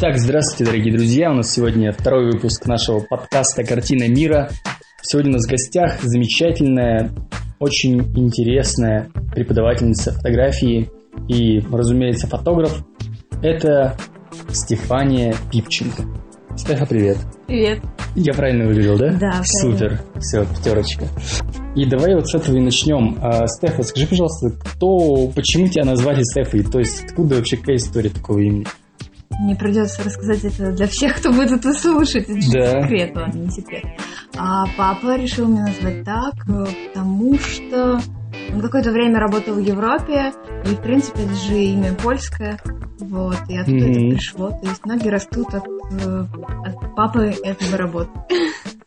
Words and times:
Так, 0.00 0.16
здравствуйте, 0.16 0.64
дорогие 0.64 0.92
друзья. 0.92 1.28
У 1.32 1.34
нас 1.34 1.52
сегодня 1.52 1.90
второй 1.90 2.30
выпуск 2.30 2.66
нашего 2.66 3.00
подкаста 3.00 3.64
«Картина 3.64 4.08
мира». 4.08 4.48
Сегодня 5.02 5.32
у 5.32 5.34
нас 5.34 5.46
в 5.46 5.50
гостях 5.50 6.00
замечательная, 6.02 7.10
очень 7.58 7.98
интересная 8.16 9.10
преподавательница 9.34 10.12
фотографии 10.12 10.88
и, 11.26 11.58
разумеется, 11.72 12.28
фотограф. 12.28 12.84
Это 13.42 13.96
Стефания 14.50 15.34
Пипченко. 15.50 16.04
Стефа, 16.56 16.86
привет. 16.86 17.16
Привет. 17.48 17.80
Я 18.14 18.34
правильно 18.34 18.68
выглядел, 18.68 18.98
да? 18.98 19.10
Да, 19.10 19.18
правильно. 19.18 19.44
Супер. 19.44 20.00
Все, 20.20 20.44
пятерочка. 20.44 21.06
И 21.74 21.84
давай 21.86 22.14
вот 22.14 22.28
с 22.28 22.36
этого 22.36 22.56
и 22.56 22.60
начнем. 22.60 23.18
А, 23.20 23.48
Стефа, 23.48 23.82
скажи, 23.82 24.06
пожалуйста, 24.06 24.50
кто, 24.50 25.26
почему 25.34 25.66
тебя 25.66 25.84
назвали 25.84 26.22
Стефой? 26.22 26.62
То 26.62 26.78
есть, 26.78 27.04
откуда 27.04 27.34
вообще 27.34 27.56
какая 27.56 27.76
история 27.76 28.10
такого 28.10 28.38
имени? 28.38 28.64
Мне 29.38 29.54
придется 29.54 30.02
рассказать 30.02 30.44
это 30.44 30.72
для 30.72 30.86
всех, 30.86 31.16
кто 31.16 31.30
будет 31.32 31.52
это 31.52 31.72
слушать. 31.72 32.24
Это 32.28 32.34
Да. 32.52 32.82
секрет, 32.82 33.12
ладно, 33.14 33.38
не 33.38 33.50
секрет. 33.50 33.84
А 34.36 34.64
папа 34.76 35.16
решил 35.16 35.46
меня 35.48 35.66
назвать 35.66 36.04
так, 36.04 36.34
э, 36.48 36.66
потому 36.88 37.38
что 37.38 38.00
он 38.52 38.60
какое-то 38.60 38.90
время 38.90 39.18
работал 39.20 39.54
в 39.54 39.58
Европе, 39.60 40.32
и, 40.64 40.68
в 40.74 40.80
принципе, 40.80 41.22
это 41.22 41.34
же 41.34 41.54
имя 41.58 41.92
польское. 41.94 42.58
Вот, 43.00 43.36
и 43.48 43.56
оттуда 43.56 43.76
Мгм. 43.86 43.90
это 43.92 44.16
пришло. 44.16 44.50
То 44.50 44.68
есть 44.68 44.84
ноги 44.86 45.08
растут 45.08 45.54
от, 45.54 45.64
э, 45.66 46.24
от 46.66 46.96
папы 46.96 47.32
этого 47.44 47.76
работы. 47.76 48.10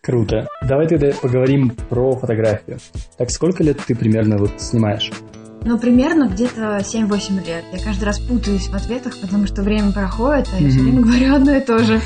Круто. 0.01 0.47
Давай 0.67 0.87
тогда 0.87 1.11
поговорим 1.21 1.69
про 1.89 2.11
фотографию. 2.13 2.79
Так, 3.17 3.29
сколько 3.29 3.63
лет 3.63 3.77
ты 3.85 3.95
примерно 3.95 4.37
вот 4.37 4.59
снимаешь? 4.59 5.11
Ну, 5.63 5.77
примерно 5.77 6.27
где-то 6.27 6.77
7-8 6.79 7.45
лет. 7.45 7.63
Я 7.71 7.83
каждый 7.83 8.05
раз 8.05 8.19
путаюсь 8.19 8.67
в 8.67 8.73
ответах, 8.73 9.15
потому 9.21 9.45
что 9.45 9.61
время 9.61 9.91
проходит, 9.91 10.49
а 10.53 10.59
я 10.59 10.69
все 10.69 10.79
Мгм. 10.79 10.85
время 10.89 11.01
говорю 11.05 11.35
одно 11.35 11.51
и 11.55 11.59
то 11.61 11.77
же. 11.79 12.01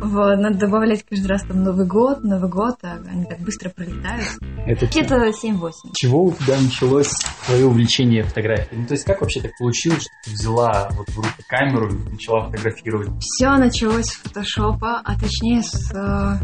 Вот, 0.00 0.36
надо 0.40 0.58
добавлять 0.58 1.04
каждый 1.08 1.26
раз 1.28 1.42
там 1.42 1.62
Новый 1.62 1.86
год, 1.86 2.24
Новый 2.24 2.50
год, 2.50 2.74
а 2.82 2.96
они 3.08 3.24
так 3.24 3.38
быстро 3.38 3.70
пролетают. 3.70 4.26
Это 4.66 4.86
Где-то 4.86 5.30
7-8. 5.30 5.70
с 5.70 5.96
чего 5.96 6.24
у 6.24 6.32
тебя 6.32 6.60
началось 6.60 7.12
твое 7.46 7.66
увлечение 7.66 8.24
фотографией? 8.24 8.80
Ну, 8.80 8.86
то 8.86 8.94
есть, 8.94 9.04
как 9.04 9.20
вообще 9.20 9.40
так 9.40 9.52
получилось, 9.56 10.02
что 10.02 10.10
ты 10.24 10.30
взяла 10.32 10.88
вот 10.90 11.08
в 11.08 11.16
руки 11.16 11.44
камеру 11.48 11.88
и 11.94 12.10
начала 12.10 12.46
фотографировать? 12.46 13.08
Все 13.20 13.50
началось 13.56 14.06
с 14.06 14.14
фотошопа, 14.16 15.00
а 15.04 15.18
точнее 15.18 15.62
с 15.62 15.92
э, 15.94 16.38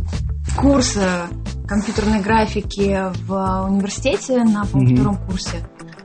курса 0.57 1.27
компьютерной 1.67 2.21
графики 2.21 3.01
в 3.27 3.65
университете 3.69 4.45
на 4.45 4.63
втором 4.65 5.17
курсе. 5.27 5.57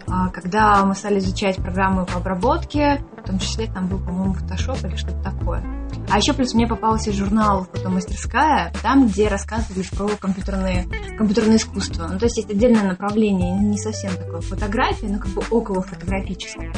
А, 0.09 0.30
Когда 0.30 0.86
мы 0.86 0.95
стали 0.95 1.19
изучать 1.19 1.58
программы 1.58 2.05
по 2.05 2.17
обработке, 2.17 3.03
в 3.22 3.27
том 3.27 3.39
числе 3.39 3.67
там 3.67 3.88
был, 3.88 4.00
по-моему, 4.00 4.33
фотошоп 4.33 4.83
или 4.86 4.95
что-то 4.95 5.22
такое. 5.22 5.63
А 6.09 6.17
еще 6.17 6.33
плюс 6.33 6.53
мне 6.53 6.66
попался 6.67 7.11
журнал 7.11 7.67
«Фотомастерская», 7.73 8.72
там, 8.81 9.08
где 9.08 9.28
рассказывали 9.28 9.83
про 9.95 10.08
компьютерные, 10.16 10.88
компьютерное 11.17 11.58
искусство. 11.58 12.08
Ну, 12.08 12.17
то 12.17 12.25
есть 12.25 12.38
есть 12.38 12.50
отдельное 12.50 12.83
направление, 12.83 13.59
не 13.59 13.78
совсем 13.78 14.16
такое 14.16 14.39
фотография, 14.39 15.08
но 15.08 15.19
как 15.19 15.31
бы 15.31 15.44
около 15.52 15.81
фотографическое. 15.81 16.72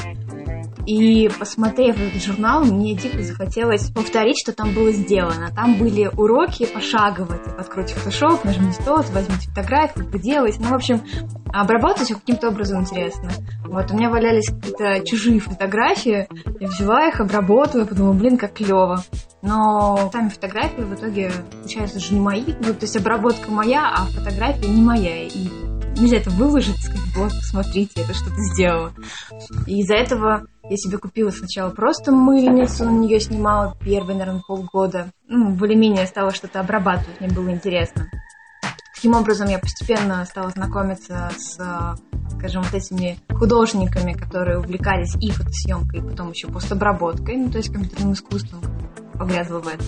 И 0.89 1.29
посмотрев 1.37 1.99
этот 1.99 2.19
журнал, 2.19 2.63
мне 2.63 2.95
дико 2.95 3.21
захотелось 3.21 3.91
повторить, 3.91 4.39
что 4.39 4.53
там 4.53 4.73
было 4.73 4.91
сделано. 4.91 5.51
Там 5.55 5.77
были 5.77 6.09
уроки 6.17 6.65
пошагово, 6.65 7.37
типа 7.37 7.57
откройте 7.59 7.93
фотошоп, 7.93 8.43
нажмите 8.43 8.81
тот, 8.83 9.07
возьмите 9.11 9.49
фотографию, 9.49 10.09
поделайте. 10.09 10.59
Ну, 10.59 10.69
в 10.69 10.73
общем, 10.73 11.03
обработать 11.53 12.09
их 12.09 12.19
каким-то 12.21 12.47
образом 12.47 12.81
интересно. 12.81 13.29
Вот, 13.65 13.91
у 13.91 13.95
меня 13.95 14.09
валялись 14.09 14.49
какие-то 14.49 15.05
чужие 15.05 15.39
фотографии, 15.39 16.27
я 16.59 16.67
взяла 16.67 17.07
их, 17.07 17.19
обработала, 17.19 17.85
подумала, 17.85 18.13
блин, 18.13 18.39
как 18.39 18.53
клево. 18.53 19.03
Но 19.43 20.09
сами 20.11 20.29
фотографии 20.29 20.81
в 20.81 20.95
итоге, 20.95 21.31
получается, 21.51 21.99
же 21.99 22.15
не 22.15 22.19
мои. 22.19 22.55
Ну, 22.61 22.73
то 22.73 22.81
есть 22.81 22.97
обработка 22.97 23.51
моя, 23.51 23.93
а 23.95 24.05
фотография 24.07 24.67
не 24.67 24.81
моя. 24.81 25.27
И 25.27 25.49
нельзя 25.99 26.17
это 26.17 26.31
выложить, 26.31 26.81
сказать, 26.81 27.15
вот, 27.15 27.29
посмотрите, 27.29 28.01
это 28.01 28.13
что-то 28.15 28.41
сделала. 28.53 28.91
И 29.67 29.81
из-за 29.81 29.95
этого 29.95 30.47
я 30.69 30.77
себе 30.77 30.97
купила 30.97 31.31
сначала 31.31 31.71
просто 31.71 32.11
мыльницу, 32.11 32.85
на 32.85 32.91
нее 32.91 33.19
снимала 33.19 33.75
первые, 33.83 34.17
наверное, 34.17 34.43
полгода. 34.47 35.11
Ну, 35.27 35.49
более-менее 35.49 36.05
стала 36.05 36.31
что-то 36.31 36.59
обрабатывать, 36.59 37.19
мне 37.19 37.29
было 37.29 37.49
интересно. 37.49 38.09
Таким 38.93 39.15
образом, 39.15 39.47
я 39.47 39.59
постепенно 39.59 40.23
стала 40.25 40.49
знакомиться 40.49 41.31
с, 41.37 41.57
э, 41.57 41.95
скажем, 42.37 42.63
вот 42.63 42.73
этими 42.73 43.17
художниками, 43.31 44.13
которые 44.13 44.59
увлекались 44.59 45.15
и 45.15 45.31
фотосъемкой, 45.31 45.99
и 45.99 46.03
потом 46.03 46.31
еще 46.31 46.47
постобработкой, 46.47 47.37
ну, 47.37 47.49
то 47.49 47.57
есть 47.57 47.71
компьютерным 47.71 48.13
искусством, 48.13 48.61
погрязла 49.13 49.59
в 49.59 49.67
этом. 49.67 49.87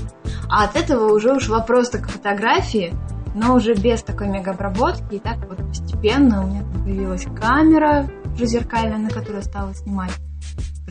А 0.50 0.64
от 0.64 0.76
этого 0.76 1.14
уже 1.14 1.36
ушла 1.36 1.60
просто 1.60 2.00
к 2.00 2.10
фотографии, 2.10 2.94
но 3.36 3.56
уже 3.56 3.74
без 3.74 4.02
такой 4.02 4.28
мегаобработки, 4.28 5.16
и 5.16 5.20
так 5.20 5.38
вот 5.48 5.58
постепенно 5.58 6.44
у 6.44 6.48
меня 6.48 6.64
появилась 6.84 7.26
камера 7.26 8.10
уже 8.34 8.46
зеркальная, 8.46 8.98
на 8.98 9.10
которой 9.10 9.38
я 9.38 9.42
стала 9.44 9.74
снимать. 9.74 10.12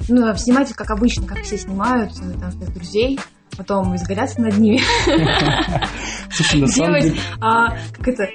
Ну, 0.08 0.36
снимать, 0.36 0.72
как 0.74 0.90
обычно, 0.90 1.26
как 1.26 1.42
все 1.42 1.58
снимают, 1.58 2.12
э, 2.20 2.38
там, 2.38 2.52
своих 2.52 2.72
друзей, 2.74 3.20
потом 3.56 3.94
изгаляться 3.96 4.40
над 4.40 4.58
ними, 4.58 4.80
делать, 6.74 7.20
а, 7.40 7.76
как 7.92 8.08
это, 8.08 8.28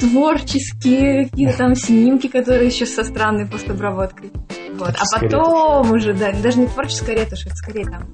творческие 0.00 1.28
какие-то 1.28 1.56
там 1.56 1.74
снимки, 1.74 2.28
которые 2.28 2.66
еще 2.66 2.86
со 2.86 3.04
странной 3.04 3.46
постобработкой. 3.46 4.30
Вот. 4.78 4.94
А 4.98 5.20
потом 5.20 5.92
уже, 5.92 6.14
да, 6.14 6.32
даже 6.32 6.60
не 6.60 6.66
творческая 6.66 7.16
ретушь, 7.16 7.46
это 7.46 7.56
скорее 7.56 7.84
там 7.84 8.04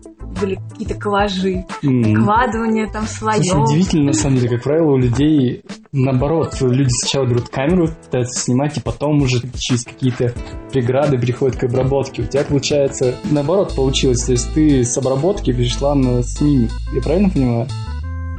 были 0.41 0.59
какие-то 0.71 0.95
коллажи, 0.95 1.65
складывание 1.81 2.91
там 2.91 3.07
Слушай, 3.07 3.45
слоев. 3.45 3.69
удивительно, 3.69 4.07
на 4.07 4.13
самом 4.13 4.37
деле, 4.37 4.57
как 4.57 4.65
правило, 4.65 4.93
у 4.93 4.97
людей 4.97 5.63
наоборот, 5.93 6.57
люди 6.61 6.89
сначала 6.91 7.27
берут 7.27 7.49
камеру, 7.49 7.89
пытаются 7.89 8.41
снимать, 8.41 8.77
и 8.79 8.81
потом 8.81 9.23
уже 9.23 9.41
через 9.59 9.85
какие-то 9.85 10.33
преграды 10.71 11.19
приходят 11.19 11.57
к 11.57 11.65
обработке. 11.65 12.23
У 12.23 12.27
тебя, 12.27 12.45
получается, 12.45 13.15
наоборот 13.31 13.75
получилось, 13.77 14.25
то 14.25 14.33
есть 14.33 14.53
ты 14.55 14.85
с 14.85 14.97
обработки 14.97 15.53
перешла 15.53 15.95
на 15.95 16.23
снимок. 16.23 16.71
Я 16.95 17.03
правильно 17.03 17.31
понимаю? 17.31 17.69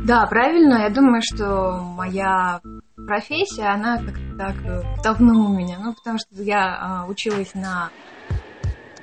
Да, 0.06 0.26
правильно. 0.26 0.82
Я 0.82 0.90
думаю, 0.90 1.22
что 1.24 1.80
моя 1.96 2.60
профессия, 3.08 3.68
она 3.68 3.98
как-то 3.98 4.38
так 4.38 4.56
э, 4.66 4.82
толкнула 5.02 5.56
меня. 5.56 5.78
Ну, 5.82 5.94
потому 5.94 6.18
что 6.18 6.42
я 6.44 6.76
а, 6.76 7.06
училась 7.08 7.54
на 7.54 7.90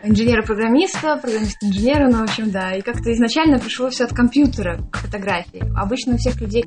инженера-программиста, 0.03 1.16
программист-инженера, 1.16 2.09
ну, 2.11 2.19
в 2.19 2.22
общем, 2.22 2.50
да. 2.50 2.72
И 2.72 2.81
как-то 2.81 3.12
изначально 3.12 3.59
пришло 3.59 3.91
все 3.91 4.05
от 4.05 4.15
компьютера 4.15 4.78
к 4.91 4.99
фотографии. 4.99 5.62
Обычно 5.77 6.15
у 6.15 6.16
всех 6.16 6.41
людей 6.41 6.65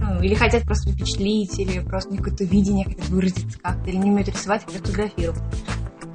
ну, 0.00 0.22
или 0.22 0.34
хотят 0.34 0.64
просто 0.64 0.90
впечатлить, 0.90 1.58
или 1.58 1.80
просто 1.80 2.14
у 2.14 2.16
какое-то 2.16 2.44
видение, 2.44 2.84
хотят 2.84 3.08
выразиться 3.08 3.58
как-то, 3.60 3.90
или 3.90 3.96
не 3.96 4.10
умеют 4.10 4.28
рисовать, 4.28 4.64
хотят 4.64 4.86
фотографировать. 4.86 5.40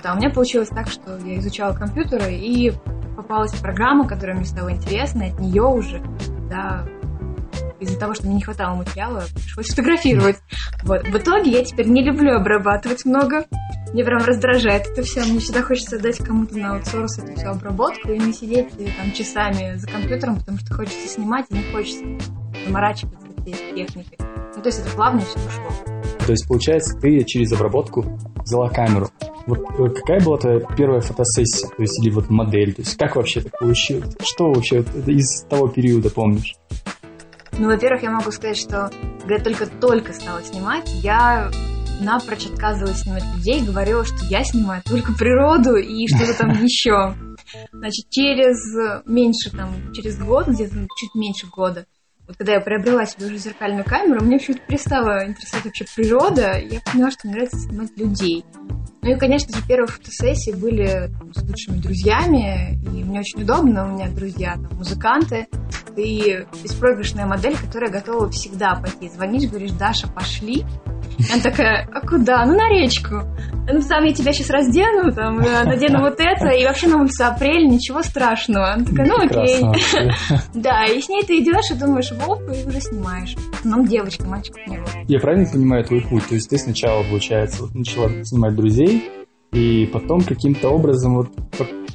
Да, 0.03 0.13
у 0.13 0.17
меня 0.17 0.29
получилось 0.29 0.69
так, 0.69 0.87
что 0.87 1.17
я 1.25 1.39
изучала 1.39 1.73
компьютеры, 1.73 2.33
и 2.33 2.71
попалась 3.15 3.53
программа, 3.53 4.07
которая 4.07 4.37
мне 4.37 4.45
стала 4.45 4.71
интересна, 4.71 5.25
от 5.25 5.39
нее 5.39 5.63
уже, 5.63 6.01
да, 6.49 6.85
из-за 7.79 7.97
того, 7.97 8.13
что 8.13 8.27
мне 8.27 8.35
не 8.35 8.41
хватало 8.41 8.75
материала, 8.75 9.23
пришлось 9.33 9.67
фотографировать. 9.67 10.37
Вот. 10.83 11.07
В 11.07 11.17
итоге 11.17 11.51
я 11.51 11.63
теперь 11.63 11.87
не 11.87 12.03
люблю 12.03 12.35
обрабатывать 12.35 13.05
много. 13.05 13.45
Мне 13.93 14.03
прям 14.03 14.23
раздражает 14.23 14.87
это 14.87 15.01
все. 15.03 15.23
Мне 15.23 15.39
всегда 15.39 15.63
хочется 15.63 15.99
дать 15.99 16.17
кому-то 16.17 16.57
на 16.57 16.75
аутсорс 16.75 17.19
эту 17.19 17.35
всю 17.35 17.47
обработку 17.47 18.11
и 18.11 18.19
не 18.19 18.33
сидеть 18.33 18.67
э, 18.77 18.87
там 18.97 19.11
часами 19.13 19.75
за 19.75 19.87
компьютером, 19.87 20.37
потому 20.39 20.57
что 20.59 20.73
хочется 20.73 21.07
снимать 21.07 21.45
и 21.49 21.55
не 21.55 21.63
хочется 21.71 22.05
заморачиваться 22.65 23.27
этой 23.41 23.75
техникой. 23.75 24.17
Ну, 24.55 24.61
то 24.61 24.67
есть 24.67 24.79
это 24.79 24.89
плавно 24.95 25.21
все 25.21 25.39
пошло. 25.39 25.95
То 26.25 26.31
есть, 26.33 26.47
получается, 26.47 26.99
ты 26.99 27.23
через 27.23 27.51
обработку 27.53 28.05
взяла 28.43 28.69
камеру. 28.69 29.09
Вот 29.47 29.59
э, 29.79 29.89
какая 29.95 30.21
была 30.21 30.37
твоя 30.37 30.59
первая 30.59 31.01
фотосессия? 31.01 31.69
То 31.69 31.81
есть, 31.81 31.99
или 32.03 32.11
вот 32.11 32.29
модель? 32.29 32.73
То 32.73 32.81
есть, 32.81 32.97
как 32.97 33.15
вообще 33.15 33.41
так 33.41 33.57
получилось? 33.57 34.15
Что 34.21 34.51
вообще 34.51 34.83
из 35.07 35.43
того 35.49 35.67
периода 35.69 36.09
помнишь? 36.11 36.55
Ну, 37.59 37.67
во-первых, 37.67 38.03
я 38.03 38.11
могу 38.11 38.31
сказать, 38.31 38.57
что 38.57 38.89
когда 39.19 39.35
я 39.35 39.43
только-только 39.43 40.13
стала 40.13 40.41
снимать, 40.41 40.89
я 41.03 41.51
напрочь 41.99 42.45
отказывалась 42.45 43.01
снимать 43.01 43.23
людей, 43.35 43.61
говорила, 43.65 44.05
что 44.05 44.23
я 44.29 44.45
снимаю 44.45 44.81
только 44.83 45.11
природу 45.11 45.75
и 45.75 46.07
что-то 46.07 46.37
там 46.37 46.51
еще. 46.63 47.15
Значит, 47.73 48.09
через 48.09 49.03
меньше, 49.05 49.51
там, 49.51 49.91
через 49.93 50.17
год, 50.17 50.47
где-то 50.47 50.87
чуть 50.95 51.15
меньше 51.15 51.47
года, 51.47 51.85
вот 52.29 52.37
когда 52.37 52.53
я 52.53 52.61
приобрела 52.61 53.05
себе 53.05 53.25
уже 53.25 53.37
зеркальную 53.37 53.83
камеру, 53.83 54.23
мне 54.23 54.37
почему-то 54.37 54.61
перестала 54.65 55.27
интересовать 55.27 55.65
вообще 55.65 55.85
природа, 55.95 56.59
я 56.59 56.79
поняла, 56.79 57.11
что 57.11 57.27
мне 57.27 57.33
нравится 57.33 57.57
снимать 57.57 57.97
людей. 57.97 58.45
Ну 59.01 59.11
и, 59.11 59.15
конечно 59.17 59.55
же, 59.55 59.63
первые 59.67 59.87
фотосессии 59.87 60.51
были 60.51 61.09
с 61.33 61.41
лучшими 61.41 61.77
друзьями, 61.77 62.79
и 62.83 63.03
мне 63.03 63.19
очень 63.21 63.43
удобно, 63.43 63.85
у 63.85 63.93
меня 63.93 64.09
друзья 64.09 64.55
там, 64.55 64.77
музыканты, 64.77 65.47
ты 65.95 66.47
беспроигрышная 66.63 67.25
модель, 67.25 67.55
которая 67.57 67.91
готова 67.91 68.29
всегда 68.29 68.75
пойти. 68.75 69.09
Звонишь, 69.09 69.49
говоришь, 69.49 69.71
Даша, 69.71 70.07
пошли. 70.07 70.65
Она 71.31 71.41
такая, 71.41 71.87
а 71.93 71.99
куда? 72.05 72.45
Ну, 72.45 72.55
на 72.55 72.69
речку. 72.69 73.23
ну 73.71 73.81
там 73.81 74.05
я 74.05 74.13
тебя 74.13 74.31
сейчас 74.31 74.49
раздену, 74.49 75.11
там, 75.11 75.39
э, 75.39 75.63
надену 75.65 75.99
вот 75.99 76.19
это, 76.19 76.49
и 76.49 76.63
вообще 76.63 76.87
на 76.87 77.01
улице 77.01 77.23
апрель, 77.23 77.67
ничего 77.67 78.01
страшного. 78.03 78.73
Она 78.73 78.85
такая, 78.85 79.07
ну 79.07 79.17
окей. 79.17 79.63
Да, 80.53 80.85
и 80.85 81.01
с 81.01 81.09
ней 81.09 81.23
ты 81.23 81.39
идешь 81.39 81.71
и 81.71 81.75
думаешь, 81.75 82.11
воп, 82.11 82.41
и 82.43 82.67
уже 82.67 82.79
снимаешь. 82.79 83.35
Нам 83.63 83.85
девочка, 83.85 84.25
мальчиков 84.25 84.65
не 84.67 84.77
было. 84.77 84.87
Я 85.07 85.19
правильно 85.19 85.49
понимаю 85.51 85.83
твой 85.83 86.01
путь? 86.01 86.27
То 86.27 86.35
есть 86.35 86.49
ты 86.49 86.57
сначала, 86.57 87.03
получается, 87.03 87.65
начала 87.73 88.09
снимать 88.23 88.55
друзей, 88.55 88.88
и 89.51 89.85
потом 89.91 90.21
каким-то 90.21 90.69
образом 90.69 91.15
вот 91.15 91.29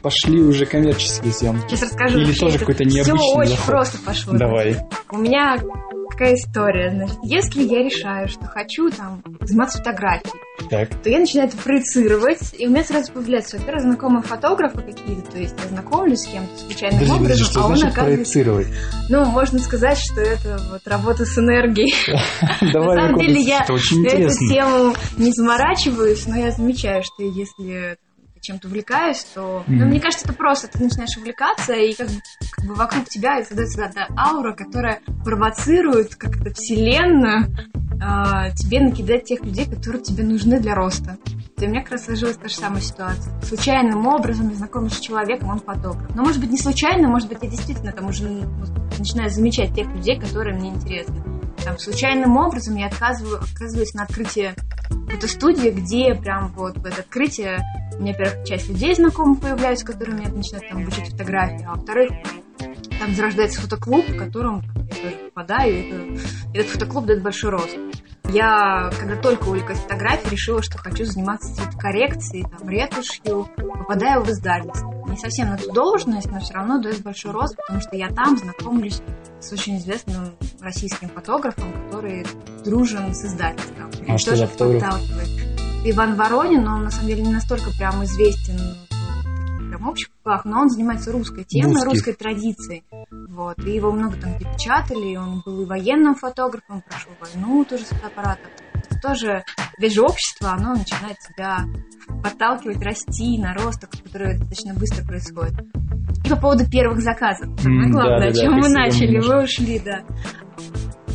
пошли 0.02 0.41
уже 0.43 0.67
коммерческие 0.67 1.32
съемки. 1.32 1.69
Сейчас 1.70 1.82
расскажу. 1.82 2.19
Или 2.19 2.32
тоже 2.32 2.58
какой-то 2.58 2.85
необычный 2.85 3.17
Все 3.19 3.35
очень 3.37 3.50
заход. 3.52 3.67
просто 3.67 3.99
пошло. 4.05 4.32
Давай. 4.37 4.76
У 5.11 5.19
меня 5.19 5.56
какая 6.14 6.34
история. 6.34 6.90
Значит, 6.90 7.19
если 7.22 7.62
я 7.62 7.82
решаю, 7.82 8.28
что 8.28 8.46
хочу 8.46 8.88
там 8.90 9.22
заниматься 9.40 9.78
фотографией, 9.78 10.32
так. 10.70 10.88
то 11.02 11.11
я 11.11 11.19
начинаю 11.19 11.49
это 11.49 11.56
проецировать, 11.56 12.55
и 12.56 12.66
у 12.66 12.70
меня 12.70 12.84
сразу 12.84 13.12
появляются, 13.12 13.58
во-первых, 13.58 13.82
знакомые 13.82 14.22
фотографы 14.22 14.82
какие-то, 14.82 15.32
то 15.32 15.38
есть 15.38 15.55
я 15.62 15.69
знакомлюсь 15.69 16.20
с 16.20 16.26
кем-то 16.26 16.56
случайным 16.56 17.00
Подожди, 17.00 17.12
образом, 17.12 17.22
подожди, 17.25 17.44
что 17.44 17.61
а 17.61 17.66
он 17.66 17.76
значит 17.76 17.93
оказывается... 17.93 18.32
проецировать? 18.32 18.66
Ну, 19.11 19.25
можно 19.26 19.58
сказать, 19.58 19.99
что 19.99 20.20
это 20.20 20.61
вот 20.70 20.87
работа 20.87 21.25
с 21.25 21.38
энергией. 21.38 21.93
Давай, 22.72 22.96
На 22.96 23.06
самом 23.06 23.20
деле 23.20 23.40
я 23.40 23.61
эту 23.61 23.78
тему 23.78 24.94
не 25.19 25.32
заморачиваюсь, 25.32 26.26
но 26.26 26.37
я 26.37 26.52
замечаю, 26.52 27.02
что 27.02 27.25
если 27.25 27.99
чем-то 28.44 28.69
увлекаюсь, 28.69 29.25
то... 29.35 29.64
Ну, 29.67 29.75
Мгм. 29.76 29.88
мне 29.88 30.00
кажется, 30.00 30.26
это 30.26 30.35
просто. 30.35 30.69
Ты 30.69 30.82
начинаешь 30.82 31.17
увлекаться, 31.17 31.73
и 31.73 31.94
как 31.94 32.08
бы, 32.08 32.14
как 32.52 32.64
бы 32.67 32.75
вокруг 32.75 33.08
тебя 33.08 33.43
создается 33.44 33.82
эта 33.82 34.06
аура, 34.17 34.52
которая 34.52 35.00
провоцирует 35.25 36.14
как-то 36.14 36.52
вселенную 36.55 37.46
а, 38.02 38.50
тебе 38.50 38.81
накидать 38.81 39.25
тех 39.25 39.43
людей, 39.43 39.67
которые 39.67 40.02
тебе 40.02 40.25
нужны 40.25 40.61
для 40.61 40.75
роста. 40.75 41.17
И 41.58 41.67
у 41.67 41.70
меня 41.70 41.82
как 41.82 41.93
раз 41.93 42.05
сложилась 42.05 42.37
та 42.37 42.49
же 42.49 42.55
самая 42.56 42.81
ситуация. 42.82 43.32
Случайным 43.43 44.06
образом 44.06 44.50
я 44.50 44.56
знакомлюсь 44.56 44.94
с 44.94 45.00
человеком, 45.00 45.50
он 45.50 45.61
фотограф. 45.61 46.14
Но 46.14 46.23
может 46.23 46.40
быть 46.40 46.50
не 46.50 46.58
случайно, 46.58 47.08
может 47.08 47.29
быть 47.29 47.38
я 47.43 47.49
действительно 47.49 47.93
там 47.93 48.08
уже 48.08 48.25
ну, 48.29 48.47
начинаю 48.99 49.31
замечать 49.31 49.75
тех 49.75 49.87
людей, 49.88 50.20
которые 50.20 50.56
мне 50.58 50.70
интересны. 50.70 51.14
Там, 51.64 51.78
случайным 51.78 52.37
образом 52.37 52.76
я 52.76 52.88
отказываю, 52.88 53.40
оказываюсь 53.40 53.94
на 53.94 54.02
открытии 54.02 54.55
фотостудии, 55.11 55.70
где 55.70 56.14
прям 56.14 56.49
вот 56.49 56.76
в 56.76 56.84
это 56.84 57.00
открытие 57.00 57.61
у 57.99 58.02
меня, 58.02 58.12
во-первых, 58.12 58.46
часть 58.46 58.69
людей 58.69 58.94
знакомых 58.94 59.40
появляются, 59.40 59.87
которые 59.87 60.19
меня 60.19 60.28
начинают 60.28 60.69
там 60.69 60.82
обучать 60.82 61.11
фотографии, 61.11 61.64
а 61.66 61.75
во-вторых, 61.75 62.11
там 63.05 63.15
зарождается 63.15 63.61
фотоклуб, 63.61 64.09
в 64.09 64.17
котором 64.17 64.62
я 64.77 64.95
тоже 64.97 65.17
попадаю, 65.35 65.75
и 65.75 65.89
это- 65.91 66.23
этот 66.55 66.73
фотоклуб 66.73 67.05
дает 67.06 67.23
большой 67.23 67.51
рост. 67.51 67.77
Я, 68.31 68.91
когда 68.99 69.17
только 69.17 69.45
увлеклась 69.49 69.79
фотографией, 69.79 70.31
решила, 70.31 70.62
что 70.62 70.79
хочу 70.79 71.05
заниматься 71.05 71.55
цветокоррекцией, 71.55 72.47
там, 72.49 72.67
ретушью, 72.69 73.47
попадаю 73.56 74.23
в 74.23 74.31
издательство. 74.31 74.91
Не 75.06 75.19
совсем 75.19 75.51
на 75.51 75.59
ту 75.59 75.71
должность, 75.73 76.31
но 76.31 76.41
все 76.41 76.55
равно 76.55 76.81
дает 76.81 77.03
большой 77.03 77.33
рост, 77.33 77.55
потому 77.56 77.83
что 77.83 77.95
я 77.97 78.09
там 78.09 78.39
знакомлюсь 78.39 79.03
с 79.39 79.53
очень 79.53 79.77
известным 79.77 80.31
российским 80.62 81.11
фотографом, 81.11 81.71
который 81.85 82.27
дружен 82.65 83.15
с 83.15 83.23
издательством. 83.27 83.91
А 84.09 84.15
И 84.15 84.19
что 84.19 84.35
за 84.35 84.47
фотограф? 84.47 84.83
Иван 85.85 86.15
Воронин, 86.15 86.67
он 86.67 86.85
на 86.85 86.91
самом 86.91 87.09
деле 87.09 87.23
не 87.23 87.33
настолько 87.33 87.71
прям 87.77 88.03
известен 88.05 88.59
общих 89.89 90.09
кругах, 90.23 90.45
но 90.45 90.61
он 90.63 90.71
занимается 90.71 91.13
русской 91.13 91.45
темой, 91.45 91.73
Русских. 91.75 91.91
русской 91.91 92.13
традицией. 92.13 92.85
Вот. 93.29 93.59
И 93.65 93.71
его 93.71 93.93
много 93.93 94.17
там 94.17 94.37
где 94.37 94.47
печатали, 94.53 95.13
и 95.13 95.17
он 95.17 95.43
был 95.45 95.63
и 95.63 95.67
военным 95.67 96.15
фотографом, 96.15 96.83
прошел 96.83 97.13
войну 97.21 97.65
тоже 97.65 97.85
с 97.85 97.89
фотоаппаратом. 97.89 98.51
Тоже, 99.03 99.45
опять 99.77 99.93
же, 99.93 100.03
общество, 100.03 100.53
оно 100.53 100.75
начинает 100.75 101.19
тебя 101.19 101.65
подталкивать, 102.23 102.83
расти 102.83 103.39
на 103.39 103.55
рост, 103.55 103.87
который 103.87 104.39
достаточно 104.39 104.75
быстро 104.75 105.05
происходит. 105.05 105.55
И 106.25 106.29
по 106.29 106.37
поводу 106.37 106.69
первых 106.71 107.01
заказов. 107.01 107.49
Самое 107.61 107.91
главное, 107.91 108.31
да-да-да, 108.31 108.39
о 108.39 108.43
чем 108.43 108.53
мы 108.55 108.63
спасибо 108.63 108.79
начали, 108.81 109.19
вы 109.21 109.43
ушли, 109.45 109.79
да. 109.79 110.03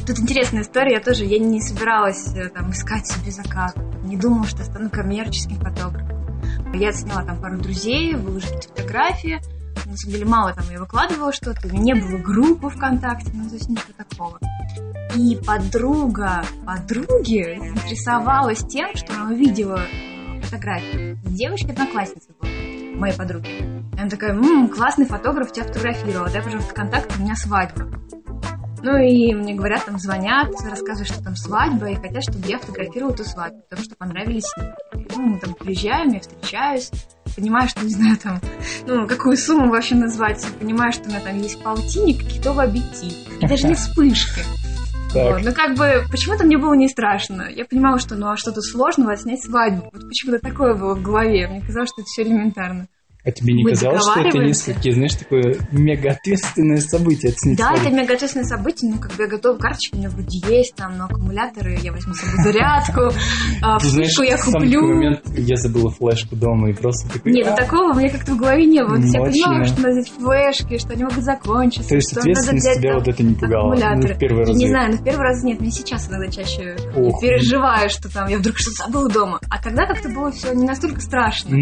Тут 0.06 0.20
интересная 0.20 0.62
история, 0.62 0.96
я 0.96 1.02
тоже, 1.02 1.26
я 1.26 1.40
не 1.40 1.62
собиралась 1.62 2.36
э, 2.36 2.50
там 2.50 2.72
искать 2.72 3.08
себе 3.08 3.32
заказ, 3.32 3.76
не 4.04 4.18
думала, 4.18 4.46
что 4.46 4.64
стану 4.64 4.90
коммерческим 4.90 5.58
фотографом. 5.58 6.19
Я 6.74 6.92
сняла 6.94 7.24
там 7.24 7.42
пару 7.42 7.58
друзей, 7.58 8.16
выложила 8.16 8.62
фотографии, 8.62 9.42
на 9.86 9.98
самом 9.98 10.14
деле 10.14 10.26
мало 10.26 10.54
там 10.54 10.66
я 10.72 10.80
выкладывала 10.80 11.34
что-то, 11.34 11.68
не 11.76 11.94
было 11.96 12.18
группы 12.20 12.70
ВКонтакте, 12.70 13.32
ну 13.34 13.50
то 13.50 13.56
есть 13.56 13.70
ничего 13.70 13.94
такого. 13.98 14.40
И 15.16 15.36
подруга 15.36 16.44
подруги 16.66 17.58
заинтересовалась 17.58 18.60
тем, 18.60 18.96
что 18.96 19.14
она 19.14 19.32
увидела 19.32 19.80
э, 19.80 20.42
фотографии. 20.42 21.18
Девочка 21.26 21.72
одноклассница 21.72 22.30
была, 22.40 22.52
моей 23.00 23.18
подруги. 23.18 23.48
И 23.96 24.00
она 24.00 24.10
такая, 24.10 24.32
«М, 24.32 24.70
классный 24.70 25.08
фотограф 25.08 25.52
тебя 25.52 25.66
фотографировал, 25.66 26.32
дай, 26.32 26.44
пожалуйста, 26.44 26.74
контакт, 26.74 27.12
у 27.18 27.22
меня 27.22 27.36
свадьба. 27.36 27.88
Ну 28.82 28.98
и 28.98 29.34
мне 29.34 29.56
говорят, 29.56 29.86
там 29.86 29.98
звонят, 29.98 30.50
рассказывают, 30.64 31.08
что 31.08 31.24
там 31.24 31.36
свадьба, 31.36 31.90
и 31.90 31.96
хотят, 31.96 32.24
чтобы 32.24 32.48
я 32.48 32.60
фотографировала 32.60 33.14
эту 33.14 33.26
свадьбу, 33.26 33.62
потому 33.70 33.84
что 33.84 33.96
понравились 33.96 34.46
снимки. 34.46 35.16
Ну, 35.16 35.22
мы 35.26 35.40
там 35.40 35.54
приезжаем, 35.54 36.14
я 36.14 36.20
встречаюсь, 36.20 36.92
понимаю, 37.36 37.68
что, 37.68 37.84
не 37.84 37.94
знаю, 37.94 38.18
там, 38.18 38.40
ну, 38.88 39.08
какую 39.08 39.38
сумму 39.38 39.70
вообще 39.70 39.96
назвать, 39.96 40.46
понимаю, 40.60 40.92
что 40.92 41.06
у 41.06 41.08
меня 41.08 41.20
там 41.20 41.38
есть 41.38 41.62
полтинник, 41.62 42.26
китовый 42.26 42.66
объектив, 42.66 43.14
и 43.42 43.48
даже 43.48 43.68
не 43.68 43.76
вспышки. 43.76 44.42
Так. 45.14 45.34
Вот, 45.34 45.44
ну, 45.44 45.54
как 45.54 45.76
бы, 45.76 46.06
почему-то 46.12 46.44
мне 46.46 46.58
было 46.58 46.74
не 46.74 46.88
страшно. 46.88 47.50
Я 47.50 47.66
понимала, 47.66 47.98
что, 47.98 48.16
ну, 48.16 48.28
а 48.30 48.38
что-то 48.38 48.62
сложного 48.62 49.14
отснять 49.14 49.44
свадьбу. 49.44 49.90
Вот 49.92 50.08
почему-то 50.08 50.40
такое 50.40 50.76
было 50.76 50.94
в 50.94 51.02
голове. 51.02 51.48
Мне 51.48 51.62
казалось, 51.62 51.90
что 51.90 52.02
это 52.02 52.08
все 52.08 52.22
элементарно. 52.22 52.88
А 53.26 53.32
тебе 53.32 53.54
не 53.54 53.64
Мы 53.64 53.72
казалось, 53.72 54.02
что 54.02 54.22
это 54.22 54.38
несколько, 54.38 54.94
знаешь, 54.94 55.14
такое 55.16 55.58
мега 55.74 56.12
ответственное 56.12 56.78
событие 56.78 57.34
оценить 57.34 57.58
Да, 57.58 57.74
это 57.74 57.90
мега 57.92 58.14
ответственное 58.14 58.48
событие, 58.48 58.90
ну, 58.92 58.98
как 58.98 59.14
бы 59.16 59.24
я 59.24 59.30
готова, 59.30 59.58
карточки 59.58 59.96
у 59.96 59.98
меня 59.98 60.10
вроде 60.10 60.40
есть, 60.48 60.76
там, 60.76 60.98
но 60.98 61.04
аккумуляторы 61.04 61.78
я 61.82 61.92
возьму 61.92 62.14
с 62.14 62.22
собой 62.22 62.44
зарядку, 62.46 63.02
а, 63.62 63.78
знаешь, 63.80 64.12
вспышку 64.12 64.24
я 64.24 64.38
куплю. 64.38 64.82
момент, 64.88 65.22
я 65.36 65.58
забыла 65.58 65.92
флешку 65.92 66.38
дома 66.38 66.70
и 66.70 66.74
просто 66.74 67.12
такой... 67.12 67.34
Нет, 67.34 67.48
ну 67.48 67.54
«А». 67.54 67.56
такого 67.58 67.92
у 67.92 67.96
меня 67.96 68.10
как-то 68.10 68.32
в 68.36 68.38
голове 68.38 68.66
не 68.66 68.82
было. 68.86 68.96
Я 68.96 69.22
понимала, 69.22 69.66
что 69.66 69.82
надо 69.82 70.00
взять 70.00 70.10
флешки, 70.12 70.78
что 70.78 70.94
они 70.94 71.04
могут 71.04 71.24
закончиться. 71.24 71.90
То 71.90 71.96
есть 71.96 72.16
ответственность 72.16 72.80
тебя 72.80 72.96
вот 72.96 73.08
это 73.10 73.22
не 73.22 73.36
пугало? 73.36 73.76
Ну, 73.76 74.08
в 74.08 74.18
первый 74.18 74.46
раз. 74.46 74.56
не 74.56 74.70
знаю, 74.70 74.92
но 74.92 74.98
в 74.98 75.04
первый 75.04 75.24
раз 75.24 75.44
нет, 75.44 75.60
мне 75.60 75.72
сейчас 75.72 76.08
иногда 76.10 76.32
чаще 76.32 76.78
переживаю, 77.20 77.90
что 77.90 78.10
там 78.10 78.30
я 78.30 78.38
вдруг 78.38 78.58
что-то 78.58 78.86
забыла 78.86 79.10
дома. 79.10 79.40
А 79.50 79.62
тогда 79.62 79.86
как-то 79.86 80.08
было 80.08 80.32
все 80.32 80.54
не 80.54 80.66
настолько 80.66 81.02
страшно. 81.02 81.54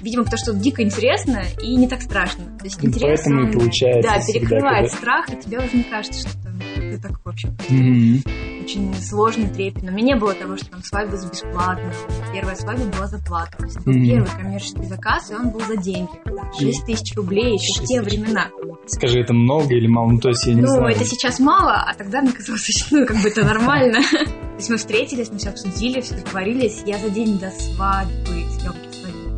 Видимо, 0.00 0.22
потому 0.24 0.38
что 0.38 0.54
дико 0.54 0.82
интересно 0.92 1.42
и 1.62 1.76
не 1.76 1.88
так 1.88 2.02
страшно. 2.02 2.44
То 2.58 2.64
есть 2.64 2.84
интерес, 2.84 3.20
поэтому 3.24 3.48
и 3.48 3.52
получается 3.52 4.10
да, 4.10 4.20
перекрывает 4.26 4.90
когда- 4.90 4.96
страх, 4.98 5.30
и 5.30 5.36
тебе 5.36 5.58
уже 5.58 5.76
не 5.76 5.84
кажется, 5.84 6.28
что 6.28 6.42
там 6.42 6.52
ты 6.76 6.98
так 6.98 7.24
вообще 7.24 7.48
Мгм. 7.70 8.22
очень 8.62 8.94
сложно, 9.02 9.48
трепетно. 9.48 9.90
У 9.90 9.94
меня 9.94 10.14
не 10.14 10.20
было 10.20 10.34
того, 10.34 10.56
что 10.56 10.66
там 10.70 10.82
свадьба 10.82 11.16
за 11.16 11.28
бесплатно. 11.28 11.92
Первая 12.32 12.54
свадьба 12.56 12.84
была 12.96 13.06
за 13.06 13.18
плату. 13.18 13.58
То 13.58 13.64
есть 13.64 13.76
это 13.76 13.84
был 13.86 13.92
Мгм. 13.94 14.06
первый 14.06 14.30
коммерческий 14.30 14.84
заказ, 14.84 15.30
и 15.30 15.34
он 15.34 15.50
был 15.50 15.60
за 15.60 15.76
деньги. 15.76 16.10
6 16.58 16.84
тысяч 16.86 17.14
рублей 17.16 17.54
еще 17.54 17.72
в 17.72 17.76
6 17.78 17.86
те 17.88 18.00
тысяч. 18.02 18.18
времена. 18.18 18.46
Скажи, 18.86 19.20
это 19.20 19.32
много 19.32 19.74
или 19.74 19.86
мало? 19.86 20.10
Ну, 20.10 20.18
то 20.18 20.28
есть 20.28 20.44
я 20.46 20.54
не 20.54 20.60
ну, 20.62 20.66
знаю. 20.68 20.94
это 20.94 21.04
сейчас 21.04 21.38
мало, 21.38 21.74
а 21.74 21.94
тогда 21.94 22.20
мне 22.20 22.32
казалось, 22.32 22.62
что 22.66 22.96
ну, 22.98 23.06
как 23.06 23.16
бы 23.22 23.28
это 23.28 23.44
нормально. 23.44 24.00
То 24.52 24.56
есть 24.58 24.70
мы 24.70 24.76
встретились, 24.76 25.30
мы 25.30 25.38
все 25.38 25.48
обсудили, 25.50 26.00
все 26.00 26.14
договорились. 26.14 26.82
Я 26.86 26.98
за 26.98 27.08
день 27.10 27.38
до 27.38 27.50
свадьбы 27.50 28.44
съемки 28.58 28.91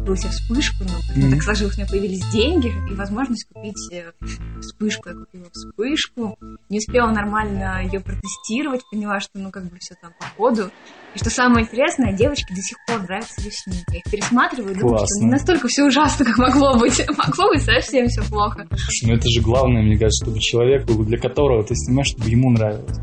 свадьбы 0.04 0.14
купила 0.14 0.16
себе 0.16 0.30
вспышку, 0.30 0.84
ну, 0.84 1.22
Мгм. 1.22 1.30
так 1.32 1.42
сложилось, 1.42 1.74
у 1.74 1.80
меня 1.80 1.88
появились 1.88 2.30
деньги 2.32 2.72
и 2.90 2.94
возможность 2.94 3.46
купить 3.52 3.92
э, 3.92 4.12
вспышку. 4.60 5.08
Я 5.08 5.14
купила 5.14 5.44
вспышку, 5.52 6.38
не 6.68 6.78
успела 6.78 7.10
нормально 7.10 7.82
ее 7.84 8.00
протестировать, 8.00 8.82
поняла, 8.90 9.20
что, 9.20 9.38
ну, 9.38 9.50
как 9.50 9.64
бы 9.64 9.76
все 9.80 9.94
там 10.00 10.12
по 10.18 10.26
ходу. 10.36 10.70
И 11.14 11.18
что 11.18 11.30
самое 11.30 11.64
интересное, 11.64 12.12
девочке 12.12 12.54
до 12.54 12.60
сих 12.60 12.76
пор 12.86 13.02
нравятся 13.02 13.40
ее 13.40 13.50
снимки. 13.52 13.84
Я 13.92 13.98
их 13.98 14.04
пересматриваю 14.10 14.74
и 14.74 14.78
думаю, 14.78 14.98
что 14.98 15.24
не 15.24 15.30
настолько 15.30 15.68
все 15.68 15.84
ужасно, 15.84 16.24
как 16.24 16.38
могло 16.38 16.78
быть. 16.78 17.00
Могло 17.16 17.48
быть 17.48 17.62
совсем 17.62 18.08
все 18.08 18.22
плохо. 18.24 18.66
Слушай, 18.70 19.08
ну 19.08 19.14
это 19.14 19.28
же 19.28 19.40
главное, 19.40 19.82
мне 19.82 19.96
кажется, 19.96 20.24
чтобы 20.24 20.40
человеку, 20.40 21.04
для 21.04 21.18
которого 21.18 21.64
ты 21.64 21.74
снимаешь, 21.74 22.08
чтобы 22.08 22.28
ему 22.28 22.50
нравилось. 22.50 22.98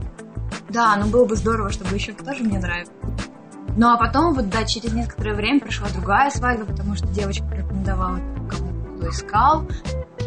Да, 0.69 0.97
ну 0.97 1.09
было 1.09 1.25
бы 1.25 1.35
здорово, 1.35 1.69
чтобы 1.71 1.95
еще 1.95 2.13
тоже 2.13 2.43
мне 2.43 2.59
нравилось. 2.59 2.91
Ну 3.77 3.87
а 3.87 3.97
потом, 3.97 4.33
вот 4.33 4.49
да, 4.49 4.65
через 4.65 4.93
некоторое 4.93 5.33
время 5.33 5.59
пришла 5.59 5.87
другая 5.89 6.29
свадьба, 6.29 6.65
потому 6.65 6.95
что 6.95 7.07
девочка 7.07 7.43
порекомендовала 7.45 8.19
кому 8.49 8.71
кто 9.01 9.09
искал. 9.09 9.67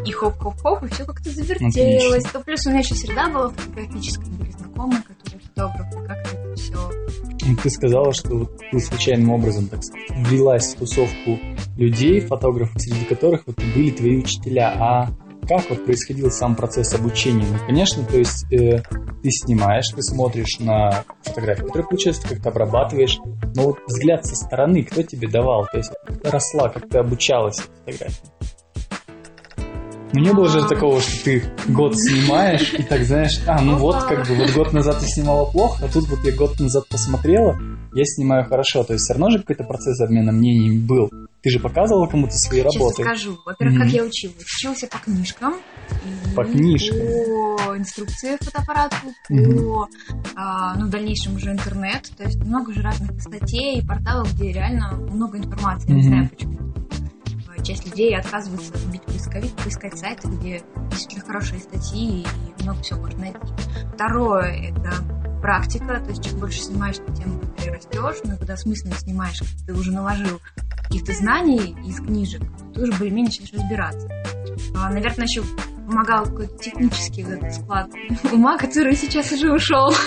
И 0.04 0.12
хоп-хоп-хоп, 0.12 0.84
и 0.84 0.88
все 0.88 1.04
как-то 1.04 1.30
завертелось. 1.30 2.24
То 2.24 2.40
плюс 2.40 2.66
у 2.66 2.70
меня 2.70 2.80
еще 2.80 2.94
среда 2.94 3.28
была 3.28 3.50
фотографическая, 3.50 4.26
были 4.26 4.50
знакомые, 4.50 5.02
которые 5.02 5.40
фотографы, 5.40 6.06
как-то 6.06 6.36
это 6.36 6.56
все. 6.56 6.90
Ну, 7.46 7.56
Ты 7.62 7.70
сказала, 7.70 8.12
что 8.12 8.34
вот 8.34 8.60
ты 8.70 8.80
случайным 8.80 9.30
образом, 9.30 9.68
так 9.68 9.80
ввелась 10.10 10.74
в 10.74 10.78
тусовку 10.78 11.38
людей, 11.76 12.20
фотографов, 12.20 12.80
среди 12.80 13.04
которых 13.04 13.42
вот 13.46 13.56
были 13.74 13.90
твои 13.90 14.18
учителя. 14.18 14.74
А 14.78 15.08
как 15.46 15.68
вот 15.70 15.84
происходил 15.84 16.30
сам 16.30 16.56
процесс 16.56 16.94
обучения? 16.94 17.46
Ну, 17.46 17.58
конечно, 17.66 18.04
то 18.04 18.16
есть 18.16 18.44
э, 18.52 18.82
ты 19.22 19.30
снимаешь, 19.30 19.88
ты 19.88 20.02
смотришь 20.02 20.58
на 20.60 21.04
фотографии, 21.22 21.62
которые 21.62 21.86
получаются, 21.86 22.22
ты 22.22 22.34
как-то 22.34 22.50
обрабатываешь, 22.50 23.18
но 23.54 23.62
вот 23.64 23.78
взгляд 23.86 24.24
со 24.26 24.34
стороны, 24.34 24.82
кто 24.84 25.02
тебе 25.02 25.28
давал? 25.28 25.66
То 25.70 25.78
есть 25.78 25.92
росла, 26.24 26.68
как 26.68 26.88
ты 26.88 26.98
обучалась 26.98 27.62
фотографии? 27.84 28.30
Ну, 30.14 30.20
не 30.20 30.32
было 30.32 30.48
же 30.48 30.66
такого, 30.68 31.00
что 31.00 31.24
ты 31.24 31.42
год 31.66 31.98
снимаешь, 31.98 32.72
и 32.72 32.84
так, 32.84 33.02
знаешь, 33.02 33.40
а, 33.48 33.60
ну 33.60 33.76
вот, 33.76 34.04
как 34.04 34.28
бы, 34.28 34.36
вот 34.36 34.52
год 34.52 34.72
назад 34.72 35.00
ты 35.00 35.06
снимала 35.06 35.44
плохо, 35.50 35.86
а 35.86 35.92
тут 35.92 36.08
вот 36.08 36.20
я 36.24 36.30
год 36.30 36.60
назад 36.60 36.86
посмотрела, 36.88 37.58
я 37.94 38.04
снимаю 38.04 38.44
хорошо. 38.44 38.84
То 38.84 38.92
есть 38.92 39.04
все 39.04 39.14
равно 39.14 39.30
же 39.30 39.40
какой-то 39.40 39.64
процесс 39.64 40.00
обмена 40.00 40.30
мнений 40.30 40.78
был. 40.78 41.10
Ты 41.44 41.50
же 41.50 41.60
показывала 41.60 42.06
кому-то 42.06 42.32
свои 42.32 42.62
Сейчас 42.62 42.74
работы. 42.74 43.02
скажу. 43.02 43.38
Во-первых, 43.44 43.76
mm-hmm. 43.76 43.82
как 43.82 43.92
я 43.92 44.02
училась. 44.02 44.36
Учился 44.40 44.86
по 44.86 44.96
книжкам. 44.96 45.54
По 46.34 46.42
книжкам? 46.42 46.98
По 46.98 47.76
инструкции 47.76 48.38
фотоаппарату, 48.40 48.96
mm-hmm. 49.30 49.58
по, 49.58 49.88
а, 50.36 50.74
ну, 50.76 50.86
в 50.86 50.88
дальнейшем 50.88 51.36
уже 51.36 51.52
интернет. 51.52 52.10
То 52.16 52.24
есть 52.24 52.38
много 52.38 52.72
же 52.72 52.80
разных 52.80 53.20
статей 53.20 53.78
и 53.78 53.86
порталов, 53.86 54.34
где 54.34 54.52
реально 54.52 54.92
много 54.92 55.36
информации. 55.36 55.90
Mm-hmm. 55.90 55.94
Не 55.94 56.02
знаю 56.02 56.30
почему 56.30 56.64
часть 57.64 57.86
людей 57.86 58.14
отказывается 58.14 58.74
бить 58.92 59.02
поисковик, 59.02 59.52
поискать 59.52 59.98
сайты, 59.98 60.28
где 60.28 60.62
действительно 60.90 61.24
хорошие 61.24 61.60
статьи 61.60 62.20
и 62.58 62.62
много 62.62 62.82
всего 62.82 63.00
можно 63.00 63.20
найти. 63.20 63.38
Второе– 63.94 64.70
это 64.70 64.92
практика, 65.44 66.00
то 66.00 66.08
есть 66.08 66.24
чем 66.24 66.38
больше 66.38 66.58
снимаешь, 66.58 66.96
тем 67.18 67.38
ты 67.58 67.70
растешь, 67.70 68.16
но 68.24 68.38
когда 68.38 68.56
смысленно 68.56 68.94
снимаешь, 68.94 69.42
ты 69.66 69.74
уже 69.74 69.92
наложил 69.92 70.40
каких-то 70.84 71.12
знаний 71.12 71.76
из 71.86 71.96
книжек, 71.96 72.40
ты 72.72 72.84
уже 72.84 72.92
более-менее 72.92 73.26
начинаешь 73.26 73.52
разбираться. 73.52 74.08
А, 74.74 74.88
наверное, 74.88 75.26
еще 75.26 75.42
помогал 75.86 76.24
какой-то 76.24 76.56
технический 76.56 77.26
склад 77.52 77.90
ума, 78.32 78.56
который 78.56 78.96
сейчас 78.96 79.32
уже 79.32 79.52
ушел. 79.52 79.92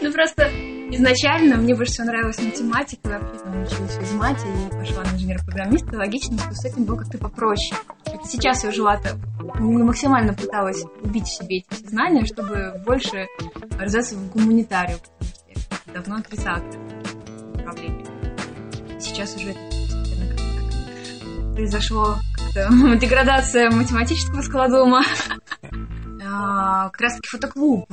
Ну 0.00 0.12
просто 0.12 0.50
изначально 0.94 1.56
мне 1.56 1.74
больше 1.74 1.92
всего 1.92 2.06
нравилась 2.06 2.38
математика, 2.38 3.20
вообще 3.20 3.40
там 3.40 3.62
училась 3.62 3.96
в 3.96 4.16
мате 4.16 4.46
и 4.46 4.70
пошла 4.70 5.02
на 5.02 5.14
инженер-программиста. 5.14 5.96
Логично, 5.96 6.38
что 6.38 6.54
с 6.54 6.64
этим 6.64 6.84
было 6.84 6.96
как-то 6.96 7.18
попроще. 7.18 7.78
Сейчас 8.24 8.64
я 8.64 8.70
жила-то 8.70 9.16
максимально 9.58 10.34
пыталась 10.34 10.82
убить 11.02 11.26
в 11.26 11.36
себе 11.36 11.58
эти 11.58 11.88
знания, 11.88 12.24
чтобы 12.24 12.80
больше 12.84 13.26
развиваться 13.78 14.16
в 14.16 14.32
гуманитарию, 14.32 14.98
я 15.86 15.92
давно 15.92 16.16
отрицала 16.16 16.58
это 16.58 16.78
направление. 17.56 18.06
Сейчас 19.00 19.36
уже 19.36 19.50
это 19.50 19.60
произошло 21.54 22.16
как-то 22.36 22.96
деградация 22.96 23.70
математического 23.70 24.42
склада 24.42 24.82
ума. 24.82 25.02
А, 26.26 26.88
как 26.88 27.02
раз 27.02 27.16
таки 27.16 27.28
фотоклуб, 27.28 27.86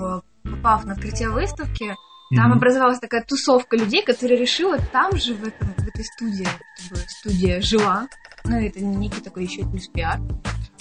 попав 0.44 0.86
на 0.86 0.94
открытие 0.94 1.30
выставки, 1.30 1.96
там 2.36 2.52
mm-hmm. 2.52 2.56
образовалась 2.56 3.00
такая 3.00 3.24
тусовка 3.24 3.76
людей, 3.76 4.04
которые 4.04 4.40
решила 4.40 4.78
там 4.92 5.18
же, 5.18 5.34
в, 5.34 5.44
этом, 5.48 5.68
в 5.78 5.88
этой 5.88 6.06
студии, 6.06 6.48
чтобы 6.80 7.02
студия 7.08 7.62
жила, 7.62 8.08
ну, 8.46 8.58
это 8.58 8.84
некий 8.84 9.22
такой 9.22 9.44
еще 9.44 9.64
плюс 9.66 9.88
пиар, 9.88 10.20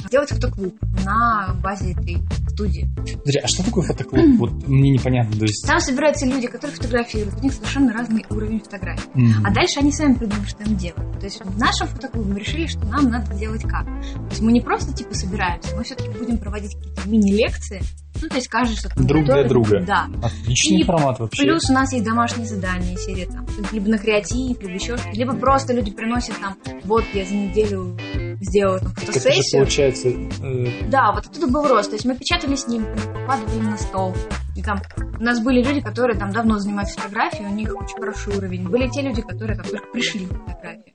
сделать 0.07 0.31
фотоклуб 0.31 0.75
на 1.05 1.55
базе 1.63 1.93
этой 1.93 2.19
студии. 2.49 2.89
Подожди, 2.97 3.39
а 3.39 3.49
что 3.49 3.65
такое 3.65 3.85
фотоклуб? 3.85 4.39
вот 4.39 4.69
мне 4.69 4.91
непонятно. 4.91 5.39
То 5.39 5.45
есть... 5.45 5.67
Там 5.67 5.81
собираются 5.81 6.27
люди, 6.27 6.47
которые 6.47 6.77
фотографируют, 6.77 7.39
у 7.39 7.43
них 7.43 7.53
совершенно 7.53 7.93
разный 7.93 8.25
уровень 8.31 8.61
фотографий. 8.61 9.09
Mm-hmm. 9.15 9.45
А 9.45 9.53
дальше 9.53 9.81
они 9.81 9.93
сами 9.93 10.15
придумают, 10.15 10.49
что 10.49 10.63
им 10.63 10.77
делать. 10.77 11.19
То 11.19 11.27
есть 11.27 11.45
в 11.45 11.59
нашем 11.59 11.87
фотоклубе 11.89 12.33
мы 12.33 12.41
решили, 12.41 12.67
что 12.67 12.85
нам 12.87 13.11
надо 13.11 13.35
делать 13.35 13.63
как. 13.63 13.85
То 13.85 14.31
есть 14.31 14.41
мы 14.41 14.53
не 14.53 14.61
просто 14.61 14.95
типа 14.95 15.15
собираемся, 15.15 15.77
мы 15.77 15.85
все-таки 15.85 16.11
будем 16.11 16.39
проводить 16.39 16.75
какие-то 16.77 17.09
мини-лекции, 17.09 17.83
ну, 18.23 18.29
то 18.29 18.37
есть 18.37 18.49
каждый 18.49 18.77
что-то 18.77 19.03
Друг 19.03 19.25
готовит. 19.25 19.43
для 19.43 19.49
друга. 19.49 19.81
Да. 19.87 20.09
Отличный 20.23 20.81
и 20.81 20.85
формат 20.85 21.19
вообще. 21.19 21.43
Плюс 21.43 21.71
у 21.71 21.73
нас 21.73 21.93
есть 21.93 22.05
домашние 22.05 22.47
задания, 22.47 22.97
серия 22.97 23.27
там, 23.27 23.47
либо 23.73 23.89
на 23.89 23.99
креатив, 23.99 24.61
либо 24.61 24.73
еще 24.73 24.97
что-то, 24.97 25.17
либо 25.17 25.35
просто 25.35 25.73
люди 25.73 25.91
приносят 25.91 26.35
там, 26.41 26.57
вот 26.85 27.05
я 27.15 27.25
за 27.25 27.35
неделю 27.35 27.97
сделала 28.41 28.81
там 28.81 28.93
фотосессию. 28.95 29.41
Это 29.41 29.57
получается... 29.59 30.09
Э... 30.09 30.89
Да, 30.89 31.13
вот 31.13 31.27
оттуда 31.27 31.47
был 31.47 31.67
рост. 31.69 31.91
То 31.91 31.97
есть 31.97 32.05
мы 32.05 32.17
печатали 32.17 32.55
снимки, 32.55 32.89
покладывали 33.13 33.61
на 33.61 33.79
стол. 33.79 34.15
И 34.57 34.63
там 34.63 34.81
у 35.19 35.23
нас 35.23 35.41
были 35.41 35.63
люди, 35.63 35.81
которые 35.81 36.19
там 36.19 36.33
давно 36.33 36.59
занимаются 36.59 36.99
фотографией, 36.99 37.47
у 37.47 37.55
них 37.55 37.75
очень 37.75 37.97
хороший 37.97 38.37
уровень. 38.37 38.69
Были 38.69 38.89
те 38.89 39.03
люди, 39.03 39.23
которые 39.23 39.57
там 39.57 39.67
только 39.67 39.87
пришли 39.93 40.27
в 40.27 40.29
фотографию. 40.29 40.93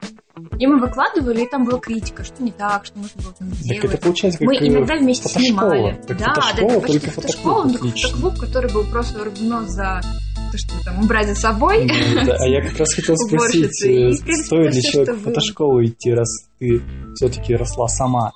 И 0.60 0.68
мы 0.68 0.80
выкладывали, 0.80 1.44
и 1.44 1.48
там 1.48 1.66
была 1.66 1.80
критика, 1.80 2.24
что 2.24 2.44
не 2.44 2.52
так, 2.52 2.86
что 2.86 2.98
нужно 2.98 3.22
было 3.22 3.34
там 3.38 3.54
сделать. 3.54 3.82
Так 3.82 3.92
это 3.92 4.04
получается 4.04 4.40
как 4.40 4.48
Мы 4.48 4.56
иногда 4.58 4.96
вместе 4.96 5.30
фотошкола. 5.30 5.46
снимали. 5.46 6.02
Как 6.08 6.18
да, 6.18 6.34
фотошкола, 6.34 6.70
да, 6.70 6.78
это 6.78 6.88
только 6.88 7.12
фотошкола, 7.12 7.64
но 7.64 7.74
фотоклуб, 7.78 8.40
который 8.40 8.74
был 8.74 8.84
просто 8.86 9.24
рождено 9.24 9.64
за 9.64 10.02
то, 10.52 10.58
что 10.58 10.84
там 10.84 11.08
брать 11.08 11.28
за 11.28 11.36
собой. 11.36 11.86
Ну, 11.86 12.26
да, 12.26 12.36
а 12.40 12.48
я 12.48 12.62
как 12.62 12.78
раз 12.80 12.94
хотел 12.94 13.16
спросить, 13.16 13.84
и, 13.84 14.18
принципе, 14.24 14.34
стоит 14.36 14.76
ли 14.76 14.82
человек 14.82 15.16
в 15.16 15.24
фотошколу 15.24 15.84
идти, 15.84 16.14
раз 16.14 16.48
ты 16.60 16.82
все-таки 17.16 17.56
росла 17.56 17.88
сама? 17.88 18.32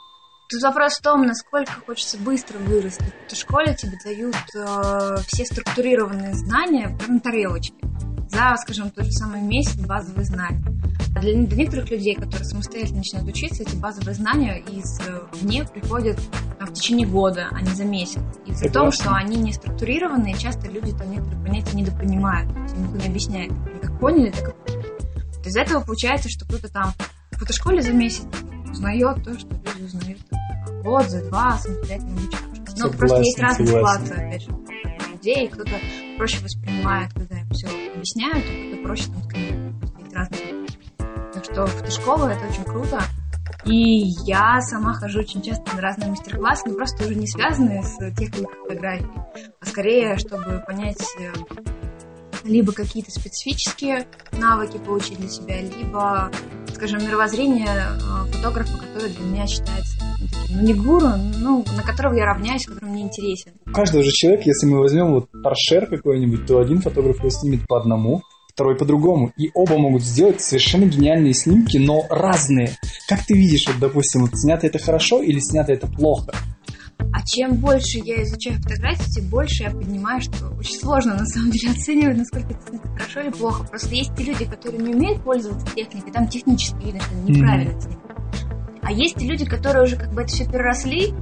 Тут 0.49 0.63
вопрос 0.63 0.93
в 0.97 1.01
том, 1.03 1.27
насколько 1.27 1.73
хочется 1.85 2.17
быстро 2.17 2.57
вырасти. 2.57 3.13
В 3.29 3.35
школе 3.35 3.75
тебе 3.75 3.99
дают 4.03 4.35
э, 4.55 5.17
все 5.27 5.45
структурированные 5.45 6.33
знания 6.33 6.97
прямо 6.97 7.13
на 7.13 7.19
тарелочке 7.19 7.75
за, 8.29 8.55
скажем, 8.57 8.89
тот 8.89 9.05
же 9.05 9.11
самый 9.11 9.41
месяц 9.41 9.75
базовые 9.75 10.25
знания. 10.25 10.63
А 11.15 11.19
для, 11.19 11.33
для 11.45 11.55
некоторых 11.55 11.91
людей, 11.91 12.15
которые 12.15 12.45
самостоятельно 12.45 12.97
начинают 12.97 13.29
учиться, 13.29 13.61
эти 13.61 13.75
базовые 13.75 14.15
знания 14.15 14.63
извне 14.67 15.65
приходят 15.65 16.19
а, 16.59 16.65
в 16.65 16.73
течение 16.73 17.05
года, 17.05 17.49
а 17.51 17.61
не 17.61 17.71
за 17.71 17.85
месяц. 17.85 18.21
Из-за 18.47 18.71
того, 18.71 18.89
что 18.89 19.11
они 19.11 19.37
не 19.37 19.53
структурированные, 19.53 20.35
часто 20.35 20.67
люди 20.67 20.97
там 20.97 21.11
некоторые 21.11 21.43
понятия 21.43 21.75
недопонимают. 21.75 22.49
Им 22.71 22.85
никто 22.85 22.97
не 22.97 23.07
объясняет. 23.07 23.51
Как 23.83 23.99
поняли, 23.99 24.31
так 24.31 24.49
и 24.49 24.51
поняли. 24.51 25.45
Из-за 25.45 25.61
этого 25.61 25.83
получается, 25.83 26.27
что 26.27 26.45
кто-то 26.45 26.69
там 26.69 26.93
в 27.31 27.37
фотошколе 27.37 27.83
за 27.83 27.91
месяц 27.91 28.25
узнает 28.71 29.23
то, 29.23 29.37
что 29.37 29.49
люди 29.49 29.83
узнают 29.83 30.19
год, 30.83 31.09
за 31.09 31.27
два, 31.29 31.57
самостоятельно 31.57 32.13
обучавшись. 32.13 32.49
Ну, 32.77 32.91
просто 32.93 33.17
есть 33.17 33.39
разные 33.39 33.67
ситуации, 33.67 34.27
опять 34.27 34.41
же, 34.43 34.51
людей. 35.11 35.47
Кто-то 35.49 35.71
проще 36.17 36.43
воспринимает, 36.43 37.13
когда 37.13 37.39
им 37.39 37.49
все 37.51 37.67
объясняют, 37.67 38.45
а 38.45 38.67
кто-то 38.67 38.83
проще 38.83 39.03
там 39.05 39.23
с 39.23 39.33
Есть 39.99 40.13
разные 40.13 40.67
Так 41.33 41.43
что 41.45 41.67
фотошкола— 41.67 42.27
это 42.29 42.47
очень 42.47 42.63
круто. 42.63 43.01
И 43.65 44.03
я 44.25 44.61
сама 44.61 44.93
хожу 44.93 45.19
очень 45.19 45.41
часто 45.41 45.75
на 45.75 45.81
разные 45.81 46.09
мастер-классы, 46.09 46.63
но 46.67 46.75
просто 46.75 47.03
уже 47.03 47.15
не 47.15 47.27
связанные 47.27 47.83
с 47.83 47.97
техникой 48.15 48.55
фотографии, 48.63 49.09
а 49.59 49.65
скорее, 49.65 50.17
чтобы 50.17 50.63
понять 50.65 51.01
э, 51.19 51.31
либо 52.45 52.71
какие-то 52.71 53.11
специфические 53.11 54.07
навыки 54.31 54.77
получить 54.77 55.19
для 55.19 55.27
себя, 55.27 55.61
либо, 55.61 56.31
скажем, 56.73 57.03
мировоззрение 57.03 57.67
э, 57.67 58.18
фотографа, 58.39 58.77
который 58.77 59.09
для 59.09 59.25
меня 59.25 59.47
считается 59.47 59.97
ну, 60.19 60.27
таким, 60.27 60.57
ну, 60.57 60.63
не 60.63 60.73
гуру, 60.73 61.09
ну, 61.39 61.65
на 61.75 61.83
которого 61.83 62.13
я 62.13 62.25
равняюсь, 62.25 62.65
который 62.65 62.89
мне 62.89 63.03
интересен. 63.03 63.51
У 63.67 63.71
каждого 63.71 64.03
же 64.03 64.11
человека, 64.11 64.43
если 64.45 64.67
мы 64.67 64.79
возьмем 64.79 65.13
вот 65.13 65.29
торшер 65.43 65.87
какой-нибудь, 65.87 66.45
то 66.45 66.59
один 66.59 66.81
фотограф 66.81 67.19
его 67.19 67.29
снимет 67.29 67.67
по 67.67 67.77
одному, 67.79 68.21
второй 68.47 68.75
по-другому. 68.75 69.31
И 69.37 69.49
оба 69.53 69.77
могут 69.77 70.03
сделать 70.03 70.41
совершенно 70.41 70.85
гениальные 70.85 71.33
снимки, 71.33 71.77
но 71.77 72.05
разные. 72.09 72.77
Как 73.07 73.25
ты 73.25 73.33
видишь, 73.33 73.65
вот, 73.67 73.79
допустим, 73.79 74.21
вот 74.21 74.31
снято 74.33 74.67
это 74.67 74.79
хорошо 74.79 75.21
или 75.21 75.39
снято 75.39 75.73
это 75.73 75.87
плохо? 75.87 76.33
А 77.11 77.25
чем 77.25 77.55
больше 77.55 77.99
я 77.99 78.23
изучаю 78.23 78.61
фотографии, 78.61 79.11
тем 79.11 79.29
больше 79.29 79.63
я 79.63 79.71
понимаю, 79.71 80.21
что 80.21 80.47
очень 80.57 80.75
сложно 80.75 81.15
на 81.15 81.25
самом 81.25 81.51
деле 81.51 81.71
оценивать, 81.77 82.17
насколько 82.17 82.53
это 82.53 82.79
хорошо 82.93 83.21
или 83.21 83.29
плохо. 83.29 83.63
Просто 83.63 83.95
есть 83.95 84.15
те 84.15 84.23
люди, 84.23 84.45
которые 84.45 84.81
не 84.81 84.93
умеют 84.93 85.23
пользоваться 85.23 85.65
техникой, 85.75 86.11
там 86.11 86.27
технически 86.27 86.85
видно, 86.85 87.01
что 87.01 87.15
неправильно 87.15 87.71
mm-hmm. 87.71 88.09
А 88.81 88.91
есть 88.91 89.21
люди, 89.21 89.45
которые 89.45 89.83
уже 89.83 89.97
как 89.97 90.11
бы 90.13 90.21
это 90.21 90.31
все 90.31 90.45
переросли, 90.45 91.13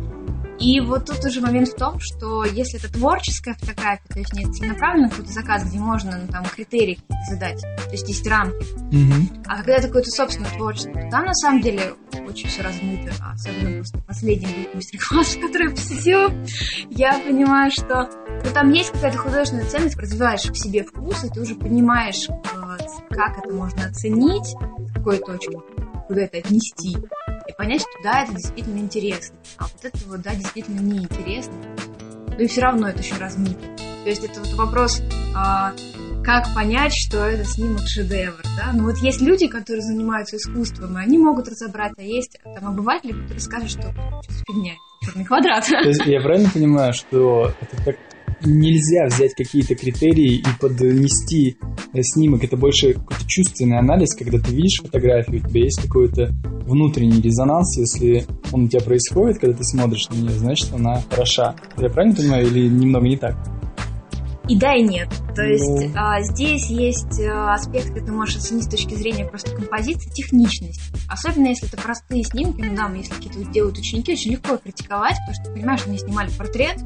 и 0.59 0.79
вот 0.79 1.05
тут 1.05 1.23
уже 1.23 1.41
момент 1.41 1.69
в 1.69 1.75
том, 1.75 1.99
что 1.99 2.43
если 2.43 2.79
это 2.79 2.91
творческая 2.91 3.53
фотография, 3.55 4.07
то 4.09 4.19
есть 4.19 4.33
не 4.33 4.45
целенаправленный 4.45 5.09
какой-то 5.09 5.31
заказ, 5.31 5.65
где 5.65 5.77
можно 5.77 6.17
ну, 6.17 6.31
там 6.31 6.45
критерии 6.45 6.99
задать, 7.29 7.61
то 7.61 7.91
есть 7.91 8.07
есть 8.07 8.27
рамки. 8.27 8.65
Mm-hmm. 8.93 9.45
А 9.47 9.57
когда 9.57 9.73
это 9.73 9.87
какое-то 9.87 10.09
собственное 10.09 10.49
творчество, 10.51 10.93
то 10.93 11.09
там 11.09 11.25
на 11.25 11.33
самом 11.33 11.61
деле 11.61 11.93
очень 12.27 12.49
все 12.49 12.63
размыто, 12.63 13.13
а 13.21 13.33
особенно 13.33 13.79
после 13.79 13.99
последнего 14.01 14.75
мастер-класс, 14.75 15.35
который 15.41 15.69
я 15.69 15.75
посетила, 15.75 16.33
я 16.89 17.19
понимаю, 17.19 17.71
что 17.71 18.09
ну, 18.43 18.51
там 18.53 18.71
есть 18.71 18.91
какая-то 18.91 19.17
художественная 19.17 19.69
ценность, 19.69 19.97
развиваешь 19.97 20.45
в 20.45 20.55
себе 20.55 20.83
вкус, 20.83 21.23
и 21.23 21.29
ты 21.29 21.41
уже 21.41 21.55
понимаешь, 21.55 22.27
э, 22.29 22.33
как 23.11 23.37
это 23.37 23.53
можно 23.53 23.85
оценить, 23.85 24.47
с 24.47 24.93
какой 24.93 25.17
точки, 25.19 25.57
куда 26.07 26.21
это 26.21 26.37
отнести 26.39 26.97
понять, 27.57 27.81
что 27.81 28.03
да, 28.03 28.23
это 28.23 28.33
действительно 28.33 28.79
интересно, 28.79 29.35
а 29.57 29.63
вот 29.63 29.83
это 29.83 29.97
вот, 30.07 30.21
да, 30.21 30.35
действительно 30.35 30.79
неинтересно. 30.79 31.53
Но 32.29 32.43
и 32.43 32.47
все 32.47 32.61
равно 32.61 32.89
это 32.89 32.99
еще 32.99 33.15
размыто. 33.15 33.59
То 34.03 34.09
есть 34.09 34.23
это 34.23 34.39
вот 34.39 34.53
вопрос, 34.53 35.01
а, 35.35 35.73
как 36.23 36.53
понять, 36.53 36.93
что 36.93 37.25
это 37.25 37.43
снимок 37.45 37.87
шедевр, 37.87 38.41
да? 38.57 38.71
Ну 38.73 38.83
вот 38.83 38.97
есть 38.99 39.21
люди, 39.21 39.47
которые 39.47 39.81
занимаются 39.81 40.37
искусством, 40.37 40.97
и 40.97 41.01
они 41.01 41.17
могут 41.17 41.47
разобрать, 41.47 41.93
а 41.97 42.01
есть 42.01 42.37
там 42.43 42.67
обыватели, 42.67 43.13
которые 43.13 43.39
скажут, 43.39 43.71
что 43.71 43.93
фигня, 44.47 44.73
черный 45.03 45.25
квадрат. 45.25 45.65
То 45.65 45.87
есть 45.87 46.05
я 46.05 46.21
правильно 46.21 46.49
понимаю, 46.49 46.93
что 46.93 47.53
это 47.59 47.83
так 47.83 47.97
нельзя 48.44 49.08
взять 49.08 49.34
какие-то 49.34 49.75
критерии 49.75 50.36
и 50.36 50.46
поднести 50.60 51.58
снимок. 52.01 52.44
Это 52.44 52.58
больше 52.58 52.94
какой-то 52.94 53.27
чувственный 53.27 53.79
анализ, 53.79 54.15
когда 54.15 54.39
ты 54.39 54.53
видишь 54.53 54.82
фотографию, 54.82 55.41
у 55.44 55.48
тебя 55.48 55.63
есть 55.63 55.82
какой-то 55.82 56.34
внутренний 56.65 57.22
резонанс, 57.22 57.77
если 57.77 58.25
он 58.51 58.65
у 58.65 58.67
тебя 58.67 58.82
происходит, 58.82 59.39
когда 59.39 59.58
ты 59.58 59.63
смотришь 59.63 60.10
на 60.10 60.15
нее, 60.15 60.32
значит, 60.32 60.74
она 60.74 61.01
хороша. 61.10 61.56
Я 61.77 61.89
правильно 61.89 62.15
понимаю 62.15 62.48
или 62.48 62.67
немного 62.67 63.08
не 63.08 63.17
так? 63.17 63.36
И 64.48 64.58
да, 64.58 64.75
и 64.75 64.82
нет. 64.82 65.10
То 65.36 65.44
есть 65.44 65.65
ну... 65.65 65.91
а, 65.96 66.22
здесь 66.22 66.67
есть 66.67 67.20
а, 67.22 67.53
аспект, 67.53 67.89
который 67.89 68.06
ты 68.06 68.12
можешь 68.13 68.38
оценить 68.38 68.63
с 68.63 68.70
точки 68.70 68.96
зрения 68.96 69.25
просто 69.25 69.53
композиции, 69.53 70.10
техничность. 70.10 70.79
Особенно 71.10 71.48
если 71.48 71.67
это 71.67 71.77
простые 71.77 72.24
снимки, 72.24 72.62
ну 72.62 72.75
да, 72.75 72.89
если 72.96 73.13
какие-то 73.13 73.51
делают 73.51 73.77
ученики, 73.77 74.13
очень 74.13 74.32
легко 74.32 74.58
критиковать, 74.58 75.17
потому 75.27 75.44
что 75.44 75.53
понимаешь, 75.53 75.82
что 75.82 75.89
они 75.89 76.00
снимали 76.00 76.29
портрет 76.38 76.77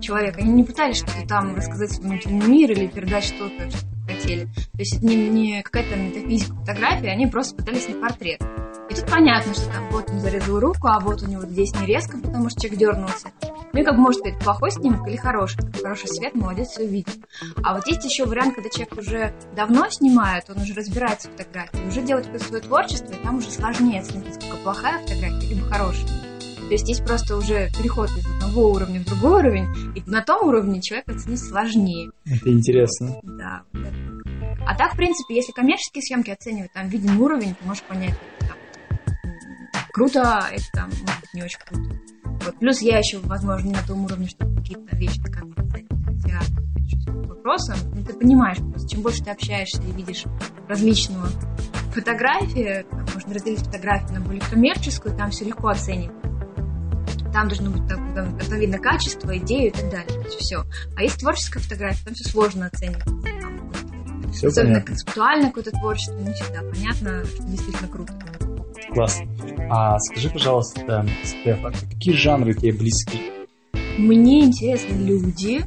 человека, 0.00 0.40
они 0.40 0.52
не 0.52 0.64
пытались 0.64 0.98
что-то 0.98 1.26
там 1.28 1.54
рассказать 1.54 1.98
внутренний 1.98 2.46
мир 2.46 2.72
или 2.72 2.86
передать 2.86 3.24
что-то, 3.24 3.70
что 3.70 3.86
хотели. 4.06 4.44
То 4.44 4.78
есть 4.78 4.96
это 4.96 5.06
не, 5.06 5.28
не 5.28 5.62
какая-то 5.62 5.96
метафизика 5.96 6.54
фотографии, 6.54 7.06
они 7.06 7.26
просто 7.26 7.56
пытались 7.56 7.84
снять 7.84 8.00
портрет. 8.00 8.40
И 8.88 8.94
тут 8.94 9.08
понятно, 9.08 9.54
что 9.54 9.66
там 9.66 9.88
вот 9.90 10.10
он 10.10 10.18
зарезал 10.18 10.58
руку, 10.58 10.88
а 10.88 10.98
вот 10.98 11.22
у 11.22 11.26
него 11.26 11.42
здесь 11.42 11.72
не 11.80 11.86
резко, 11.86 12.18
потому 12.18 12.50
что 12.50 12.60
человек 12.60 12.80
дернулся. 12.80 13.28
Ну 13.72 13.80
и 13.80 13.84
как 13.84 13.96
может 13.96 14.22
быть 14.22 14.36
плохой 14.40 14.72
снимок 14.72 15.06
или 15.06 15.16
хороший. 15.16 15.60
Хороший 15.80 16.08
свет, 16.08 16.34
молодец, 16.34 16.70
все 16.70 16.86
видит. 16.86 17.18
А 17.62 17.74
вот 17.74 17.86
есть 17.86 18.04
еще 18.04 18.24
вариант, 18.24 18.56
когда 18.56 18.68
человек 18.68 18.98
уже 18.98 19.34
давно 19.54 19.88
снимает, 19.90 20.50
он 20.50 20.60
уже 20.62 20.74
разбирается 20.74 21.28
в 21.28 21.32
фотографии, 21.32 21.86
уже 21.86 22.02
делает 22.02 22.26
какое-то 22.26 22.46
свое 22.46 22.62
творчество, 22.62 23.12
и 23.12 23.22
там 23.22 23.36
уже 23.36 23.50
сложнее 23.50 24.00
оценить, 24.00 24.34
сколько 24.34 24.56
плохая 24.56 24.98
фотография, 25.00 25.54
либо 25.54 25.66
хорошая. 25.66 26.29
То 26.70 26.74
есть 26.74 26.84
здесь 26.84 27.00
просто 27.00 27.36
уже 27.36 27.68
переход 27.76 28.10
из 28.16 28.24
одного 28.24 28.70
уровня 28.70 29.00
в 29.00 29.04
другой 29.04 29.40
уровень, 29.40 29.66
и 29.96 30.08
на 30.08 30.22
том 30.22 30.46
уровне 30.46 30.80
человек 30.80 31.08
оценить 31.08 31.40
сложнее. 31.40 32.12
Это 32.24 32.48
интересно. 32.48 33.18
Да. 33.24 33.64
А 34.64 34.76
так, 34.76 34.94
в 34.94 34.96
принципе, 34.96 35.34
если 35.34 35.50
коммерческие 35.50 36.00
съемки 36.00 36.30
оценивать, 36.30 36.72
там 36.72 36.86
виден 36.86 37.20
уровень, 37.20 37.56
ты 37.56 37.66
можешь 37.66 37.82
понять, 37.82 38.14
там, 38.38 38.56
круто, 39.90 40.44
это 40.52 40.64
там, 40.72 40.90
может 40.90 41.20
быть, 41.20 41.34
не 41.34 41.42
очень 41.42 41.58
круто. 41.58 41.90
Вот. 42.44 42.56
Плюс 42.60 42.80
я 42.82 42.98
еще, 42.98 43.18
возможно, 43.18 43.66
не 43.66 43.74
на 43.74 43.82
том 43.82 44.04
уровне, 44.04 44.28
чтобы 44.28 44.54
какие-то 44.54 44.94
вещи 44.94 45.20
как 45.24 45.42
оценить. 45.56 45.88
Хотя, 46.06 46.40
вопросом, 47.26 47.78
ну, 47.96 48.04
ты 48.04 48.12
понимаешь 48.12 48.58
просто, 48.58 48.88
чем 48.88 49.02
больше 49.02 49.24
ты 49.24 49.30
общаешься 49.30 49.82
и 49.82 49.90
видишь 49.90 50.22
различного 50.68 51.26
фотографии, 51.92 52.86
там, 52.88 53.04
можно 53.12 53.34
разделить 53.34 53.58
фотографию 53.58 54.12
на 54.12 54.20
более 54.20 54.42
коммерческую, 54.48 55.16
там 55.16 55.32
все 55.32 55.46
легко 55.46 55.66
оценить 55.66 56.12
там 57.32 57.48
должно 57.48 57.70
быть 57.70 57.86
там, 57.88 58.14
там, 58.14 58.36
это 58.36 58.56
видно 58.56 58.78
качество, 58.78 59.36
идею 59.38 59.68
и 59.68 59.70
так 59.70 59.90
далее. 59.90 60.06
То 60.06 60.26
есть 60.26 60.38
все. 60.38 60.64
А 60.96 61.02
есть 61.02 61.18
творческая 61.18 61.60
фотография, 61.60 62.04
там 62.04 62.14
все 62.14 62.30
сложно 62.30 62.66
оценивать. 62.66 63.04
Там, 63.04 64.30
все 64.32 64.48
особенно 64.48 64.74
понятно. 64.74 64.86
концептуально 64.86 65.46
какое-то 65.48 65.70
творчество, 65.72 66.18
не 66.18 66.32
всегда 66.32 66.60
понятно, 66.62 67.24
что 67.24 67.42
действительно 67.44 67.88
круто. 67.88 68.14
Класс. 68.92 69.20
А 69.70 69.98
скажи, 69.98 70.30
пожалуйста, 70.30 71.06
Стеф, 71.24 71.64
а 71.64 71.70
какие 71.70 72.14
жанры 72.14 72.54
тебе 72.54 72.72
близки? 72.72 73.20
Мне 73.98 74.44
интересны 74.44 74.94
люди, 74.94 75.64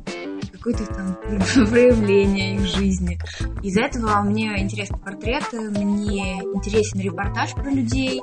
какое-то 0.63 0.85
там 0.93 1.17
проявление 1.69 2.55
их 2.55 2.61
жизни. 2.61 3.19
Из-за 3.61 3.81
этого 3.81 4.21
мне 4.21 4.61
интересны 4.61 4.97
портреты, 4.97 5.59
мне 5.69 6.39
интересен 6.53 6.99
репортаж 6.99 7.53
про 7.53 7.69
людей, 7.69 8.21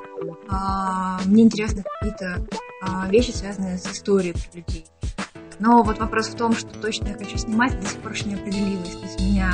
а, 0.49 1.19
мне 1.25 1.43
интересны 1.43 1.83
какие-то 1.99 2.45
вещи, 3.09 3.31
связанные 3.31 3.77
с 3.77 3.85
историей 3.87 4.35
людей. 4.53 4.85
Но 5.59 5.83
вот 5.83 5.99
вопрос 5.99 6.29
в 6.29 6.35
том, 6.35 6.53
что 6.53 6.69
точно 6.69 7.09
я 7.09 7.13
хочу 7.13 7.37
снимать, 7.37 7.79
до 7.79 7.87
сих 7.87 7.99
пор 7.99 8.13
еще 8.13 8.25
не 8.25 8.35
определилась. 8.35 8.95
То 8.95 9.05
есть 9.05 9.21
меня 9.21 9.53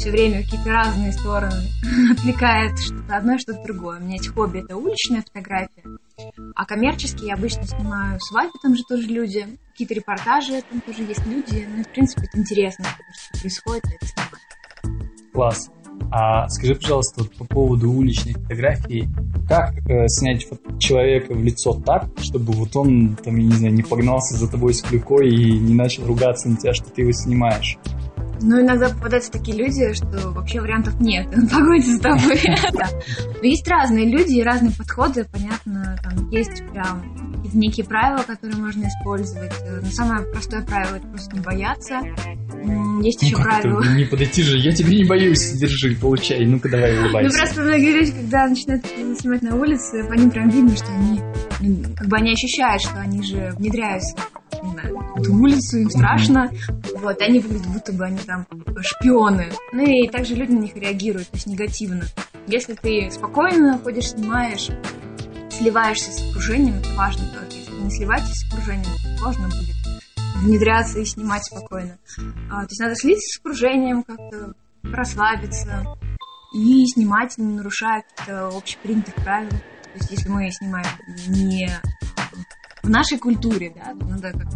все 0.00 0.10
время 0.10 0.42
какие-то 0.42 0.70
разные 0.70 1.12
стороны 1.12 1.62
отвлекает 2.12 2.78
что-то 2.78 3.16
одно, 3.16 3.38
что-то 3.38 3.62
другое. 3.64 3.98
У 3.98 4.02
меня 4.02 4.14
есть 4.14 4.28
хобби, 4.28 4.60
это 4.60 4.76
уличная 4.76 5.22
фотография, 5.22 5.84
а 6.54 6.64
коммерчески 6.64 7.24
я 7.24 7.34
обычно 7.34 7.64
снимаю 7.64 8.18
свадьбы, 8.20 8.58
там 8.62 8.76
же 8.76 8.82
тоже 8.88 9.06
люди, 9.08 9.46
какие-то 9.72 9.94
репортажи, 9.94 10.62
там 10.70 10.80
тоже 10.80 11.02
есть 11.02 11.24
люди. 11.26 11.68
Ну, 11.74 11.84
в 11.84 11.88
принципе, 11.88 12.26
это 12.26 12.38
интересно, 12.38 12.86
что 13.12 13.40
происходит, 13.40 13.84
это 13.84 14.06
снимать. 14.06 15.32
Класс. 15.32 15.70
А 16.12 16.48
скажи, 16.48 16.74
пожалуйста, 16.74 17.22
вот 17.22 17.36
по 17.36 17.44
поводу 17.44 17.90
уличной 17.90 18.32
фотографии, 18.34 19.08
как 19.48 19.74
э, 19.88 20.08
снять 20.08 20.46
человека 20.78 21.34
в 21.34 21.42
лицо 21.42 21.72
так, 21.74 22.06
чтобы 22.18 22.52
вот 22.52 22.74
он, 22.74 23.16
там, 23.16 23.36
я 23.36 23.44
не 23.44 23.52
знаю, 23.52 23.74
не 23.74 23.82
погнался 23.82 24.36
за 24.36 24.50
тобой 24.50 24.74
с 24.74 24.82
клюкой 24.82 25.28
и 25.28 25.58
не 25.58 25.74
начал 25.74 26.04
ругаться 26.06 26.48
на 26.48 26.56
тебя, 26.56 26.74
что 26.74 26.90
ты 26.90 27.02
его 27.02 27.12
снимаешь? 27.12 27.78
Ну, 28.42 28.60
иногда 28.60 28.88
попадаются 28.88 29.30
такие 29.30 29.56
люди, 29.56 29.92
что 29.92 30.30
вообще 30.30 30.60
вариантов 30.60 30.98
нет, 31.00 31.28
он 31.36 31.48
погонится 31.48 31.96
с 31.96 32.00
тобой. 32.00 32.40
Есть 33.48 33.68
разные 33.68 34.06
люди 34.06 34.38
и 34.38 34.42
разные 34.42 34.72
подходы, 34.72 35.26
понятно, 35.30 35.96
там 36.02 36.28
есть 36.30 36.62
прям 36.72 37.29
некие 37.52 37.86
правила, 37.86 38.22
которые 38.22 38.58
можно 38.58 38.86
использовать. 38.86 39.52
Э, 39.62 39.80
но 39.82 39.90
самое 39.90 40.26
простое 40.26 40.62
правило 40.62 40.96
это 40.96 41.06
просто 41.08 41.36
не 41.36 41.42
бояться. 41.42 42.00
Есть 43.02 43.22
ну, 43.22 43.28
еще 43.28 43.36
правила. 43.36 43.82
Не 43.94 44.04
подойти 44.04 44.42
же, 44.42 44.58
я 44.58 44.72
тебя 44.72 44.90
не 44.90 45.04
боюсь, 45.04 45.52
держи, 45.52 45.94
получай, 45.94 46.44
ну-ка 46.44 46.68
давай 46.68 46.98
улыбайся. 46.98 47.30
Ну 47.30 47.42
просто 47.42 47.62
многие 47.62 47.92
люди, 47.92 48.12
когда 48.12 48.46
начинают 48.46 48.86
снимать 49.18 49.42
на 49.42 49.54
улице, 49.56 50.04
по 50.08 50.14
ним 50.14 50.30
прям 50.30 50.48
видно, 50.48 50.76
что 50.76 50.86
они, 50.92 51.22
как 51.94 52.08
бы 52.08 52.16
они 52.16 52.32
ощущают, 52.32 52.82
что 52.82 53.00
они 53.00 53.22
же 53.22 53.52
внедряются 53.56 54.16
не 54.62 54.72
знаю, 54.72 54.98
эту 55.16 55.34
улицу, 55.34 55.78
им 55.78 55.90
страшно. 55.90 56.50
Mm-hmm. 56.50 56.98
Вот, 57.00 57.20
они 57.22 57.40
выглядят, 57.40 57.66
будто 57.68 57.92
бы 57.92 58.04
они 58.04 58.18
там 58.18 58.46
шпионы. 58.80 59.46
Ну 59.72 59.84
и 59.84 60.08
также 60.08 60.34
люди 60.34 60.52
на 60.52 60.60
них 60.60 60.76
реагируют, 60.76 61.28
то 61.28 61.36
есть 61.36 61.46
негативно. 61.46 62.04
Если 62.46 62.74
ты 62.74 63.10
спокойно 63.10 63.78
ходишь, 63.78 64.10
снимаешь, 64.10 64.68
сливаешься 65.60 66.10
с 66.10 66.30
окружением, 66.30 66.76
это 66.78 66.88
важно 66.94 67.24
тоже. 67.26 67.58
Если 67.58 67.72
не 67.72 67.90
сливаетесь 67.90 68.40
с 68.40 68.50
окружением, 68.50 68.84
то 68.84 69.18
сложно 69.18 69.48
будет 69.48 69.76
внедряться 70.36 70.98
и 71.00 71.04
снимать 71.04 71.44
спокойно. 71.44 71.98
А, 72.50 72.62
то 72.62 72.68
есть 72.70 72.80
надо 72.80 72.94
слиться 72.94 73.28
с 73.28 73.38
окружением, 73.40 74.02
как-то 74.02 74.54
расслабиться 74.82 75.84
и 76.54 76.86
снимать, 76.86 77.36
не 77.36 77.56
нарушая 77.56 78.02
каких-то 78.02 78.48
общепринятых 78.48 79.14
правил. 79.16 79.50
То 79.50 79.96
есть 79.96 80.10
если 80.10 80.28
мы 80.30 80.50
снимаем 80.50 80.86
не 81.28 81.70
в 82.82 82.88
нашей 82.88 83.18
культуре, 83.18 83.70
да, 83.76 83.92
то 83.92 84.06
надо 84.06 84.32
как 84.32 84.48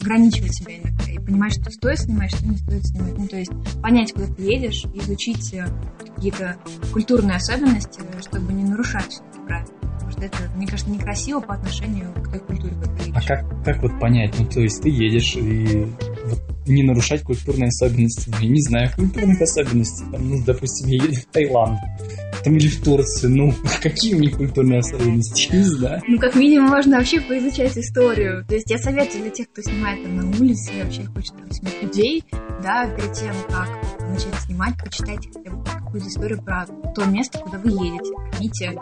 ограничивать 0.00 0.56
себя 0.56 0.78
иногда 0.78 1.04
и 1.04 1.18
понимать, 1.18 1.52
что 1.52 1.70
стоит 1.70 2.00
снимать, 2.00 2.34
что 2.34 2.44
не 2.44 2.56
стоит 2.56 2.84
снимать. 2.84 3.16
Ну, 3.16 3.28
то 3.28 3.36
есть 3.36 3.52
понять, 3.80 4.12
куда 4.12 4.26
ты 4.26 4.42
едешь, 4.42 4.84
изучить 4.86 5.54
э, 5.54 5.68
какие-то 6.00 6.56
культурные 6.92 7.36
особенности, 7.36 8.00
чтобы 8.20 8.52
не 8.52 8.64
нарушать 8.64 9.20
правила 9.46 9.81
что 10.10 10.22
это, 10.22 10.36
мне 10.56 10.66
кажется, 10.66 10.90
некрасиво 10.90 11.40
по 11.40 11.54
отношению 11.54 12.12
к 12.12 12.30
той 12.30 12.40
культуре, 12.40 12.74
как 12.80 12.96
ты 12.96 13.08
едешь. 13.08 13.14
А 13.16 13.26
как, 13.26 13.64
как 13.64 13.82
вот 13.82 13.98
понять? 13.98 14.34
Ну, 14.38 14.46
то 14.46 14.60
есть 14.60 14.82
ты 14.82 14.88
едешь 14.88 15.34
и 15.36 15.86
вот 16.24 16.40
не 16.66 16.82
нарушать 16.82 17.22
культурные 17.22 17.68
особенности. 17.68 18.30
Ну, 18.30 18.38
я 18.40 18.48
не 18.48 18.60
знаю 18.60 18.90
культурных 18.96 19.40
особенностей. 19.40 20.04
Там, 20.10 20.28
ну, 20.28 20.42
допустим, 20.44 20.88
я 20.88 21.02
еду 21.02 21.14
в 21.14 21.24
Таиланд. 21.26 21.78
Там 22.44 22.56
или 22.56 22.68
в 22.68 22.82
Турцию. 22.82 23.36
Ну, 23.36 23.54
какие 23.82 24.14
у 24.14 24.18
них 24.18 24.36
культурные 24.36 24.80
особенности? 24.80 25.54
Не 25.54 25.62
знаю. 25.62 26.02
Ну, 26.06 26.18
как 26.18 26.34
минимум, 26.34 26.70
можно 26.70 26.98
вообще 26.98 27.20
поизучать 27.20 27.76
историю. 27.76 28.44
То 28.46 28.54
есть 28.54 28.70
я 28.70 28.78
советую 28.78 29.22
для 29.22 29.30
тех, 29.30 29.50
кто 29.50 29.62
снимает 29.62 30.02
там 30.02 30.16
на 30.16 30.24
улице 30.38 30.72
и 30.74 30.82
вообще 30.82 31.04
хочет 31.06 31.36
там 31.36 31.50
снять 31.50 31.82
людей, 31.82 32.24
да, 32.62 32.86
перед 32.96 33.12
тем, 33.12 33.34
как 33.48 33.68
начать 34.08 34.34
снимать, 34.46 34.74
почитайте 34.82 35.30
хотя 35.32 35.50
бы 35.50 35.64
какую-то 35.64 36.08
историю 36.08 36.42
про 36.42 36.66
то 36.94 37.04
место, 37.04 37.38
куда 37.38 37.58
вы 37.58 37.70
едете. 37.70 38.12
Поймите, 38.32 38.72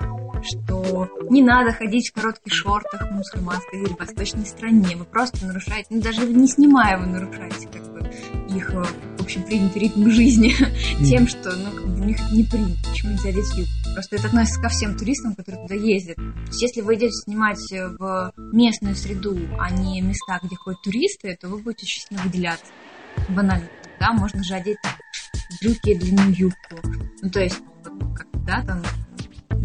что 0.44 1.08
не 1.28 1.42
надо 1.42 1.72
ходить 1.72 2.10
в 2.10 2.14
коротких 2.14 2.52
шортах 2.52 3.08
в 3.08 3.12
мусульманской 3.12 3.80
или 3.80 3.92
восточной 3.98 4.46
стране. 4.46 4.96
Вы 4.96 5.04
просто 5.04 5.46
нарушаете, 5.46 5.88
ну 5.90 6.00
даже 6.00 6.26
не 6.26 6.46
снимая, 6.46 6.98
вы 6.98 7.06
нарушаете 7.06 7.68
как 7.68 7.92
бы 7.92 8.00
их, 8.54 8.74
э, 8.74 8.82
в 9.18 9.22
общем, 9.22 9.42
принятый 9.44 9.82
ритм 9.82 10.10
жизни 10.10 10.52
тем, 11.04 11.28
что 11.28 11.50
ну, 11.56 11.70
как 11.70 11.86
бы 11.86 12.00
у 12.00 12.04
них 12.04 12.18
не 12.32 12.44
принято. 12.44 12.78
Почему 12.90 13.12
нельзя 13.12 13.28
одеть 13.28 13.56
юбку? 13.56 13.72
Просто 13.94 14.16
это 14.16 14.28
относится 14.28 14.60
ко 14.60 14.68
всем 14.68 14.96
туристам, 14.96 15.34
которые 15.34 15.62
туда 15.66 15.74
ездят. 15.74 16.16
То 16.16 16.46
есть, 16.48 16.62
если 16.62 16.80
вы 16.80 16.94
идете 16.94 17.12
снимать 17.12 17.60
в 17.70 18.32
местную 18.52 18.94
среду, 18.94 19.36
а 19.58 19.70
не 19.70 20.00
места, 20.00 20.40
где 20.42 20.56
ходят 20.56 20.82
туристы, 20.82 21.36
то 21.40 21.48
вы 21.48 21.58
будете 21.58 21.84
очень 21.84 22.02
сильно 22.02 22.22
выделяться. 22.22 22.72
Банально. 23.28 23.68
Да, 23.98 24.12
можно 24.12 24.42
же 24.42 24.54
одеть 24.54 24.78
брюки, 25.60 25.94
длинную 25.94 26.34
юбку. 26.34 26.76
Ну, 27.22 27.30
то 27.30 27.40
есть, 27.40 27.60
вот, 27.84 28.16
как, 28.16 28.26
да, 28.44 28.64
там 28.64 28.82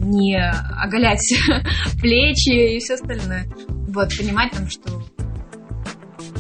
не 0.06 0.38
оголять 0.38 1.34
плечи 2.02 2.76
и 2.76 2.80
все 2.80 2.96
остальное. 2.96 3.48
Вот, 3.68 4.18
понимать 4.18 4.52
там, 4.52 4.70
что... 4.70 4.90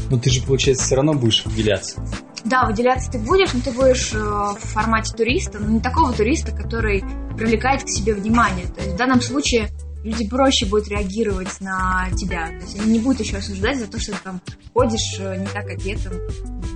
Ну 0.10 0.20
ты 0.20 0.30
же, 0.30 0.42
получается, 0.42 0.86
все 0.86 0.96
равно 0.96 1.14
будешь 1.14 1.44
выделяться. 1.46 2.04
да, 2.44 2.66
выделяться 2.66 3.12
ты 3.12 3.18
будешь, 3.18 3.54
но 3.54 3.62
ты 3.62 3.72
будешь 3.72 4.14
э, 4.14 4.18
в 4.18 4.60
формате 4.60 5.16
туриста, 5.16 5.60
но 5.60 5.68
не 5.68 5.80
такого 5.80 6.14
туриста, 6.14 6.52
который 6.52 7.04
привлекает 7.36 7.84
к 7.84 7.90
себе 7.90 8.14
внимание. 8.14 8.68
То 8.68 8.82
есть 8.82 8.94
в 8.94 8.98
данном 8.98 9.22
случае 9.22 9.70
люди 10.04 10.28
проще 10.28 10.68
будут 10.68 10.88
реагировать 10.88 11.60
на 11.60 12.08
тебя. 12.16 12.48
То 12.48 12.66
есть 12.66 12.80
они 12.80 12.94
не 12.94 13.00
будут 13.00 13.22
еще 13.22 13.38
осуждать 13.38 13.80
за 13.80 13.88
то, 13.88 14.00
что 14.00 14.12
ты 14.12 14.20
там 14.24 14.42
ходишь 14.74 15.18
э, 15.20 15.38
не 15.38 15.48
так 15.48 15.68
одетым 15.70 16.14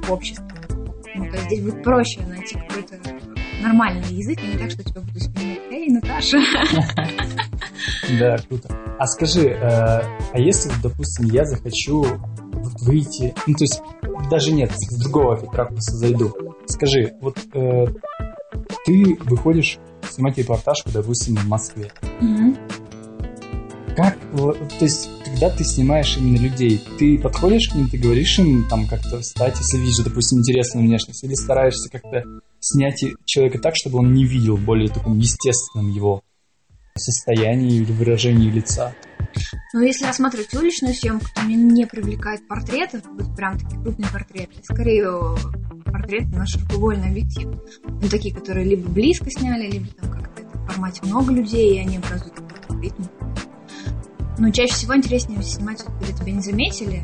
в 0.04 0.12
обществе. 0.12 0.46
Ну, 1.16 1.26
то 1.30 1.36
есть 1.36 1.46
здесь 1.46 1.62
будет 1.62 1.84
проще 1.84 2.22
найти 2.22 2.56
какой-то 2.56 2.96
нормальный 3.62 4.14
язык, 4.14 4.40
а 4.42 4.46
не 4.46 4.58
так, 4.58 4.72
что 4.72 4.84
тебя 4.84 5.02
будут 5.02 5.22
вспоминать. 5.22 5.60
Эй, 5.72 5.90
Наташа! 5.90 6.38
Да, 8.20 8.38
круто. 8.48 8.76
А 8.98 9.06
скажи, 9.08 9.50
э, 9.50 9.58
а 9.62 10.40
если, 10.40 10.72
допустим, 10.82 11.26
я 11.28 11.46
захочу 11.46 12.06
выйти, 12.82 13.34
ну, 13.48 13.54
то 13.54 13.64
есть 13.64 13.82
даже 14.30 14.52
нет, 14.52 14.72
с 14.76 14.98
другого 14.98 15.38
ракурса 15.54 15.96
зайду. 15.96 16.34
Скажи, 16.66 17.14
вот 17.22 17.38
э, 17.54 17.86
ты 18.86 19.18
выходишь 19.26 19.78
снимать 20.10 20.38
репортаж, 20.38 20.84
допустим, 20.86 21.36
в 21.36 21.48
Москве. 21.48 21.92
Как, 23.96 24.18
то 24.34 24.56
есть, 24.86 25.10
когда 25.26 25.50
ты 25.50 25.64
снимаешь 25.64 26.18
именно 26.18 26.38
людей, 26.38 26.82
ты 26.98 27.18
подходишь 27.20 27.70
к 27.70 27.76
ним, 27.76 27.90
ты 27.90 27.98
говоришь 27.98 28.40
им 28.40 28.66
там 28.70 28.88
как-то 28.88 29.20
встать, 29.20 29.58
если 29.60 29.78
видишь, 29.78 30.04
допустим, 30.04 30.40
интересную 30.40 30.88
внешность, 30.88 31.24
или 31.24 31.34
стараешься 31.34 31.90
как-то 31.90 32.24
снять 32.60 33.04
и- 33.04 33.16
человека 33.26 33.60
так, 33.60 33.76
чтобы 33.76 34.00
он 34.00 34.14
не 34.14 34.26
видел 34.26 34.58
более 34.58 34.90
таком 34.90 35.18
естественном 35.18 35.90
его 35.90 36.22
состоянии 36.98 37.78
или 37.78 37.92
выражении 37.92 38.50
лица. 38.50 38.94
Но 39.74 39.82
если 39.82 40.06
рассматривать 40.06 40.54
уличную 40.54 40.94
съемку, 40.94 41.26
то 41.34 41.44
меня 41.44 41.58
не 41.58 41.86
привлекает 41.86 42.48
портреты, 42.48 43.02
вот 43.06 43.36
прям 43.36 43.58
такие 43.58 43.82
крупные 43.82 44.12
портреты. 44.12 44.54
Скорее 44.64 45.04
э, 45.06 45.36
портреты 45.86 46.28
на 46.36 46.46
широкоугольный 46.46 47.10
объектив. 47.10 47.50
Ну, 47.88 48.10
такие, 48.10 48.34
которые 48.34 48.66
либо 48.66 48.90
близко 48.90 49.30
сняли, 49.30 49.70
либо 49.70 49.88
там 49.88 50.12
как-то 50.12 50.44
в 50.44 50.68
формате 50.68 51.02
много 51.04 51.32
людей, 51.32 51.76
и 51.76 51.80
они 51.80 51.98
образуют 51.98 52.34
какой-то 52.34 52.82
ритм. 52.82 53.04
Но 54.38 54.50
чаще 54.52 54.74
всего 54.74 54.96
интереснее 54.96 55.44
снимать, 55.44 55.84
когда 55.84 56.14
тебя 56.14 56.32
не 56.32 56.42
заметили. 56.42 57.04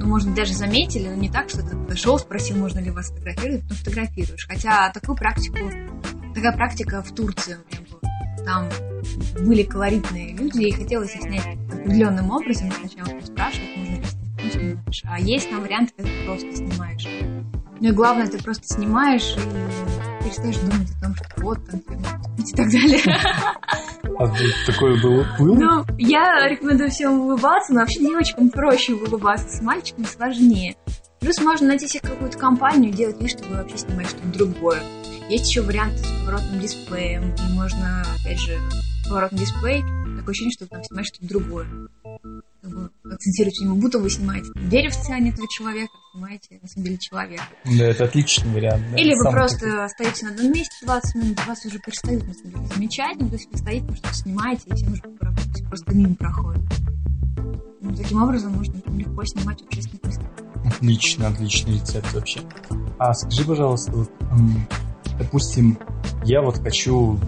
Ну, 0.00 0.06
может, 0.06 0.34
даже 0.34 0.54
заметили, 0.54 1.08
но 1.08 1.14
не 1.14 1.28
так, 1.28 1.50
что 1.50 1.60
ты 1.62 1.76
подошел, 1.76 2.18
спросил, 2.18 2.56
можно 2.56 2.78
ли 2.78 2.90
вас 2.90 3.10
фотографировать, 3.10 3.64
но 3.68 3.74
фотографируешь. 3.74 4.46
Хотя 4.48 4.90
такую 4.92 5.14
практику, 5.14 5.58
такая 6.34 6.52
практика 6.56 7.02
в 7.02 7.14
Турции 7.14 7.56
у 7.56 7.68
меня 7.68 7.86
была. 7.90 8.44
Там 8.46 8.68
были 9.44 9.62
колоритные 9.62 10.34
люди, 10.34 10.62
и 10.62 10.72
хотелось 10.72 11.14
их 11.14 11.20
снять 11.20 11.46
определенным 11.70 12.30
образом. 12.30 12.72
Сначала 12.72 13.20
спрашивать, 13.20 13.76
можно 13.76 13.96
ли 13.96 14.04
снять, 14.04 14.54
ну. 14.62 14.80
А 15.04 15.20
есть 15.20 15.50
там 15.50 15.60
варианты, 15.60 15.92
когда 15.94 16.10
ты 16.10 16.24
просто 16.24 16.56
снимаешь. 16.56 17.06
Ну 17.80 17.88
и 17.88 17.92
главное, 17.92 18.26
ты 18.26 18.42
просто 18.42 18.66
снимаешь 18.66 19.36
и 19.36 20.09
перестаешь 20.22 20.56
думать 20.58 20.88
о 20.96 21.04
том, 21.04 21.14
что 21.14 21.26
вот 21.38 21.58
там 21.66 21.80
и 21.80 22.52
так 22.52 22.70
далее. 22.70 23.02
А 24.18 24.26
такое 24.66 25.00
было? 25.00 25.26
было? 25.38 25.54
Ну, 25.54 25.84
я 25.98 26.46
рекомендую 26.46 26.90
всем 26.90 27.20
улыбаться, 27.20 27.72
но 27.72 27.80
вообще 27.80 28.00
девочкам 28.00 28.50
проще 28.50 28.94
улыбаться, 28.94 29.48
с 29.48 29.62
мальчиками 29.62 30.04
сложнее. 30.04 30.76
Плюс 31.20 31.40
можно 31.40 31.68
найти 31.68 31.86
себе 31.86 32.00
какую-то 32.08 32.38
компанию, 32.38 32.92
делать 32.92 33.20
вид, 33.20 33.30
что 33.30 33.44
вы 33.44 33.56
вообще 33.56 33.78
снимаете 33.78 34.10
что-то 34.10 34.38
другое. 34.38 34.82
Есть 35.28 35.48
еще 35.48 35.62
варианты 35.62 35.98
с 35.98 36.06
поворотным 36.20 36.60
дисплеем, 36.60 37.34
и 37.34 37.52
можно, 37.54 38.02
опять 38.20 38.40
же, 38.40 38.58
поворотный 39.08 39.38
дисплей, 39.38 39.82
такое 40.18 40.32
ощущение, 40.32 40.52
что 40.52 40.64
вы 40.64 40.68
там 40.70 40.84
снимаете 40.84 41.14
что-то 41.14 41.28
другое. 41.28 41.66
Как 42.62 42.70
бы 42.70 42.90
внимание, 43.02 43.80
будто 43.80 43.98
вы 43.98 44.10
снимаете 44.10 44.50
деревце, 44.56 45.12
а 45.12 45.18
не 45.18 45.30
этого 45.30 45.48
человека, 45.48 45.92
снимаете, 46.12 46.58
на 46.60 46.68
самом 46.68 46.84
деле, 46.84 46.98
человека. 46.98 47.44
Да, 47.64 47.84
это 47.86 48.04
отличный 48.04 48.52
вариант. 48.52 48.84
да. 48.90 48.96
Или 48.98 49.14
вы 49.14 49.30
просто 49.30 49.60
такой. 49.60 49.88
стоите 49.88 50.26
на 50.26 50.32
одном 50.32 50.52
месте 50.52 50.74
20 50.82 51.14
минут, 51.16 51.46
вас 51.46 51.64
уже 51.64 51.78
перестают 51.78 52.26
на 52.26 52.34
самом 52.34 52.52
деле 52.52 52.66
замечать, 52.74 53.16
ну, 53.18 53.28
то 53.28 53.34
есть 53.34 53.48
вы 53.50 53.58
стоите, 53.58 53.80
потому 53.86 53.96
что 53.96 54.14
снимаете, 54.14 54.62
и 54.66 54.74
всем 54.74 54.92
уже 54.92 55.02
есть 55.54 55.66
просто 55.66 55.94
мимо 55.94 56.14
проходит. 56.14 56.62
Ну, 57.80 57.94
таким 57.96 58.22
образом 58.22 58.52
можно 58.52 58.74
легко 58.88 59.24
снимать 59.24 59.60
в 59.60 59.64
общественных 59.66 60.04
местах. 60.04 60.30
Отлично, 60.66 61.28
отличный 61.28 61.74
рецепт 61.74 62.12
вообще. 62.12 62.40
А 62.98 63.14
скажи, 63.14 63.44
пожалуйста, 63.44 63.92
вот, 63.92 64.10
допустим, 65.18 65.78
я 66.24 66.42
вот 66.42 66.58
хочу 66.58 67.18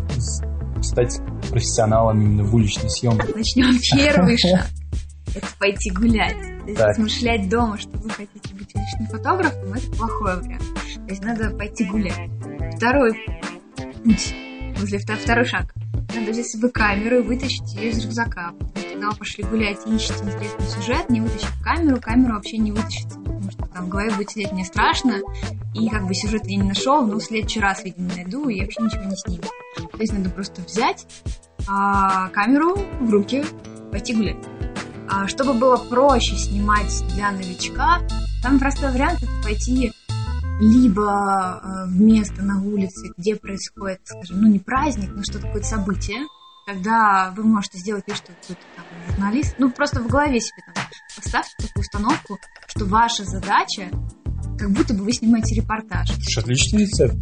стать 0.83 1.21
профессионалом 1.51 2.21
именно 2.21 2.45
в 2.45 2.55
уличной 2.55 2.90
съемке. 2.90 3.29
Начнем 3.35 3.79
первый 3.97 4.37
шаг. 4.37 4.66
Это 5.35 5.47
пойти 5.59 5.90
гулять. 5.90 6.37
То 6.62 6.66
есть 6.66 6.79
Так. 6.79 6.88
размышлять 6.90 7.49
дома, 7.49 7.79
что 7.79 7.90
вы 7.99 8.11
хотите 8.11 8.55
быть 8.55 8.75
уличным 8.75 9.07
фотографом, 9.09 9.73
это 9.73 9.90
плохой 9.97 10.37
вариант. 10.40 10.62
То 10.75 11.09
есть 11.09 11.25
надо 11.25 11.51
пойти 11.51 11.85
гулять. 11.85 12.31
Второй 12.77 13.14
путь, 14.05 14.35
возле 14.79 14.99
втор- 14.99 15.16
второй 15.16 15.45
шаг. 15.45 15.73
Надо 16.14 16.31
взять 16.33 16.47
с 16.47 16.53
собой 16.53 16.71
камеру 16.71 17.18
и 17.21 17.23
вытащить 17.23 17.75
ее 17.75 17.90
из 17.90 18.05
рюкзака. 18.05 18.53
Потому 18.59 18.77
что 18.77 18.88
когда 18.92 19.11
вы 19.11 19.16
пошли 19.16 19.45
гулять 19.45 19.79
и 19.87 19.95
ищете 19.95 20.25
интересный 20.25 20.66
сюжет, 20.66 21.09
не 21.11 21.21
вытащив 21.21 21.62
камеру, 21.62 21.99
камеру 22.01 22.35
вообще 22.35 22.59
не 22.59 22.71
вытащится. 22.73 23.18
Потому 23.18 23.51
что 23.51 23.66
там 23.66 23.87
в 23.87 23.88
голове 23.88 24.11
будет 24.11 24.31
сидеть 24.31 24.53
мне 24.53 24.64
страшно, 24.64 25.14
и 25.75 25.88
как 25.88 26.07
бы 26.07 26.14
сюжет 26.14 26.42
я 26.47 26.57
не 26.57 26.68
нашел, 26.68 27.05
но 27.07 27.16
в 27.18 27.23
следующий 27.23 27.61
раз, 27.61 27.83
видимо, 27.83 28.11
найду 28.14 28.49
и 28.49 28.61
вообще 28.61 28.83
ничего 28.83 29.05
не 29.05 29.16
сниму. 29.16 29.42
То 29.90 29.99
есть 29.99 30.12
надо 30.12 30.29
просто 30.31 30.61
взять 30.62 31.07
а, 31.66 32.29
камеру 32.29 32.77
в 33.01 33.11
руки, 33.11 33.45
пойти 33.90 34.14
гулять. 34.14 34.37
А, 35.14 35.29
чтобы 35.29 35.53
было 35.53 35.77
проще 35.77 36.37
снимать 36.37 37.05
для 37.14 37.31
новичка, 37.33 38.01
там 38.42 38.59
простой 38.59 38.90
вариант 38.92 39.22
это 39.22 39.33
пойти 39.42 39.92
либо 40.59 41.61
э, 41.62 41.85
в 41.87 42.01
место 42.01 42.42
на 42.42 42.62
улице, 42.62 43.12
где 43.18 43.37
происходит, 43.37 44.01
скажем, 44.05 44.40
ну 44.40 44.48
не 44.48 44.59
праздник, 44.59 45.11
но 45.14 45.22
что-то 45.22 45.48
какое-то 45.48 45.68
событие, 45.68 46.20
когда 46.66 47.31
вы 47.37 47.44
можете 47.44 47.77
сделать 47.77 48.05
вид, 48.07 48.16
что 48.16 48.33
вы 48.33 48.38
какой-то 48.40 48.62
там 48.75 48.85
журналист, 49.09 49.57
ну 49.59 49.70
просто 49.70 50.01
в 50.01 50.07
голове 50.07 50.40
себе 50.40 50.62
там 50.75 50.83
поставьте 51.14 51.53
такую 51.59 51.83
установку, 51.83 52.38
что 52.68 52.87
ваша 52.87 53.25
задача, 53.25 53.90
как 54.58 54.70
будто 54.70 54.94
бы 54.94 55.04
вы 55.04 55.12
снимаете 55.12 55.54
репортаж. 55.54 56.10
Слушай, 56.10 56.42
отличный 56.42 56.82
рецепт. 56.82 57.16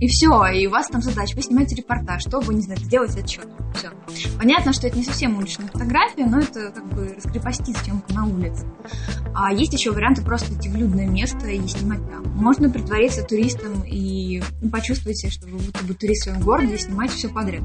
И 0.00 0.08
все, 0.08 0.46
и 0.48 0.66
у 0.66 0.70
вас 0.70 0.88
там 0.88 1.00
задача, 1.02 1.36
вы 1.36 1.42
снимаете 1.42 1.76
репортаж, 1.76 2.22
чтобы, 2.22 2.52
не 2.52 2.62
знаю, 2.62 2.80
сделать 2.80 3.16
отчет. 3.16 3.46
Все. 3.74 3.90
Понятно, 4.38 4.72
что 4.72 4.86
это 4.86 4.96
не 4.96 5.04
совсем 5.04 5.36
уличная 5.36 5.68
фотография, 5.68 6.26
но 6.26 6.40
это 6.40 6.70
как 6.70 6.86
бы 6.92 7.14
раскрепостить 7.16 7.76
съемку 7.78 8.12
на 8.12 8.26
улице. 8.26 8.66
А 9.34 9.52
есть 9.52 9.72
еще 9.72 9.92
варианты 9.92 10.22
просто 10.22 10.52
идти 10.54 10.68
в 10.68 10.76
людное 10.76 11.06
место 11.06 11.46
и 11.48 11.66
снимать 11.66 12.00
там. 12.10 12.24
Можно 12.34 12.70
притвориться 12.70 13.22
туристом 13.22 13.82
и 13.84 14.42
ну, 14.60 14.70
почувствовать 14.70 15.18
себя, 15.18 15.30
что 15.30 15.46
вы 15.46 15.58
будто 15.58 15.84
бы 15.84 15.94
турист 15.94 16.22
в 16.22 16.24
своем 16.24 16.40
городе 16.40 16.74
и 16.74 16.78
снимать 16.78 17.10
все 17.10 17.28
подряд. 17.28 17.62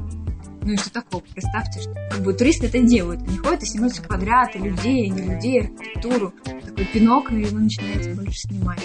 Ну 0.62 0.72
и 0.72 0.76
что 0.76 0.90
такого? 0.92 1.22
Представьте, 1.32 1.80
что 1.80 1.94
как 2.10 2.20
бы 2.22 2.32
туристы 2.32 2.66
это 2.66 2.80
делают. 2.80 3.22
Они 3.22 3.38
ходят 3.38 3.62
и 3.62 3.66
снимают 3.66 3.94
все 3.94 4.02
подряд, 4.02 4.54
и 4.54 4.58
людей, 4.58 5.06
и 5.06 5.10
не 5.10 5.34
людей, 5.34 5.60
архитектуру. 5.60 6.32
Такой 6.44 6.84
пинок, 6.86 7.32
и 7.32 7.44
вы 7.44 7.60
начинаете 7.60 8.14
больше 8.14 8.40
снимать. 8.40 8.82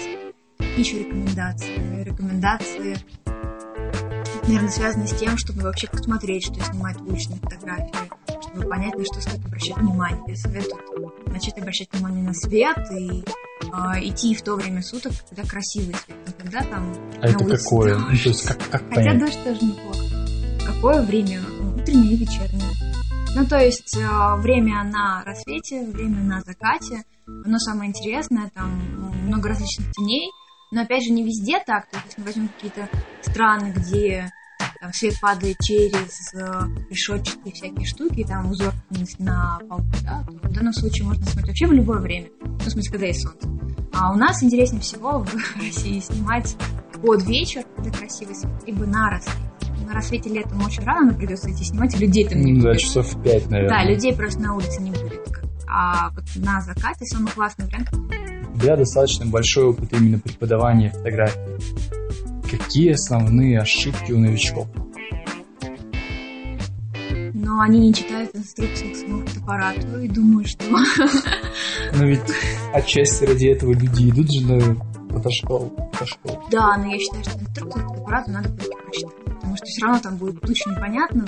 Еще 0.76 0.98
рекомендации? 1.00 2.02
Рекомендации 2.04 2.96
наверное, 4.46 4.70
связаны 4.70 5.06
с 5.06 5.14
тем, 5.14 5.36
чтобы 5.36 5.62
вообще 5.62 5.88
посмотреть, 5.88 6.44
что 6.44 6.62
снимают 6.64 7.00
уличные 7.00 7.38
фотографии, 7.40 7.92
чтобы 8.42 8.68
понять, 8.68 8.94
на 8.96 9.04
что 9.04 9.20
стоит 9.20 9.44
обращать 9.44 9.76
внимание. 9.76 10.22
Я 10.26 10.36
советую 10.36 11.14
начать 11.26 11.58
обращать 11.58 11.92
внимание 11.92 12.22
на 12.22 12.32
свет 12.34 12.78
и 12.92 13.24
а, 13.72 13.98
идти 14.00 14.34
в 14.34 14.42
то 14.42 14.54
время 14.54 14.82
суток, 14.82 15.12
когда 15.28 15.48
красивый 15.48 15.94
свет, 15.94 16.16
не 16.26 16.32
когда 16.32 16.60
там 16.60 16.94
А 17.20 17.26
на 17.26 17.30
это 17.30 17.44
улице 17.44 17.64
какое? 17.64 17.98
Ну, 17.98 18.08
дождь. 18.08 18.22
то 18.22 18.28
есть 18.28 18.46
как, 18.46 18.58
как 18.70 18.82
Хотя 18.88 18.94
понять? 18.94 19.18
дождь 19.18 19.44
тоже 19.44 19.64
неплохо. 19.64 20.04
Какое 20.64 21.02
время? 21.02 21.40
Утреннее 21.76 22.12
и 22.12 22.16
вечернее. 22.16 22.70
Ну, 23.34 23.46
то 23.46 23.58
есть 23.58 23.96
э, 23.96 24.36
время 24.36 24.84
на 24.84 25.22
рассвете, 25.24 25.84
время 25.84 26.22
на 26.22 26.40
закате. 26.40 27.04
Оно 27.26 27.58
самое 27.58 27.90
интересное, 27.90 28.50
там 28.54 28.70
много 29.26 29.48
различных 29.48 29.90
теней. 29.92 30.30
Но 30.72 30.82
опять 30.82 31.04
же, 31.04 31.10
не 31.12 31.22
везде 31.24 31.58
так. 31.64 31.86
То 31.90 31.96
есть, 31.96 32.06
если 32.08 32.20
мы 32.20 32.26
возьмем 32.26 32.48
какие-то 32.48 32.88
страны, 33.22 33.72
где 33.76 34.30
там 34.80 34.92
свет 34.92 35.14
падает 35.20 35.56
через 35.62 36.34
э, 36.34 36.62
решетчатые 36.90 37.52
всякие 37.54 37.86
штуки, 37.86 38.24
там 38.28 38.50
узор 38.50 38.74
на 39.18 39.58
полу, 39.68 39.84
да, 40.02 40.24
то 40.26 40.48
в 40.48 40.52
данном 40.52 40.72
случае 40.72 41.06
можно 41.06 41.24
смотреть 41.24 41.48
вообще 41.48 41.66
в 41.66 41.72
любое 41.72 41.98
время. 41.98 42.28
Ну, 42.40 42.56
в 42.58 42.68
смысле, 42.70 42.90
когда 42.90 43.06
есть 43.06 43.22
солнце. 43.22 43.48
А 43.94 44.12
у 44.12 44.16
нас 44.16 44.42
интереснее 44.42 44.82
всего 44.82 45.24
в 45.24 45.34
России 45.56 46.00
снимать 46.00 46.56
под 47.02 47.22
вечер, 47.26 47.62
когда 47.76 47.90
красивый 47.90 48.34
свет, 48.34 48.52
либо 48.66 48.84
на 48.86 49.10
рассвете. 49.10 49.38
На 49.86 49.94
рассвете 49.94 50.28
летом 50.30 50.62
очень 50.64 50.82
рано 50.82 51.06
нам 51.06 51.16
придется 51.16 51.50
идти 51.50 51.62
снимать, 51.64 51.94
и 51.94 51.98
людей 51.98 52.28
там 52.28 52.40
не 52.40 52.52
Ну, 52.54 52.62
Да, 52.62 52.70
будет. 52.70 52.80
часов 52.80 53.06
в 53.14 53.22
пять, 53.22 53.48
наверное. 53.48 53.84
Да, 53.84 53.90
людей 53.90 54.14
просто 54.14 54.40
на 54.40 54.54
улице 54.56 54.82
не 54.82 54.90
будет. 54.90 55.28
А 55.68 56.10
вот 56.10 56.24
на 56.36 56.60
закате 56.60 57.04
самый 57.04 57.30
классный 57.32 57.66
вариант. 57.66 57.88
У 58.56 58.58
тебя 58.58 58.74
достаточно 58.76 59.26
большой 59.26 59.64
опыт 59.64 59.92
именно 59.92 60.18
преподавания 60.18 60.90
фотографии. 60.90 61.58
Какие 62.50 62.92
основные 62.92 63.60
ошибки 63.60 64.12
у 64.12 64.18
новичков? 64.18 64.66
Но 67.34 67.60
они 67.60 67.80
не 67.80 67.92
читают 67.92 68.34
инструкции 68.34 68.92
к 68.92 68.96
своему 68.96 69.26
фотоаппарату 69.26 70.00
и 70.00 70.08
думают, 70.08 70.48
что 70.48 70.64
Но 71.92 72.06
ведь 72.06 72.22
отчасти 72.72 73.24
ради 73.24 73.48
этого 73.48 73.74
люди 73.74 74.08
идут 74.08 74.32
же 74.32 74.46
на 74.46 74.76
фотошкол, 75.10 75.90
фотошкол. 75.92 76.44
Да, 76.50 76.78
но 76.78 76.86
я 76.86 76.98
считаю, 76.98 77.24
что 77.24 77.38
инструкцию 77.38 77.84
к 77.84 77.88
фотоаппарату 77.88 78.30
надо 78.30 78.48
все-таки 78.48 78.76
прочитать. 78.82 79.24
Потому 79.34 79.56
что 79.56 79.66
все 79.66 79.82
равно 79.84 80.00
там 80.00 80.16
будет 80.16 80.48
очень 80.48 80.70
непонятно. 80.70 81.26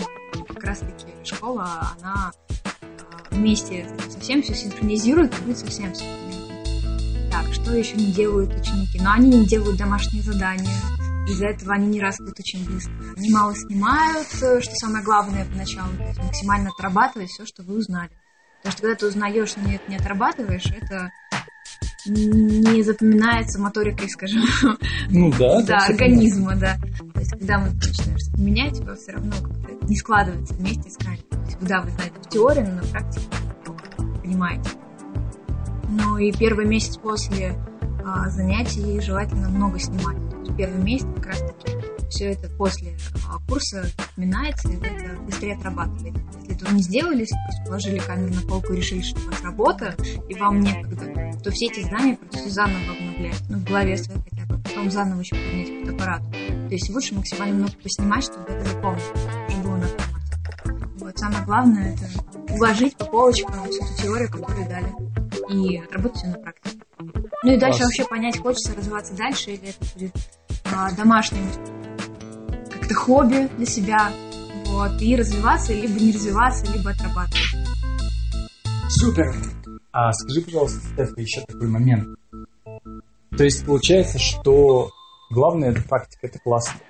Как 0.48 0.64
раз 0.64 0.78
таки 0.78 1.12
школа, 1.24 1.94
она 2.00 2.32
а, 2.64 3.34
вместе 3.34 3.86
совсем 4.08 4.40
все 4.40 4.54
синхронизирует 4.54 5.38
и 5.38 5.42
будет 5.42 5.58
совсем 5.58 5.92
все. 5.92 6.04
Так, 7.40 7.54
что 7.54 7.72
еще 7.72 7.94
не 7.94 8.10
делают 8.10 8.52
ученики? 8.52 8.98
Но 9.00 9.12
они 9.12 9.30
не 9.30 9.46
делают 9.46 9.76
домашние 9.76 10.24
задания. 10.24 10.74
Из-за 11.28 11.46
этого 11.46 11.74
они 11.74 11.86
не 11.86 12.00
растут 12.00 12.34
очень 12.38 12.64
быстро. 12.66 12.92
Они 13.16 13.30
мало 13.30 13.54
снимают, 13.54 14.26
э, 14.42 14.60
что 14.60 14.74
самое 14.74 15.04
главное 15.04 15.44
поначалу. 15.44 15.92
То 15.96 16.02
есть 16.04 16.18
максимально 16.18 16.70
отрабатывать 16.70 17.28
все, 17.28 17.46
что 17.46 17.62
вы 17.62 17.78
узнали. 17.78 18.10
Потому 18.58 18.72
что 18.72 18.82
когда 18.82 18.96
ты 18.96 19.06
узнаешь, 19.06 19.54
но 19.56 19.70
это 19.72 19.88
не 19.88 19.96
отрабатываешь, 19.96 20.66
это 20.66 21.12
не 22.06 22.82
запоминается 22.82 23.60
моторикой, 23.60 24.08
скажем, 24.08 24.42
ну, 25.10 25.32
да, 25.38 25.62
да, 25.62 25.86
организма, 25.86 26.56
да. 26.56 26.76
То 27.14 27.20
есть, 27.20 27.30
когда 27.32 27.58
мы 27.58 27.70
начинаем 27.70 28.18
что-то 28.18 28.40
менять, 28.40 28.84
то 28.84 28.96
все 28.96 29.12
равно 29.12 29.32
как-то 29.36 29.86
не 29.86 29.96
складывается 29.96 30.54
вместе 30.54 30.90
каждым. 30.98 31.28
То 31.28 31.44
есть, 31.44 31.58
когда 31.58 31.82
вы 31.82 31.90
знаете 31.90 32.16
в 32.20 32.28
теории, 32.30 32.62
но 32.62 32.74
на 32.76 32.82
практике 32.82 33.26
понимаете. 34.22 34.70
Ну 35.88 36.18
и 36.18 36.32
первый 36.32 36.66
месяц 36.66 36.96
после 36.98 37.54
а, 38.04 38.28
занятий 38.28 39.00
желательно 39.00 39.48
много 39.48 39.78
снимать. 39.78 40.16
Первый 40.56 40.82
месяц 40.82 41.06
как 41.16 41.26
раз-таки 41.26 41.72
все 42.10 42.32
это 42.32 42.48
после 42.56 42.96
а, 43.28 43.38
курса 43.48 43.84
запоминается, 43.96 44.68
и 44.68 44.76
вы 44.76 44.86
это 44.86 45.20
быстрее 45.20 45.54
отрабатываете. 45.54 46.20
Если 46.40 46.56
этого 46.56 46.74
не 46.74 46.82
сделали, 46.82 47.26
положили 47.66 47.98
камеру 47.98 48.34
на 48.34 48.40
полку 48.42 48.72
и 48.72 48.76
решили, 48.76 49.02
что 49.02 49.20
у 49.20 49.30
вас 49.30 49.42
работа, 49.42 49.94
и 50.28 50.34
вам 50.34 50.60
некогда, 50.60 51.32
то 51.42 51.50
все 51.50 51.66
эти 51.66 51.80
знания 51.86 52.16
придется 52.16 52.50
заново 52.50 52.92
обновлять, 52.92 53.42
ну, 53.48 53.58
в 53.58 53.64
голове 53.64 53.96
своей 53.96 54.20
хотя 54.28 54.46
бы, 54.46 54.58
потом 54.62 54.90
заново 54.90 55.20
еще 55.20 55.36
поднять 55.36 55.68
фотоаппарат. 55.80 56.22
То 56.30 56.74
есть 56.74 56.90
лучше 56.90 57.14
максимально 57.14 57.54
много 57.56 57.72
поснимать, 57.82 58.24
чтобы 58.24 58.44
это 58.48 58.68
запомнить, 58.68 59.02
чтобы 59.02 59.62
было 59.62 59.76
на 59.76 59.84
автомате. 59.86 60.96
Вот, 60.98 61.18
самое 61.18 61.44
главное 61.44 61.94
это 61.94 62.54
уложить 62.54 62.96
по 62.96 63.04
полочкам 63.06 63.64
всю 63.70 63.84
эту 63.84 64.02
теорию, 64.02 64.30
которую 64.30 64.68
дали, 64.68 64.92
и 65.48 65.78
отработать 65.78 66.22
ее 66.22 66.30
на 66.30 66.38
практике. 66.38 66.78
Ну 67.42 67.52
и 67.52 67.58
дальше 67.58 67.78
Класс. 67.78 67.90
вообще 67.90 68.04
понять, 68.04 68.38
хочется 68.38 68.74
развиваться 68.74 69.14
дальше, 69.14 69.50
или 69.50 69.68
это 69.68 69.86
будет 69.94 70.12
а, 70.72 70.92
домашним 70.92 71.48
как-то 72.70 72.94
хобби 72.94 73.48
для 73.56 73.66
себя, 73.66 74.10
вот, 74.66 75.00
и 75.00 75.16
развиваться, 75.16 75.72
либо 75.72 75.98
не 75.98 76.12
развиваться, 76.12 76.70
либо 76.72 76.90
отрабатывать. 76.90 77.38
Супер! 78.88 79.34
А 79.92 80.12
скажи, 80.12 80.42
пожалуйста, 80.42 80.80
Стефа, 80.80 81.20
еще 81.20 81.40
такой 81.42 81.68
момент. 81.68 82.18
То 83.36 83.44
есть 83.44 83.64
получается, 83.64 84.18
что 84.18 84.90
главное 85.30 85.70
это 85.70 85.82
практика, 85.82 86.26
это 86.26 86.38
классно. 86.38 86.80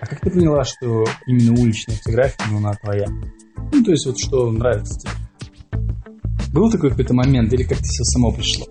А 0.00 0.06
как 0.06 0.20
ты 0.20 0.30
поняла, 0.30 0.64
что 0.64 1.04
именно 1.26 1.52
уличная 1.60 1.96
фотография, 1.96 2.44
ну, 2.50 2.58
она 2.58 2.74
твоя? 2.74 3.06
Ну, 3.72 3.84
то 3.84 3.90
есть 3.90 4.06
вот 4.06 4.18
что 4.18 4.50
нравится 4.50 4.98
тебе? 4.98 5.12
Был 6.52 6.70
такой 6.70 6.90
какой-то 6.90 7.14
момент, 7.14 7.50
или 7.52 7.62
как-то 7.62 7.84
все 7.84 8.04
само 8.04 8.30
пришло? 8.30 8.66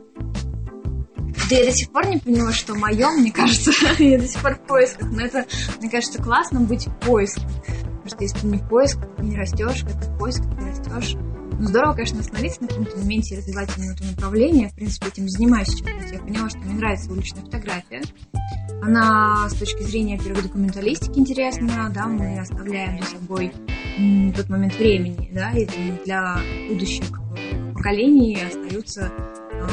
Да 1.50 1.56
я 1.56 1.65
до 1.65 1.72
сих 1.72 1.91
пор 1.91 2.08
не 2.08 2.20
поняла, 2.20 2.54
что 2.54 2.76
мое, 2.76 3.10
мне 3.10 3.32
кажется, 3.32 3.72
я 4.00 4.20
до 4.20 4.28
сих 4.28 4.41
пор 4.41 4.56
в 4.56 4.67
поисках. 4.67 5.12
Но 5.12 5.22
это, 5.22 5.46
мне 5.80 5.89
кажется, 5.89 6.22
классно 6.22 6.60
быть 6.62 6.86
в 6.86 6.94
поиске. 7.00 7.41
Потому 8.04 8.08
что 8.08 8.24
если 8.24 8.38
ты 8.38 8.48
не 8.48 8.58
в 8.58 8.70
поисках, 8.70 9.10
ты 9.17 9.24
не 9.24 9.36
растешь, 9.36 9.84
в 9.84 10.17
поисках, 10.20 10.48
ты 10.58 10.65
растешь. 10.65 11.15
Ну, 11.60 11.67
здорово, 11.67 11.94
конечно, 11.94 12.20
остановиться 12.20 12.62
на 12.62 12.67
каком-то 12.67 12.98
моменте 12.98 13.34
и 13.34 13.38
развивать 13.39 13.70
именно 13.78 13.94
это 13.94 14.04
направление. 14.06 14.70
В 14.70 14.76
принципе, 14.76 15.08
этим 15.08 15.28
занимаюсь 15.28 15.67
сейчас. 15.67 16.12
Я 16.12 16.20
поняла, 16.20 16.50
что 16.50 16.60
мне 16.60 16.74
нравится 16.76 17.12
уличная 17.12 17.44
фотография. 17.44 18.02
Она 18.84 19.50
с 19.50 19.56
точки 19.56 19.82
зрения, 19.84 20.20
первой 20.20 20.44
документалистики 20.44 21.17
интересна, 21.17 21.91
да, 21.94 22.08
мы 22.08 22.39
оставляем 22.39 23.00
за 23.02 23.10
собой 23.10 23.52
тот 24.36 24.50
момент 24.50 24.76
времени, 24.76 25.32
да, 25.34 25.52
и 25.52 25.65
для 26.06 26.39
будущих 26.70 27.21
поколений 27.74 28.38
остаются 28.42 29.12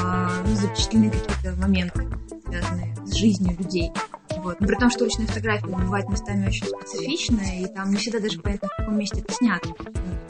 а, 0.00 0.42
ну, 0.46 0.54
запечатлены 0.54 1.10
какие-то 1.10 1.60
моменты, 1.60 2.06
связанные 2.46 2.96
с 3.04 3.14
жизнью 3.14 3.56
людей. 3.58 3.90
Вот. 4.38 4.60
Но 4.60 4.66
при 4.66 4.76
том, 4.76 4.90
что 4.90 5.04
уличная 5.04 5.26
фотография 5.26 5.66
бывает 5.66 6.08
местами 6.08 6.46
очень 6.46 6.66
специфичная, 6.66 7.60
и 7.60 7.66
там 7.66 7.90
не 7.90 7.96
всегда 7.96 8.20
даже 8.20 8.40
понятно, 8.40 8.68
в 8.68 8.76
каком 8.76 8.98
месте 8.98 9.20
это 9.20 9.32
снято. 9.32 9.68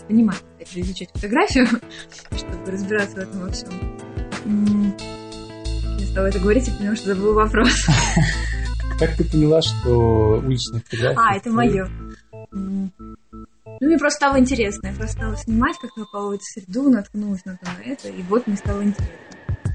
Понимать, 0.07 0.43
опять 0.57 0.73
же, 0.73 0.81
изучать 0.81 1.11
фотографию, 1.13 1.67
чтобы 2.37 2.71
разбираться 2.71 3.17
в 3.17 3.19
этом 3.19 3.41
во 3.41 3.51
всем. 3.53 3.69
Я 5.99 6.07
стала 6.07 6.27
это 6.27 6.39
говорить 6.39 6.69
и 6.69 6.71
поняла, 6.73 6.97
что 6.97 7.15
забыла 7.15 7.35
вопрос. 7.35 7.87
Как 8.99 9.17
ты 9.17 9.25
поняла, 9.25 9.63
что 9.63 10.43
уличная 10.45 10.81
фотография... 10.81 11.21
А, 11.21 11.37
это 11.37 11.51
мое. 11.51 11.89
Ну, 13.81 13.87
мне 13.87 13.99
просто 13.99 14.17
стало 14.17 14.39
интересно. 14.39 14.89
Я 14.89 14.93
просто 14.95 15.17
стала 15.17 15.37
снимать, 15.37 15.77
как 15.81 15.91
эту 15.97 16.39
среду, 16.43 16.91
наткнулась 16.91 17.45
на, 17.45 17.53
на 17.53 17.83
это, 17.85 18.09
и 18.09 18.23
вот 18.23 18.47
мне 18.47 18.57
стало 18.57 18.83
интересно. 18.83 19.15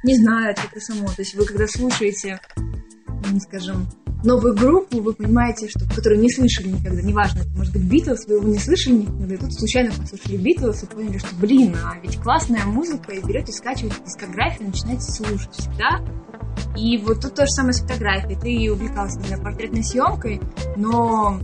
Не 0.04 0.18
знаю, 0.18 0.52
это 0.52 0.80
само. 0.80 1.08
То 1.08 1.22
есть 1.22 1.36
вы 1.36 1.46
когда 1.46 1.66
слушаете, 1.68 2.40
скажем, 3.40 3.88
новую 4.24 4.56
группу, 4.56 5.00
вы 5.02 5.14
понимаете, 5.14 5.70
что, 5.70 5.88
которую 5.88 6.20
не 6.20 6.32
слышали 6.32 6.70
никогда, 6.70 7.02
неважно, 7.02 7.40
это 7.40 7.50
может 7.50 7.74
быть 7.74 7.84
Битлз, 7.84 8.26
вы 8.28 8.36
его 8.36 8.48
не 8.48 8.60
слышали 8.60 8.96
никогда, 8.96 9.36
и 9.36 9.38
тут 9.38 9.54
случайно 9.54 9.92
послушали 9.92 10.38
Битлз 10.38 10.84
и 10.84 10.86
поняли, 10.88 11.18
что, 11.18 11.36
блин, 11.36 11.76
а 11.84 11.98
ведь 12.02 12.20
классная 12.20 12.66
музыка, 12.66 13.14
и 13.14 13.26
берете, 13.26 13.52
скачиваете 13.52 13.98
дискографию, 14.06 14.68
начинаете 14.68 15.04
слушать 15.04 15.54
всегда. 15.54 16.00
И 16.78 16.98
вот 17.00 17.22
тут 17.22 17.36
то 17.36 17.46
же 17.46 17.52
самое 17.52 17.74
с 17.74 17.82
фотографией. 17.82 18.40
Ты 18.40 18.72
увлекался, 18.72 19.20
не 19.20 19.38
портретной 19.38 19.84
съемкой, 19.84 20.40
но 20.76 21.40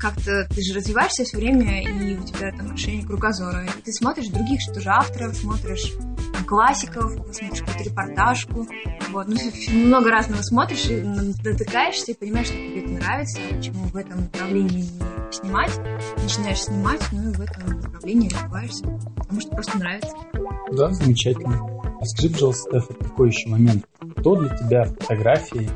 как-то 0.00 0.48
ты 0.48 0.62
же 0.62 0.74
развиваешься 0.74 1.24
все 1.24 1.36
время, 1.36 1.82
и 1.82 2.16
у 2.16 2.24
тебя 2.24 2.50
там 2.52 2.72
расширение 2.72 3.06
кругозора. 3.06 3.64
И 3.64 3.82
ты 3.82 3.92
смотришь 3.92 4.28
других 4.28 4.60
что 4.60 4.80
же 4.80 4.88
авторов, 4.88 5.36
смотришь 5.36 5.92
классиков, 6.46 7.12
смотришь 7.32 7.60
какую-то 7.60 7.84
репортажку. 7.84 8.66
Вот. 9.10 9.28
Ну, 9.28 9.36
много 9.72 10.10
разного 10.10 10.42
смотришь, 10.42 10.86
и 10.86 11.00
натыкаешься 11.02 12.12
и 12.12 12.14
понимаешь, 12.14 12.46
что 12.46 12.56
тебе 12.56 12.80
это 12.80 12.90
нравится, 12.90 13.38
почему 13.50 13.84
в 13.84 13.96
этом 13.96 14.20
направлении 14.20 14.82
не 14.82 15.32
снимать. 15.32 15.78
Начинаешь 16.22 16.62
снимать, 16.62 17.02
ну 17.12 17.30
и 17.30 17.34
в 17.34 17.40
этом 17.40 17.80
направлении 17.80 18.28
развиваешься, 18.30 18.84
потому 19.16 19.40
что 19.40 19.50
просто 19.50 19.78
нравится. 19.78 20.16
Да, 20.72 20.90
замечательно. 20.92 21.80
А 22.00 22.04
скажи, 22.06 22.30
пожалуйста, 22.30 22.80
Стеф, 22.80 22.98
какой 22.98 23.28
еще 23.28 23.48
момент? 23.48 23.84
Кто 24.16 24.36
для 24.36 24.56
тебя 24.56 24.84
фотографии 24.84 25.68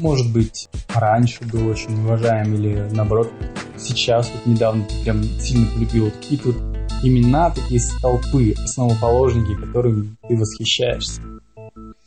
может 0.00 0.32
быть, 0.32 0.68
раньше 0.88 1.44
был 1.44 1.68
очень 1.68 1.94
уважаем 2.04 2.54
или, 2.54 2.88
наоборот, 2.92 3.30
сейчас, 3.76 4.30
вот 4.30 4.46
недавно 4.46 4.86
прям 5.04 5.22
сильно 5.22 5.66
полюбил 5.72 6.04
вот 6.06 6.14
какие-то 6.14 6.48
вот 6.48 6.56
имена, 7.02 7.50
такие 7.50 7.80
столпы, 7.80 8.54
основоположники, 8.64 9.54
которыми 9.54 10.16
ты 10.28 10.36
восхищаешься? 10.36 11.20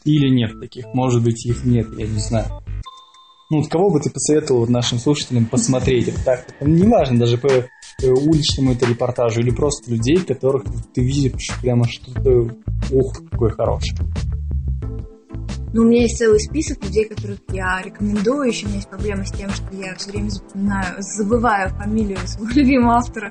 Или 0.03 0.29
нет 0.29 0.59
таких? 0.59 0.85
Может 0.93 1.23
быть, 1.23 1.45
их 1.45 1.65
нет, 1.65 1.87
я 1.97 2.07
не 2.07 2.19
знаю. 2.19 2.47
Ну, 3.51 3.61
вот 3.61 3.69
кого 3.69 3.91
бы 3.91 3.99
ты 3.99 4.09
посоветовал 4.09 4.67
нашим 4.67 4.97
слушателям 4.97 5.45
посмотреть? 5.45 6.11
Вот 6.11 6.25
так, 6.25 6.45
неважно, 6.61 7.19
даже 7.19 7.37
по 7.37 7.47
э, 7.47 7.67
уличному 8.01 8.73
это 8.73 8.87
репортажу, 8.87 9.41
или 9.41 9.51
просто 9.51 9.91
людей, 9.91 10.17
которых 10.17 10.63
ты 10.93 11.03
видишь 11.03 11.51
прямо 11.61 11.87
что-то, 11.87 12.55
ух, 12.91 13.13
какой 13.29 13.51
хороший. 13.51 13.97
Но 15.75 15.81
ну, 15.81 15.87
у 15.87 15.89
меня 15.91 16.03
есть 16.03 16.17
целый 16.17 16.39
список 16.39 16.81
людей, 16.85 17.03
которых 17.03 17.39
я 17.49 17.81
рекомендую. 17.83 18.47
Еще 18.47 18.65
у 18.65 18.69
меня 18.69 18.77
есть 18.77 18.89
проблема 18.89 19.25
с 19.25 19.31
тем, 19.33 19.49
что 19.49 19.65
я 19.73 19.93
все 19.95 20.09
время 20.09 20.29
запоминаю, 20.29 20.95
забываю 20.99 21.69
фамилию 21.71 22.17
своего 22.25 22.49
любимого 22.55 22.95
автора. 22.95 23.29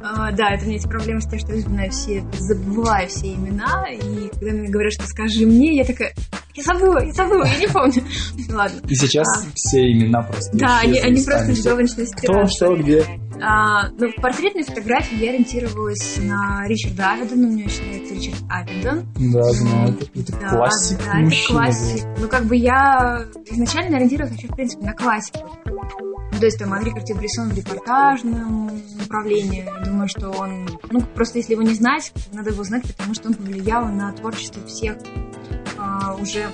Uh, 0.00 0.34
да, 0.34 0.54
это 0.54 0.62
у 0.62 0.68
меня 0.68 0.76
есть 0.76 0.88
проблема 0.88 1.20
с 1.20 1.28
тем, 1.28 1.38
что 1.38 1.52
я 1.52 1.60
запоминаю 1.60 1.90
все, 1.90 2.24
забываю 2.38 3.08
все 3.10 3.34
имена. 3.34 3.84
И 3.92 4.30
когда 4.30 4.52
мне 4.52 4.70
говорят, 4.70 4.94
что 4.94 5.06
скажи 5.06 5.44
мне, 5.44 5.76
я 5.76 5.84
такая, 5.84 6.14
я 6.54 6.62
забыла, 6.62 7.04
я 7.04 7.12
забыла, 7.12 7.44
я 7.44 7.58
не 7.58 7.68
помню. 7.68 8.02
Ладно. 8.54 8.80
И 8.88 8.94
сейчас 8.94 9.26
а, 9.28 9.50
все 9.54 9.92
имена 9.92 10.22
просто 10.22 10.56
Да, 10.56 10.80
они, 10.80 10.98
они 10.98 11.22
просто 11.22 11.50
недавно 11.52 11.82
начали 11.82 12.06
Кто, 12.06 12.46
что, 12.46 12.74
где. 12.74 13.04
А, 13.40 13.88
ну, 13.98 14.08
в 14.08 14.20
портретной 14.20 14.62
фотографии 14.62 15.16
я 15.16 15.30
ориентировалась 15.30 16.18
на 16.18 16.66
Ричарда 16.66 17.12
Авидона. 17.12 17.46
Мне 17.48 17.64
очень 17.64 17.86
нравится 17.86 18.14
Ричард 18.14 18.42
Авидон. 18.48 19.06
Да, 19.32 19.42
знаю. 19.52 19.88
Это, 19.94 20.20
это 20.20 20.32
да, 20.32 20.48
классик. 20.50 20.98
Да, 20.98 21.20
это 21.20 21.36
классик. 21.48 21.81
Ну, 22.18 22.28
как 22.28 22.44
бы 22.44 22.56
я 22.56 23.26
изначально 23.46 23.96
ориентировалась 23.96 24.32
вообще, 24.32 24.48
в 24.48 24.54
принципе, 24.54 24.86
на 24.86 24.92
классику. 24.92 25.58
Ну, 25.66 26.38
то 26.38 26.46
есть 26.46 26.58
там 26.58 26.72
Анри 26.72 26.90
Картье-Бresson 26.90 27.50
в 27.50 27.56
репортажном 27.56 28.70
направлении. 28.98 29.68
Думаю, 29.84 30.08
что 30.08 30.30
он... 30.30 30.68
Ну, 30.90 31.00
просто 31.00 31.38
если 31.38 31.52
его 31.52 31.62
не 31.62 31.74
знать, 31.74 32.12
надо 32.32 32.50
его 32.50 32.64
знать, 32.64 32.82
потому 32.96 33.14
что 33.14 33.28
он 33.28 33.34
повлиял 33.34 33.86
на 33.86 34.12
творчество 34.12 34.64
всех 34.66 34.96
а, 35.78 36.14
уже 36.14 36.46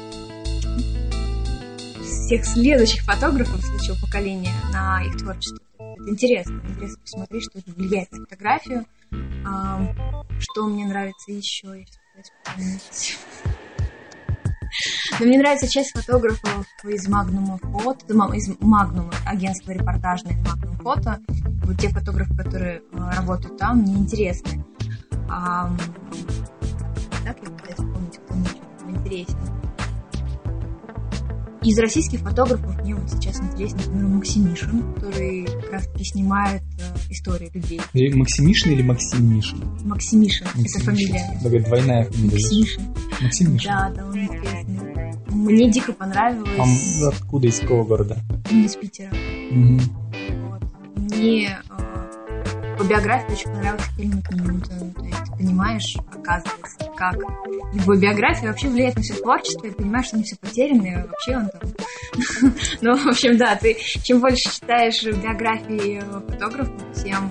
всех 2.02 2.44
следующих 2.44 3.02
фотографов 3.04 3.60
следующего 3.62 3.96
поколения 4.04 4.52
на 4.72 5.02
их 5.02 5.16
творчество. 5.16 5.64
Это 5.78 6.10
интересно. 6.10 6.62
Интересно 6.68 6.98
посмотреть, 7.00 7.44
что 7.44 7.58
это 7.58 7.70
влияет 7.72 8.12
на 8.12 8.18
фотографию. 8.18 8.86
А, 9.46 9.80
что 10.38 10.66
мне 10.66 10.86
нравится 10.86 11.32
еще, 11.32 11.84
если 12.18 13.18
Но 15.18 15.26
мне 15.26 15.38
нравится 15.38 15.68
часть 15.68 15.92
фотографов 15.92 16.66
из 16.84 17.08
Magnum 17.08 17.58
Фото, 17.72 18.06
из 18.34 18.48
Magnum, 18.50 19.12
агентства 19.26 19.72
репортажное 19.72 20.42
Magnum 20.42 20.82
Фото. 20.82 21.20
Вот 21.64 21.78
те 21.78 21.88
фотографы, 21.88 22.34
которые 22.36 22.78
э, 22.78 23.10
работают 23.16 23.58
там, 23.58 23.78
мне 23.78 23.94
интересны. 23.94 24.64
А, 25.30 25.70
так 27.24 27.36
я 27.42 27.50
пытаюсь 27.50 27.74
вспомнить, 27.74 28.18
кто 28.24 28.34
мне 28.34 28.96
интересен. 28.96 29.57
Из 31.62 31.78
российских 31.78 32.20
фотографов 32.20 32.80
мне 32.82 32.94
вот 32.94 33.10
сейчас 33.10 33.40
интересен, 33.40 33.76
например, 33.78 34.06
Максимишин, 34.06 34.94
который 34.94 35.44
как 35.44 35.72
раз 35.72 35.88
снимает 36.02 36.62
э, 36.78 37.10
истории 37.10 37.50
людей. 37.52 37.80
Или 37.94 38.14
Максимишин 38.14 38.72
или 38.72 38.82
Максимишин? 38.82 39.58
Максимишин, 39.84 40.46
Максимишин. 40.46 40.76
это 40.76 40.84
фамилия. 40.84 41.40
Такая 41.42 41.64
двойная 41.64 42.04
фамилия. 42.04 42.32
Максимишин. 42.32 42.82
Максимишин. 43.20 43.70
Да, 43.70 43.92
да, 43.96 44.06
он 44.06 44.18
интересный. 44.18 45.14
Мне 45.30 45.70
дико 45.70 45.92
понравилось. 45.92 47.00
А 47.02 47.08
откуда, 47.08 47.48
из 47.48 47.58
какого 47.58 47.84
города? 47.84 48.16
из 48.50 48.76
Питера. 48.76 49.10
Угу. 49.50 49.80
Вот. 50.48 50.62
Мне 50.96 51.58
э, 51.70 51.87
по 52.78 52.84
биографии 52.84 53.32
очень 53.32 53.50
понравился 53.50 53.90
Хельмут 53.96 54.30
Ньютон. 54.30 54.92
То 54.92 55.04
есть 55.04 55.32
понимаешь, 55.36 55.96
оказывается, 56.12 56.78
как 56.96 57.16
его 57.74 57.96
биография 57.96 58.48
вообще 58.48 58.68
влияет 58.68 58.96
на 58.96 59.02
все 59.02 59.14
творчество, 59.14 59.66
и 59.66 59.70
понимаешь, 59.70 60.06
что 60.06 60.16
они 60.16 60.24
все 60.24 60.36
потеряны, 60.36 61.06
вообще 61.08 61.36
он 61.36 61.48
там... 61.48 62.52
ну, 62.80 62.96
в 62.96 63.06
общем, 63.08 63.36
да, 63.36 63.56
ты 63.56 63.76
чем 64.02 64.20
больше 64.20 64.50
читаешь 64.50 65.02
биографии 65.02 66.02
фотографов, 66.28 66.82
тем 66.94 67.30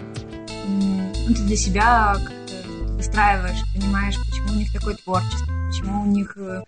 ну, 0.68 1.34
ты 1.34 1.44
для 1.44 1.56
себя 1.56 2.16
как-то 2.16 2.70
выстраиваешь, 2.94 3.64
понимаешь, 3.74 4.18
почему 4.18 4.50
у 4.50 4.56
них 4.56 4.74
такое 4.74 4.96
творчество, 4.96 5.48
почему 5.70 6.02
у 6.04 6.06
них 6.06 6.36
э, 6.38 6.62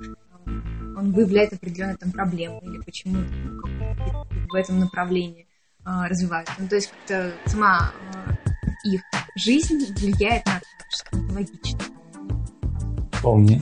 он 0.45 1.11
выявляет 1.11 1.53
определенные 1.53 1.97
там 1.97 2.11
проблемы 2.11 2.59
или 2.63 2.79
почему 2.81 3.17
ну, 3.19 4.27
в 4.49 4.55
этом 4.55 4.79
направлении 4.79 5.47
э, 5.85 6.07
развиваются. 6.07 6.53
Ну, 6.57 6.67
то 6.67 6.75
есть 6.75 6.91
как-то 6.91 7.33
сама 7.45 7.91
э, 8.13 8.49
их 8.83 9.01
жизнь 9.35 9.85
влияет 9.97 10.45
на 10.45 10.61
творчество, 10.61 11.17
это 11.17 11.33
логично. 11.33 11.79
Вполне. 13.11 13.61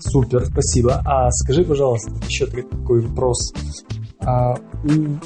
Супер, 0.00 0.46
спасибо. 0.46 1.02
А 1.04 1.30
скажи, 1.30 1.64
пожалуйста, 1.64 2.12
еще 2.26 2.46
такой 2.46 3.00
вопрос. 3.00 3.52
А, 4.20 4.54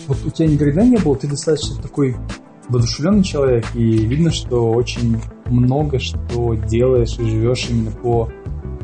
вот 0.06 0.24
у 0.24 0.30
тебя 0.30 0.48
никогда 0.48 0.84
не 0.84 0.96
было, 0.96 1.16
ты 1.16 1.28
достаточно 1.28 1.80
такой 1.82 2.16
воодушевленный 2.68 3.22
человек, 3.22 3.66
и 3.74 3.82
видно, 3.82 4.30
что 4.30 4.70
очень 4.70 5.20
много 5.46 5.98
что 5.98 6.54
делаешь 6.54 7.18
и 7.18 7.24
живешь 7.24 7.68
именно 7.68 7.90
по 7.90 8.30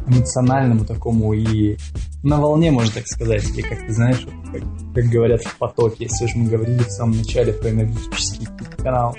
эмоциональному 0.07 0.85
такому 0.85 1.33
и 1.33 1.77
на 2.23 2.41
волне, 2.41 2.71
можно 2.71 2.93
так 2.95 3.07
сказать, 3.07 3.49
или 3.51 3.62
как 3.62 3.87
ты 3.87 3.93
знаешь, 3.93 4.27
как, 4.53 4.62
как 4.95 5.05
говорят 5.07 5.43
в 5.43 5.57
потоке, 5.57 6.05
если 6.05 6.27
же 6.27 6.37
мы 6.37 6.51
говорили 6.51 6.83
в 6.83 6.91
самом 6.91 7.19
начале 7.19 7.53
про 7.53 7.71
энергетический 7.71 8.49
канал. 8.79 9.14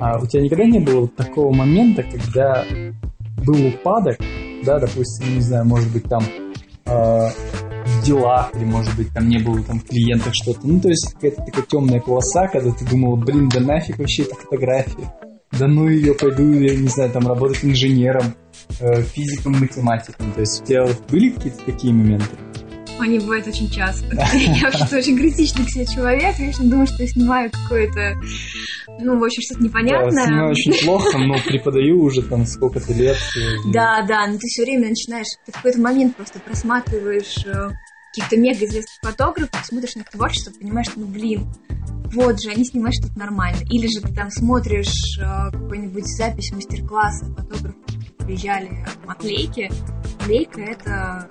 А 0.00 0.18
у 0.18 0.26
тебя 0.26 0.42
никогда 0.42 0.64
не 0.64 0.80
было 0.80 1.08
такого 1.08 1.54
момента, 1.54 2.02
когда 2.02 2.64
был 3.44 3.66
упадок, 3.66 4.18
да, 4.64 4.78
допустим, 4.78 5.34
не 5.34 5.40
знаю, 5.40 5.64
может 5.64 5.90
быть, 5.92 6.04
там 6.04 6.22
э, 6.86 7.28
в 7.86 8.04
делах, 8.04 8.50
или, 8.54 8.64
может 8.64 8.94
быть, 8.96 9.12
там 9.12 9.28
не 9.28 9.38
было 9.38 9.62
там 9.62 9.80
в 9.80 9.84
клиентах 9.84 10.34
что-то. 10.34 10.60
Ну, 10.64 10.80
то 10.80 10.88
есть 10.88 11.12
какая-то 11.14 11.42
такая 11.44 11.64
темная 11.64 12.00
полоса, 12.00 12.48
когда 12.48 12.72
ты 12.72 12.84
думал, 12.84 13.16
блин, 13.16 13.48
да 13.48 13.60
нафиг 13.60 13.98
вообще 13.98 14.24
эта 14.24 14.34
фотография. 14.34 15.14
Да 15.58 15.66
ну 15.68 15.88
ее, 15.88 16.14
пойду, 16.14 16.52
я 16.52 16.76
не 16.76 16.88
знаю, 16.88 17.10
там 17.10 17.26
работать 17.26 17.64
инженером, 17.64 18.34
э, 18.80 19.02
физиком, 19.02 19.52
математиком. 19.58 20.32
То 20.32 20.40
есть 20.40 20.62
у 20.62 20.66
тебя 20.66 20.84
вот 20.84 21.00
были 21.10 21.30
какие-то 21.30 21.64
такие 21.64 21.94
моменты? 21.94 22.36
Они 22.98 23.18
бывают 23.18 23.46
очень 23.46 23.70
часто. 23.70 24.06
Я 24.34 24.70
вообще 24.70 24.96
очень 24.96 25.16
критичный 25.16 25.64
к 25.64 25.70
себе 25.70 25.86
человек. 25.86 26.36
Я 26.38 26.48
очень 26.48 26.70
думаю, 26.70 26.86
что 26.86 27.02
я 27.02 27.08
снимаю 27.08 27.50
какое-то, 27.50 28.14
ну, 29.00 29.18
в 29.18 29.24
общем, 29.24 29.42
что-то 29.42 29.62
непонятное. 29.62 30.24
Да, 30.24 30.26
снимаю 30.26 30.50
очень 30.50 30.84
плохо, 30.84 31.18
но 31.18 31.34
преподаю 31.44 32.02
уже 32.02 32.22
там 32.22 32.46
сколько-то 32.46 32.92
лет. 32.94 33.16
Да, 33.72 34.02
да, 34.02 34.26
но 34.26 34.34
ты 34.34 34.46
все 34.46 34.64
время 34.64 34.88
начинаешь, 34.88 35.26
ты 35.44 35.52
в 35.52 35.56
какой-то 35.56 35.80
момент 35.80 36.16
просто 36.16 36.38
просматриваешь 36.40 37.44
э, 37.44 37.70
каких-то 38.12 38.36
мега 38.38 38.64
известных 38.64 38.98
фотографов, 39.02 39.64
смотришь 39.64 39.94
на 39.96 40.00
их 40.00 40.10
творчество, 40.10 40.52
понимаешь, 40.58 40.88
что, 40.88 41.00
ну, 41.00 41.06
блин, 41.06 41.46
вот 42.12 42.40
же, 42.40 42.50
они 42.50 42.64
снимают 42.64 42.94
что-то 42.94 43.18
нормально. 43.18 43.58
Или 43.70 43.88
же 43.88 44.00
ты 44.00 44.14
там 44.14 44.30
смотришь 44.30 45.18
э, 45.18 45.50
какую-нибудь 45.52 46.06
запись 46.06 46.52
мастер-класса 46.52 47.26
фотографов, 47.26 47.74
приезжали 48.18 48.86
от 49.06 49.22
Лейки. 49.22 49.70
Лейка— 50.26 50.60
это 50.62 51.28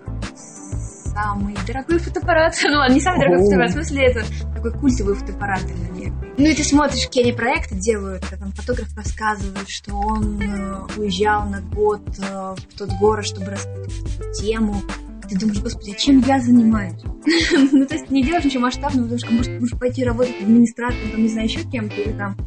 самый 1.15 1.55
дорогой 1.65 1.99
фотоаппарат. 1.99 2.55
Ну 2.65 2.77
ладно, 2.77 2.93
не 2.93 2.99
самый 2.99 3.19
дорогой 3.19 3.45
фотоаппарат, 3.45 3.69
в 3.69 3.73
смысле 3.73 4.05
это 4.05 4.23
такой 4.53 4.71
культовый 4.73 5.15
фотоаппарат 5.15 5.61
для 5.65 6.11
Ну 6.37 6.45
и 6.45 6.53
ты 6.53 6.63
смотришь, 6.63 7.05
какие 7.05 7.23
они 7.23 7.33
проекты 7.33 7.75
делают, 7.75 8.25
когда 8.25 8.45
там 8.45 8.51
фотограф 8.51 8.95
рассказывает, 8.95 9.69
что 9.69 9.95
он 9.95 10.41
э, 10.41 10.75
уезжал 10.97 11.47
на 11.47 11.61
год 11.61 12.01
э, 12.19 12.55
в 12.57 12.77
тот 12.77 12.89
город, 12.99 13.25
чтобы 13.25 13.51
раскрыть 13.51 13.93
тему, 14.39 14.81
ты 15.27 15.37
думаешь, 15.37 15.61
господи, 15.61 15.95
чем 15.97 16.19
я 16.21 16.39
занимаюсь? 16.39 17.01
ну, 17.71 17.85
то 17.85 17.95
есть 17.95 18.09
не 18.09 18.23
делаешь 18.23 18.45
ничего 18.45 18.63
масштабного, 18.63 19.03
потому 19.03 19.19
что, 19.19 19.31
может, 19.31 19.59
можешь 19.59 19.79
пойти 19.79 20.03
работать 20.03 20.41
администратором, 20.41 21.11
там, 21.11 21.21
не 21.21 21.29
знаю, 21.29 21.47
еще 21.47 21.63
кем-то, 21.63 21.95
или 21.95 22.13
там, 22.13 22.37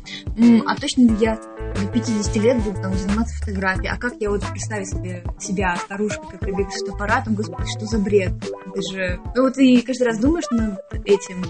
а 0.67 0.77
точно 0.77 1.17
я 1.21 1.37
до 1.37 1.87
50 1.93 2.37
лет 2.37 2.63
буду 2.63 2.81
там 2.81 2.95
заниматься 2.95 3.37
фотографией, 3.39 3.89
а 3.89 3.97
как 3.97 4.15
я 4.21 4.31
вот 4.31 4.45
представить 4.51 4.89
себе 4.89 5.25
себя, 5.39 5.77
старушкой, 5.77 6.31
как 6.31 6.47
бегает 6.47 6.73
с 6.73 6.81
фотоаппаратом, 6.81 7.35
господи, 7.35 7.69
что 7.69 7.87
за 7.87 7.99
бред? 7.99 8.33
Ты 8.75 8.83
же... 8.83 9.21
Ну, 9.35 9.43
вот 9.43 9.55
ты 9.55 9.83
каждый 9.83 10.05
раз 10.05 10.19
думаешь 10.19 10.49
над 10.51 10.81
этим, 11.05 11.45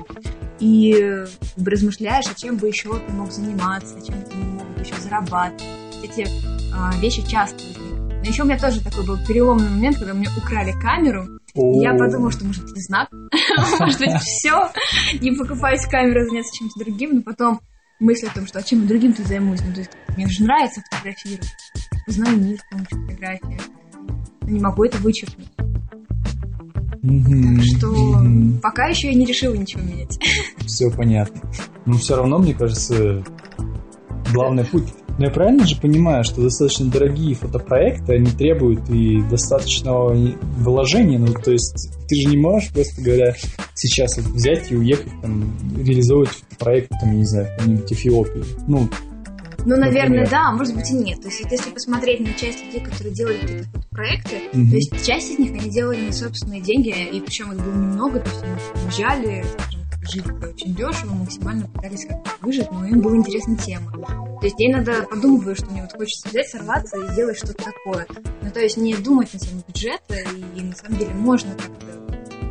и 0.61 1.25
размышляешь, 1.57 2.27
а 2.27 2.35
чем 2.35 2.57
бы 2.57 2.69
еще 2.69 2.99
ты 2.99 3.13
мог 3.13 3.31
заниматься, 3.31 3.95
чем 4.05 4.23
ты 4.23 4.37
мог 4.37 4.67
бы 4.69 4.81
еще 4.81 4.95
зарабатывать. 5.01 5.63
Эти 6.03 6.27
а, 6.75 6.93
вещи 7.01 7.27
часто 7.29 7.63
возникают 7.65 7.88
еще 8.29 8.43
у 8.43 8.47
меня 8.47 8.59
тоже 8.59 8.83
такой 8.83 9.05
был 9.07 9.19
переломный 9.27 9.71
момент, 9.71 9.99
когда 9.99 10.15
мне 10.15 10.29
украли 10.37 10.73
камеру. 10.73 11.27
Я 11.55 11.95
подумала, 11.95 12.31
что 12.31 12.45
может 12.45 12.65
это 12.65 12.81
знак, 12.81 13.09
может 13.81 13.99
быть 13.99 14.21
все, 14.21 14.71
не 15.21 15.33
покупаюсь 15.33 15.87
камеру, 15.87 16.27
заняться 16.29 16.57
чем-то 16.57 16.79
другим, 16.85 17.17
но 17.17 17.23
потом 17.23 17.61
мысль 17.99 18.29
о 18.29 18.35
том, 18.35 18.47
что 18.47 18.59
а 18.59 18.63
чем 18.63 18.87
другим 18.87 19.13
ты 19.13 19.25
займусь, 19.25 19.61
ну 19.67 19.73
то 19.73 19.81
есть 19.81 19.91
мне 20.17 20.29
же 20.29 20.45
нравится 20.45 20.83
фотографировать, 20.91 21.49
узнаю 22.07 22.39
мир 22.39 22.59
с 22.59 22.71
помощью 22.71 23.07
фотографии, 23.07 23.61
но 24.43 24.49
не 24.49 24.61
могу 24.61 24.85
это 24.85 24.99
вычеркнуть. 24.99 25.49
Так 27.01 27.65
что 27.65 28.25
пока 28.63 28.87
еще 28.87 29.09
я 29.09 29.15
не 29.15 29.25
решила 29.25 29.55
ничего 29.55 29.83
менять. 29.83 30.19
Все 30.67 30.91
понятно. 30.91 31.41
Но 31.87 31.97
все 31.97 32.17
равно, 32.17 32.39
мне 32.39 32.55
кажется, 32.55 33.25
главный 34.33 34.65
путь 34.65 34.93
но 35.19 35.25
я 35.25 35.31
правильно 35.31 35.67
же 35.67 35.77
понимаю, 35.77 36.25
что 36.25 36.41
достаточно 36.41 36.87
дорогие 36.87 37.35
фотопроекты, 37.35 38.15
они 38.15 38.31
требуют 38.31 38.89
и 38.89 39.21
достаточного 39.23 40.17
вложения, 40.59 41.19
ну, 41.19 41.33
то 41.33 41.51
есть 41.51 41.91
ты 42.09 42.15
же 42.17 42.29
не 42.29 42.37
можешь, 42.37 42.71
просто 42.71 43.03
говоря, 43.03 43.35
сейчас 43.75 44.17
вот 44.17 44.27
взять 44.27 44.71
и 44.71 44.77
уехать, 44.77 45.13
там, 45.21 45.57
реализовывать 45.77 46.31
проект, 46.59 46.91
там, 46.91 47.11
я 47.11 47.17
не 47.17 47.25
знаю, 47.25 47.49
какой-нибудь 47.59 47.93
Эфиопии. 47.93 48.45
Ну, 48.67 48.89
ну, 49.65 49.77
наверное, 49.77 50.21
например. 50.21 50.31
да, 50.31 50.49
а 50.49 50.53
может 50.53 50.75
быть 50.75 50.89
и 50.91 50.95
нет. 50.95 51.21
То 51.21 51.29
есть, 51.29 51.45
если 51.51 51.71
посмотреть 51.71 52.21
на 52.21 52.33
часть 52.33 52.65
людей, 52.65 52.81
которые 52.81 53.13
делали 53.13 53.39
какие-то 53.39 53.69
проекты, 53.91 54.37
mm-hmm. 54.53 54.71
то 54.71 54.77
есть 54.77 55.05
часть 55.05 55.33
из 55.33 55.39
них 55.39 55.51
они 55.51 55.69
делали 55.69 56.07
на 56.07 56.13
собственные 56.13 56.61
деньги, 56.61 56.91
и 56.91 57.21
причем 57.21 57.53
их 57.53 57.59
было 57.59 57.75
немного, 57.75 58.21
то 58.21 58.31
есть 58.31 58.43
они 58.43 58.85
уезжали, 58.87 59.45
жили 60.11 60.31
очень 60.33 60.75
дешево, 60.75 61.15
максимально 61.15 61.67
пытались 61.69 62.07
как-то 62.07 62.31
выжить, 62.41 62.71
но 62.71 62.87
им 62.87 63.01
была 63.01 63.17
интересна 63.17 63.57
тема. 63.57 63.93
То 63.93 64.45
есть 64.45 64.59
ей 64.61 64.73
надо 64.73 65.03
подумывать, 65.03 65.59
что 65.59 65.71
мне 65.71 65.83
вот 65.83 65.93
хочется 65.93 66.29
взять, 66.29 66.49
сорваться 66.49 66.97
и 66.99 67.09
сделать 67.13 67.37
что-то 67.39 67.65
такое. 67.65 68.07
Ну, 68.43 68.51
то 68.51 68.61
есть 68.61 68.77
не 68.77 68.95
думать 68.97 69.33
на 69.33 69.39
тему 69.41 69.63
бюджета, 69.67 70.15
и 70.55 70.63
на 70.63 70.75
самом 70.75 70.99
деле 70.99 71.15
можно 71.15 71.51
как-то... 71.55 71.87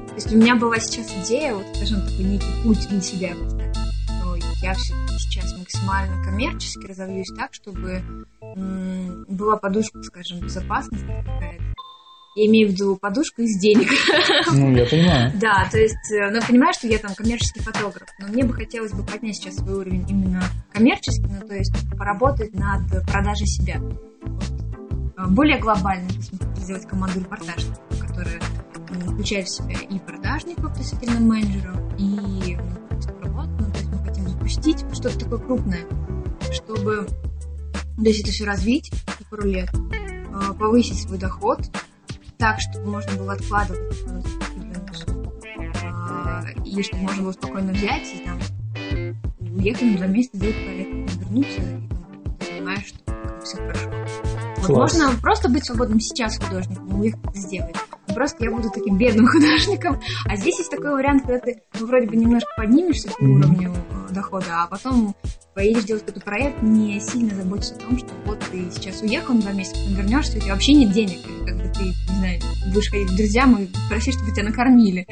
То 0.08 0.16
есть 0.16 0.34
у 0.34 0.38
меня 0.38 0.56
была 0.56 0.80
сейчас 0.80 1.08
идея, 1.24 1.54
вот, 1.54 1.66
скажем, 1.76 2.02
такой 2.02 2.26
некий 2.26 2.64
путь 2.64 2.88
для 2.90 3.02
себя 3.02 3.36
поставить, 3.36 3.76
что 3.76 4.36
я 4.62 4.74
все 4.74 4.94
сейчас 5.20 5.58
максимально 5.58 6.24
коммерчески 6.24 6.88
разовьюсь 6.88 7.32
так, 7.38 7.54
чтобы 7.54 8.02
м- 8.42 9.26
была 9.30 9.58
подушка, 9.58 10.02
скажем, 10.04 10.40
безопасности 10.40 11.06
какая-то, 11.06 11.64
я 12.38 12.46
имею 12.46 12.70
в 12.70 12.72
виду 12.72 12.96
подушку 12.98 13.42
из 13.42 13.60
денег. 13.60 13.90
Ну, 14.54 14.76
я 14.76 14.86
понимаю. 14.86 15.32
Да, 15.36 15.68
то 15.72 15.78
есть, 15.80 16.12
э, 16.12 16.30
ну, 16.32 16.40
понимаю, 16.48 16.74
что 16.74 16.88
я 16.88 17.00
там 17.00 17.14
коммерческий 17.16 17.60
фотограф, 17.60 18.08
но 18.20 18.28
мне 18.28 18.44
бы 18.44 18.54
хотелось 18.54 18.92
бы 18.94 19.04
поднять 19.04 19.36
сейчас 19.36 19.56
свой 19.56 19.76
уровень 19.76 20.06
именно 20.08 20.44
коммерческий, 20.72 21.26
ну, 21.28 21.48
то 21.48 21.56
есть 21.56 21.74
поработать 21.98 22.54
над 22.54 23.06
продажей 23.08 23.48
себя. 23.48 23.82
Э, 25.18 25.26
более 25.28 25.60
глобально, 25.60 26.08
то 26.10 26.16
есть 26.16 26.32
сделать 26.58 26.88
команду 26.88 27.20
репортажников, 27.20 27.80
которая 28.00 28.40
включает 29.12 29.48
в 29.48 29.56
себя 29.56 29.80
и 29.90 30.00
продажников, 30.00 30.74
то 30.74 30.80
есть 30.80 30.94
отдельно 30.94 31.20
менеджеров, 31.20 31.80
и 31.98 32.56
ну, 32.56 33.22
работу, 33.22 33.50
ну, 33.60 33.72
то 33.72 33.80
есть 33.80 33.90
мы 33.90 33.98
хотим 34.06 34.28
запустить 34.28 34.86
что-то 34.94 35.20
такое 35.20 35.40
крупное, 35.40 35.86
чтобы, 36.52 37.08
то 37.98 38.04
есть 38.04 38.22
это 38.22 38.32
все 38.32 38.46
развить 38.46 38.92
пару 39.30 39.48
лет, 39.48 39.70
э, 39.74 40.54
повысить 40.58 41.02
свой 41.02 41.18
доход, 41.18 41.62
так, 42.38 42.60
чтобы 42.60 42.92
можно 42.92 43.14
было 43.14 43.34
откладывать 43.34 43.82
а, 45.84 46.44
и 46.64 46.84
чтобы 46.84 47.04
можно 47.04 47.24
было 47.24 47.32
спокойно 47.32 47.74
взять 47.74 48.08
и 48.14 48.24
там 48.24 48.40
уехать 49.40 49.84
на 49.84 49.98
два 49.98 50.08
месяца, 50.08 50.38
сделать 50.38 50.56
проект, 50.56 51.16
вернуться, 51.16 51.62
и 51.62 51.88
там, 51.88 52.38
понимаешь, 52.40 52.86
что 52.86 53.00
все 53.44 53.58
хорошо. 53.58 53.92
Вот 54.58 54.70
можно 54.70 55.12
просто 55.22 55.50
быть 55.50 55.66
свободным 55.66 56.00
сейчас 56.00 56.38
художником, 56.38 57.00
уехать 57.00 57.22
это 57.24 57.38
сделать. 57.38 57.76
Просто 58.14 58.46
я 58.46 58.52
буду 58.52 58.70
таким 58.70 58.98
бедным 58.98 59.28
художником. 59.32 60.02
А 60.26 60.36
здесь 60.36 60.58
есть 60.58 60.72
такой 60.72 60.94
вариант, 60.94 61.24
когда 61.24 61.40
ты 61.40 61.62
ну, 61.80 61.86
вроде 61.88 62.08
бы 62.08 62.16
немножко 62.16 62.50
поднимешься 62.58 63.10
по 63.10 63.24
уровню 63.24 63.74
э, 63.74 64.14
дохода, 64.14 64.64
а 64.64 64.68
потом 64.68 65.16
поедешь 65.58 65.86
делать 65.86 66.06
какой-то 66.06 66.24
проект, 66.24 66.62
не 66.62 67.00
сильно 67.00 67.34
заботишься 67.34 67.74
о 67.74 67.80
том, 67.80 67.98
что 67.98 68.10
вот 68.26 68.38
ты 68.52 68.70
сейчас 68.72 69.02
уехал 69.02 69.34
на 69.34 69.42
два 69.42 69.54
месяца, 69.54 69.80
потом 69.80 69.96
вернешься, 69.96 70.38
у 70.38 70.40
тебя 70.40 70.54
вообще 70.54 70.74
нет 70.74 70.92
денег, 70.92 71.18
как 71.48 71.58
бы 71.58 71.64
ты, 71.74 71.84
не 71.86 72.20
знаю, 72.20 72.42
будешь 72.72 72.92
ходить 72.92 73.08
к 73.08 73.16
друзьям 73.16 73.64
и 73.64 73.68
просить, 73.90 74.14
чтобы 74.14 74.32
тебя 74.34 74.44
накормили. 74.44 75.08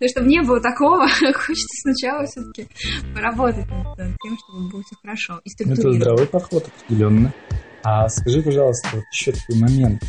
Но 0.00 0.08
чтобы 0.08 0.26
не 0.28 0.40
было 0.40 0.58
такого, 0.58 1.06
хочется 1.34 1.82
сначала 1.82 2.24
все-таки 2.24 2.66
поработать 3.14 3.68
над 3.68 4.16
тем, 4.22 4.38
чтобы 4.38 4.70
было 4.70 4.82
все 4.82 4.96
хорошо 5.02 5.40
и 5.44 5.50
Это 5.70 5.92
здравый 5.92 6.26
подход 6.26 6.66
определенно. 6.66 7.34
А 7.82 8.08
скажи, 8.08 8.40
пожалуйста, 8.40 8.88
вот 8.94 9.04
еще 9.12 9.32
такой 9.32 9.56
момент. 9.56 10.02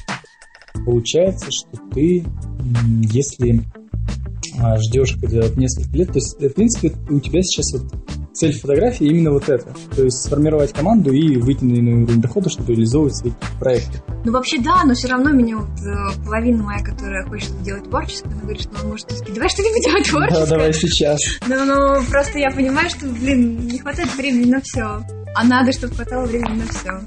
Получается, 0.86 1.48
что 1.52 1.78
ты, 1.94 2.24
если 3.12 3.66
а, 4.58 4.78
ждешь 4.78 5.18
когда 5.20 5.42
вот 5.42 5.58
несколько 5.58 5.98
лет, 5.98 6.08
то 6.08 6.16
есть, 6.16 6.39
в 6.39 6.54
принципе, 6.54 6.94
у 7.10 7.20
тебя 7.20 7.42
сейчас 7.42 7.74
вот 7.74 8.21
цель 8.42 8.60
фотографии 8.60 9.06
именно 9.06 9.32
вот 9.32 9.48
это. 9.50 9.72
То 9.96 10.04
есть 10.04 10.24
сформировать 10.24 10.74
команду 10.74 11.14
и 11.14 11.38
выйти 11.38 11.64
на 11.64 11.78
иной 11.78 12.04
уровень 12.04 12.22
дохода, 12.22 12.50
чтобы 12.50 12.74
реализовывать 12.74 13.16
свои 13.16 13.32
проекты. 13.60 14.02
Ну, 14.26 14.32
вообще, 14.32 14.60
да, 14.60 14.84
но 14.84 14.96
все 14.96 15.10
равно 15.10 15.32
меня 15.32 15.58
вот 15.58 15.70
э, 15.82 16.24
половина 16.26 16.64
моя, 16.64 16.84
которая 16.84 17.24
хочет 17.28 17.62
делать 17.62 17.84
творческое, 17.84 18.30
она 18.30 18.42
говорит, 18.42 18.62
что 18.62 18.72
он 18.82 18.89
может 18.89 19.12
сказать, 19.12 19.34
давай 19.34 19.50
что-нибудь 19.50 19.84
делать 19.84 20.06
творческое. 20.10 20.46
Да, 20.46 20.50
давай 20.50 20.74
сейчас. 20.74 21.20
Ну, 21.48 21.66
ну, 21.66 22.04
просто 22.10 22.39
я 22.39 22.50
понимаю, 22.50 22.89
что, 22.89 23.06
блин, 23.06 23.68
не 23.68 23.78
хватает 23.78 24.16
времени 24.16 24.50
на 24.50 24.62
все. 24.62 25.04
А 25.36 25.44
надо, 25.44 25.72
чтобы 25.72 25.94
хватало 25.94 26.26
времени 26.26 26.64
на 26.64 26.68
все. 26.68 27.00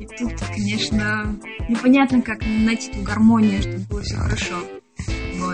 И 0.00 0.06
тут, 0.06 0.32
конечно, 0.52 1.36
непонятно, 1.68 2.20
как 2.20 2.40
найти 2.44 2.90
ту 2.90 3.02
гармонию, 3.02 3.62
чтобы 3.62 3.78
было 3.88 4.02
все 4.02 4.16
хорошо. 4.16 4.56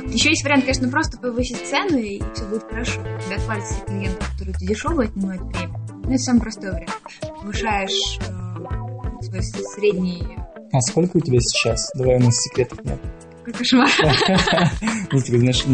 Вот. 0.02 0.12
Еще 0.12 0.30
есть 0.30 0.44
вариант, 0.44 0.64
конечно, 0.64 0.88
просто 0.88 1.18
повысить 1.18 1.58
цену, 1.66 1.98
и 1.98 2.20
все 2.34 2.44
будет 2.46 2.64
хорошо. 2.64 3.00
Тебя 3.26 3.36
отвалятся 3.36 3.74
все 3.74 3.84
клиенты, 3.84 4.24
которые 4.32 4.54
тебе 4.54 4.66
дешево 4.68 5.02
отнимают 5.04 5.42
время. 5.42 5.80
Ну, 6.04 6.10
это 6.10 6.18
самый 6.18 6.40
простой 6.40 6.70
вариант. 6.72 7.00
Повышаешь 7.20 8.18
э, 8.20 9.22
свой 9.22 9.42
средний... 9.42 10.38
А 10.72 10.80
сколько 10.80 11.16
у 11.16 11.20
тебя 11.20 11.38
сейчас? 11.40 11.90
Давай 11.96 12.16
у 12.16 12.20
нас 12.20 12.36
секретов 12.36 12.82
нет. 12.84 12.98
Какой 13.44 13.52
кошмар. 13.54 13.90
Ну, 15.12 15.20
ты 15.20 15.38
знаешь, 15.38 15.64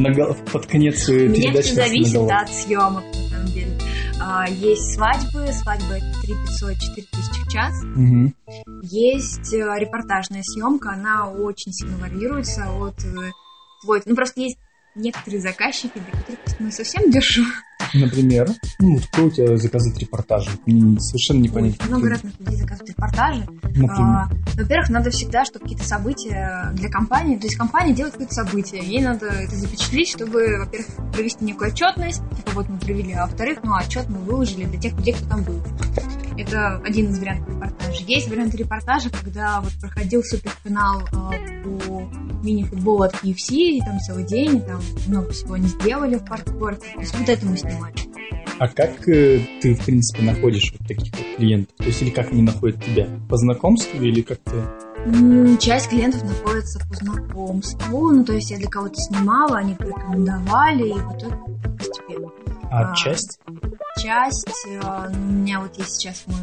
под 0.50 0.66
конец 0.66 1.04
передачи... 1.06 1.48
Мне 1.48 1.60
все 1.62 1.74
зависит 1.74 2.16
от 2.16 2.48
съемок, 2.48 3.04
на 3.04 3.28
самом 3.28 3.46
деле. 3.48 3.78
А, 4.18 4.48
есть 4.48 4.94
свадьбы, 4.94 5.52
свадьбы 5.52 5.94
это 5.94 6.20
3 6.22 6.34
500, 6.46 6.78
4 6.78 7.06
тысячи 7.12 7.44
в 7.44 7.48
час. 7.48 7.74
Угу. 7.84 8.32
Есть 8.82 9.52
э, 9.52 9.78
репортажная 9.78 10.42
съемка, 10.42 10.92
она 10.92 11.28
очень 11.28 11.72
сильно 11.72 11.98
варьируется 11.98 12.66
от 12.80 12.96
твой. 13.86 14.02
Ну, 14.04 14.14
просто 14.14 14.40
есть 14.40 14.58
некоторые 14.96 15.40
заказчики, 15.40 15.92
для 15.94 16.20
которых 16.20 16.40
ну, 16.58 16.70
совсем 16.70 17.10
дешево. 17.10 17.46
Например? 17.94 18.48
Ну, 18.80 18.98
кто 18.98 19.26
у 19.26 19.30
тебя 19.30 19.56
заказывает 19.56 19.98
репортажи? 19.98 20.50
Мне 20.64 20.98
совершенно 20.98 21.40
непонятно. 21.40 21.84
Ой, 21.84 21.88
много 21.90 22.08
разных 22.08 22.38
людей 22.40 22.56
заказывают 22.56 22.90
репортажи. 22.90 23.46
А, 23.90 24.28
во-первых, 24.54 24.90
надо 24.90 25.10
всегда, 25.10 25.44
чтобы 25.44 25.64
какие-то 25.64 25.84
события 25.84 26.70
для 26.72 26.88
компании, 26.88 27.36
то 27.36 27.44
есть 27.44 27.56
компания 27.56 27.94
делает 27.94 28.14
какое-то 28.14 28.34
событие, 28.34 28.82
ей 28.82 29.02
надо 29.02 29.26
это 29.26 29.54
запечатлеть, 29.54 30.08
чтобы, 30.08 30.58
во-первых, 30.58 30.88
провести 31.12 31.44
некую 31.44 31.70
отчетность, 31.70 32.22
типа 32.36 32.50
вот 32.54 32.68
мы 32.68 32.78
провели, 32.78 33.12
а 33.12 33.26
во-вторых, 33.26 33.58
ну, 33.62 33.74
отчет 33.74 34.08
мы 34.08 34.18
выложили 34.18 34.64
для 34.64 34.80
тех 34.80 34.94
людей, 34.94 35.14
кто 35.14 35.28
там 35.28 35.44
был. 35.44 35.62
Это 36.38 36.76
один 36.84 37.10
из 37.10 37.18
вариантов 37.18 37.48
репортажа. 37.48 38.04
Есть 38.06 38.28
варианты 38.28 38.56
репортажа, 38.58 39.10
когда 39.10 39.60
вот 39.60 39.72
проходил 39.80 40.22
суперфинал 40.22 41.02
э, 41.02 41.62
по 41.62 42.08
мини-футболу 42.42 43.02
от 43.02 43.14
KFC, 43.14 43.54
и 43.54 43.80
там 43.80 43.98
целый 44.00 44.24
день, 44.24 44.56
и 44.56 44.60
там 44.60 44.80
много 45.06 45.30
всего 45.32 45.54
они 45.54 45.68
сделали 45.68 46.16
в 46.16 46.24
парк-спорте. 46.24 46.86
То 46.94 47.00
есть 47.00 47.18
вот 47.18 47.28
это 47.28 47.46
мы 47.46 47.56
снимали. 47.56 47.94
А 48.58 48.68
как 48.68 49.08
э, 49.08 49.40
ты, 49.60 49.74
в 49.74 49.84
принципе, 49.84 50.22
находишь 50.22 50.72
вот 50.72 50.86
таких 50.88 51.12
вот 51.12 51.36
клиентов? 51.36 51.76
То 51.76 51.84
есть 51.84 52.02
или 52.02 52.10
как 52.10 52.32
они 52.32 52.42
находят 52.42 52.82
тебя? 52.82 53.06
По 53.28 53.36
знакомству 53.36 54.00
или 54.00 54.22
как-то... 54.22 54.86
Часть 55.60 55.90
клиентов 55.90 56.24
находится 56.24 56.80
по 56.88 56.96
знакомству, 56.96 58.10
ну 58.10 58.24
то 58.24 58.32
есть 58.32 58.50
я 58.50 58.58
для 58.58 58.68
кого-то 58.68 58.96
снимала, 58.96 59.58
они 59.58 59.74
порекомендовали, 59.74 60.88
и 60.88 60.94
в 60.94 61.16
итоге 61.16 61.36
постепенно. 61.78 62.30
А, 62.70 62.92
а 62.92 62.94
часть? 62.94 63.38
Часть, 63.98 64.66
э, 64.68 65.08
ну, 65.14 65.28
у 65.28 65.32
меня 65.32 65.60
вот 65.60 65.76
есть 65.78 66.00
сейчас 66.00 66.24
мой 66.26 66.40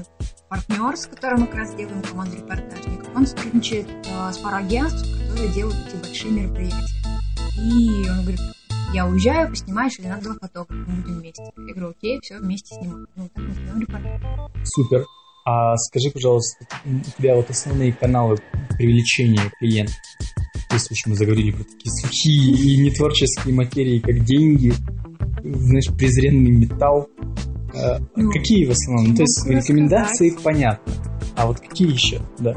партнер, 0.50 0.96
с 0.96 1.08
которым 1.08 1.42
мы 1.42 1.48
как 1.48 1.56
раз 1.56 1.76
делаем 1.76 2.02
команду 2.02 2.38
репортажников. 2.38 3.08
Он 3.16 3.26
сотрудничает 3.28 3.88
э, 3.90 4.32
с 4.32 4.38
парой 4.38 4.66
агентств, 4.66 5.10
которые 5.30 5.54
делают 5.54 5.78
эти 5.88 5.96
большие 5.96 6.32
мероприятия. 6.32 6.94
И 7.58 8.10
он 8.10 8.22
говорит, 8.22 8.40
я 8.94 9.08
уезжаю, 9.08 9.50
поснимаешь, 9.50 10.00
или 10.00 10.08
надо 10.08 10.24
два 10.24 10.34
фотографа, 10.36 10.74
мы 10.74 11.02
будем 11.02 11.20
вместе. 11.20 11.44
Я 11.58 11.74
говорю, 11.74 11.90
окей, 11.90 12.20
все, 12.22 12.40
вместе 12.40 12.76
снимаем. 12.76 13.08
Ну, 13.16 13.30
так 13.34 13.44
мы 13.44 13.54
снимаем 13.54 13.82
репортаж. 13.82 14.22
Супер. 14.64 15.06
А 15.46 15.76
скажи, 15.78 16.10
пожалуйста, 16.10 16.66
у 16.86 17.22
тебя 17.22 17.36
вот 17.36 17.50
основные 17.50 17.92
каналы 17.92 18.38
привлечения 18.78 19.52
клиентов? 19.60 19.96
То 20.70 20.76
есть, 20.76 20.88
в 20.88 20.92
общем, 20.92 21.12
мы 21.12 21.16
заговорили 21.18 21.52
про 21.52 21.64
такие 21.64 21.92
сухие 21.92 22.56
и 22.56 22.78
нетворческие 22.78 23.54
материи, 23.54 24.00
как 24.00 24.24
деньги, 24.24 24.74
знаешь, 25.44 25.88
презренный 25.98 26.52
металл. 26.52 27.10
А, 27.76 28.00
ну, 28.16 28.32
какие 28.32 28.66
в 28.66 28.72
основном? 28.72 29.10
Ну, 29.10 29.16
то 29.16 29.22
есть 29.24 29.46
рекомендации 29.48 30.30
сказать. 30.30 30.44
понятно. 30.44 30.94
А 31.36 31.48
вот 31.48 31.60
какие 31.60 31.92
еще? 31.92 32.22
Да. 32.40 32.54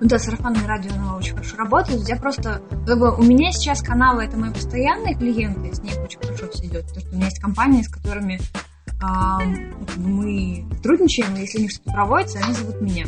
Ну 0.00 0.08
да, 0.08 0.18
сарафанное 0.18 0.66
радио, 0.66 0.92
оно 0.94 1.16
очень 1.16 1.32
хорошо 1.32 1.56
работает. 1.56 2.08
Я 2.08 2.16
просто, 2.16 2.60
как 2.86 2.98
бы, 2.98 3.14
у 3.14 3.22
меня 3.22 3.52
сейчас 3.52 3.80
каналы, 3.80 4.24
это 4.24 4.36
мои 4.36 4.50
постоянные 4.50 5.14
клиенты, 5.14 5.72
с 5.72 5.80
ними 5.80 6.02
очень 6.02 6.18
хорошо 6.20 6.48
все 6.50 6.66
идет. 6.66 6.82
Потому 6.88 7.00
что 7.00 7.10
у 7.10 7.14
меня 7.16 7.24
есть 7.26 7.40
компании, 7.40 7.82
с 7.82 7.88
которыми 7.88 8.40
а, 9.00 9.38
мы 9.96 10.66
сотрудничаем, 10.76 11.36
и 11.36 11.40
если 11.40 11.58
у 11.58 11.62
них 11.62 11.70
что-то 11.70 11.92
проводится, 11.92 12.38
они 12.40 12.54
зовут 12.54 12.80
меня. 12.80 13.06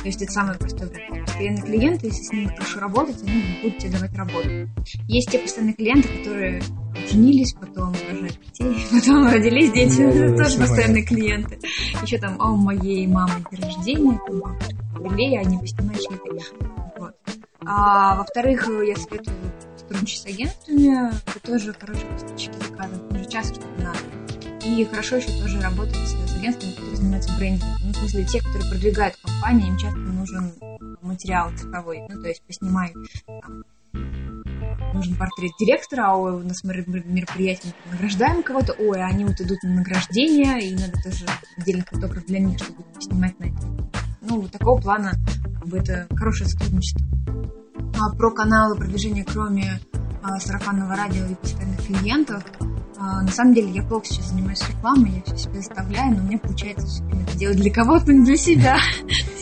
То 0.00 0.06
есть 0.06 0.22
это 0.22 0.32
самое 0.32 0.58
простое 0.58 0.88
вариант. 0.88 1.26
Постоянные 1.26 1.62
клиенты, 1.62 2.06
если 2.06 2.22
с 2.22 2.32
ними 2.32 2.46
хорошо 2.46 2.80
работать, 2.80 3.22
они 3.22 3.44
будут 3.62 3.78
тебе 3.78 3.92
давать 3.92 4.14
работу. 4.14 4.48
Есть 5.06 5.30
те 5.30 5.38
постоянные 5.38 5.74
клиенты, 5.74 6.08
которые 6.08 6.62
женились, 7.08 7.54
потом 7.54 7.92
рожают 7.92 8.38
детей, 8.40 8.86
потом 8.90 9.26
родились 9.26 9.72
дети, 9.72 10.00
это 10.02 10.44
тоже 10.44 10.58
постоянные 10.58 11.04
клиенты. 11.04 11.58
Еще 12.02 12.18
там, 12.18 12.40
о, 12.40 12.56
моей 12.56 13.06
мамы 13.06 13.44
день 13.50 13.60
рождения, 13.62 14.20
там, 14.26 14.56
юбилей, 14.96 15.38
они 15.38 15.58
поснимают 15.58 16.00
чьи 16.00 16.10
Вот. 16.98 17.14
А 17.64 18.16
во-вторых, 18.16 18.68
я 18.86 18.96
советую 18.96 19.36
сотрудничать 19.76 20.22
с 20.22 20.26
агентствами, 20.26 21.10
это 21.26 21.40
тоже 21.40 21.72
хорошие 21.72 22.06
поставщики 22.06 22.52
заказов, 22.68 23.00
уже 23.10 23.26
часто 23.26 23.54
что-то 23.54 23.82
надо. 23.82 23.98
И 24.64 24.84
хорошо 24.84 25.16
еще 25.16 25.28
тоже 25.40 25.60
работать 25.60 25.96
с 25.96 26.36
агентствами, 26.36 26.72
которые 26.72 26.96
занимаются 26.96 27.36
брендингом. 27.38 27.76
Ну, 27.82 27.92
в 27.92 27.96
смысле, 27.96 28.24
те, 28.24 28.40
которые 28.40 28.70
продвигают 28.70 29.16
компании, 29.16 29.68
им 29.68 29.78
часто 29.78 29.98
нужен 29.98 30.52
материал 31.02 31.50
цифровой. 31.56 32.02
Ну, 32.08 32.22
то 32.22 32.28
есть 32.28 32.42
поснимай 32.42 32.92
там, 33.42 33.64
нужен 34.94 35.16
портрет 35.16 35.52
директора, 35.58 36.08
а 36.08 36.16
у 36.16 36.38
нас 36.38 36.62
мероприятие 36.64 37.72
награждаем 37.90 38.42
кого-то, 38.42 38.72
ой, 38.78 39.02
они 39.02 39.24
вот 39.24 39.40
идут 39.40 39.62
на 39.62 39.76
награждение, 39.76 40.60
и 40.60 40.74
надо 40.74 40.92
тоже 41.02 41.26
отдельный 41.56 41.84
фотограф 41.90 42.24
для 42.26 42.40
них, 42.40 42.58
чтобы 42.58 42.82
снимать 43.00 43.38
на 43.38 43.44
это. 43.44 43.90
Ну, 44.22 44.48
такого 44.48 44.80
плана 44.80 45.12
как 45.58 45.68
бы, 45.68 45.78
это 45.78 46.06
хорошее 46.14 46.48
сотрудничество. 46.48 47.04
А 48.00 48.14
про 48.16 48.30
каналы 48.30 48.76
продвижения, 48.76 49.24
кроме 49.24 49.80
а, 50.22 50.38
сарафанного 50.38 50.94
радио 50.96 51.26
и 51.26 51.34
постоянных 51.34 51.86
клиентов, 51.86 52.42
а, 53.02 53.22
на 53.22 53.28
самом 53.28 53.54
деле 53.54 53.70
я 53.70 53.82
плохо 53.82 54.04
сейчас 54.06 54.28
занимаюсь 54.28 54.62
рекламой, 54.68 55.12
я 55.12 55.22
все 55.22 55.48
себе 55.48 55.60
заставляю, 55.60 56.16
но 56.16 56.22
мне 56.22 56.38
получается 56.38 56.86
все 56.86 57.02
время 57.04 57.22
это 57.22 57.38
делать 57.38 57.56
для 57.56 57.72
кого-то, 57.72 58.12
не 58.12 58.24
для 58.26 58.36
себя. 58.36 58.78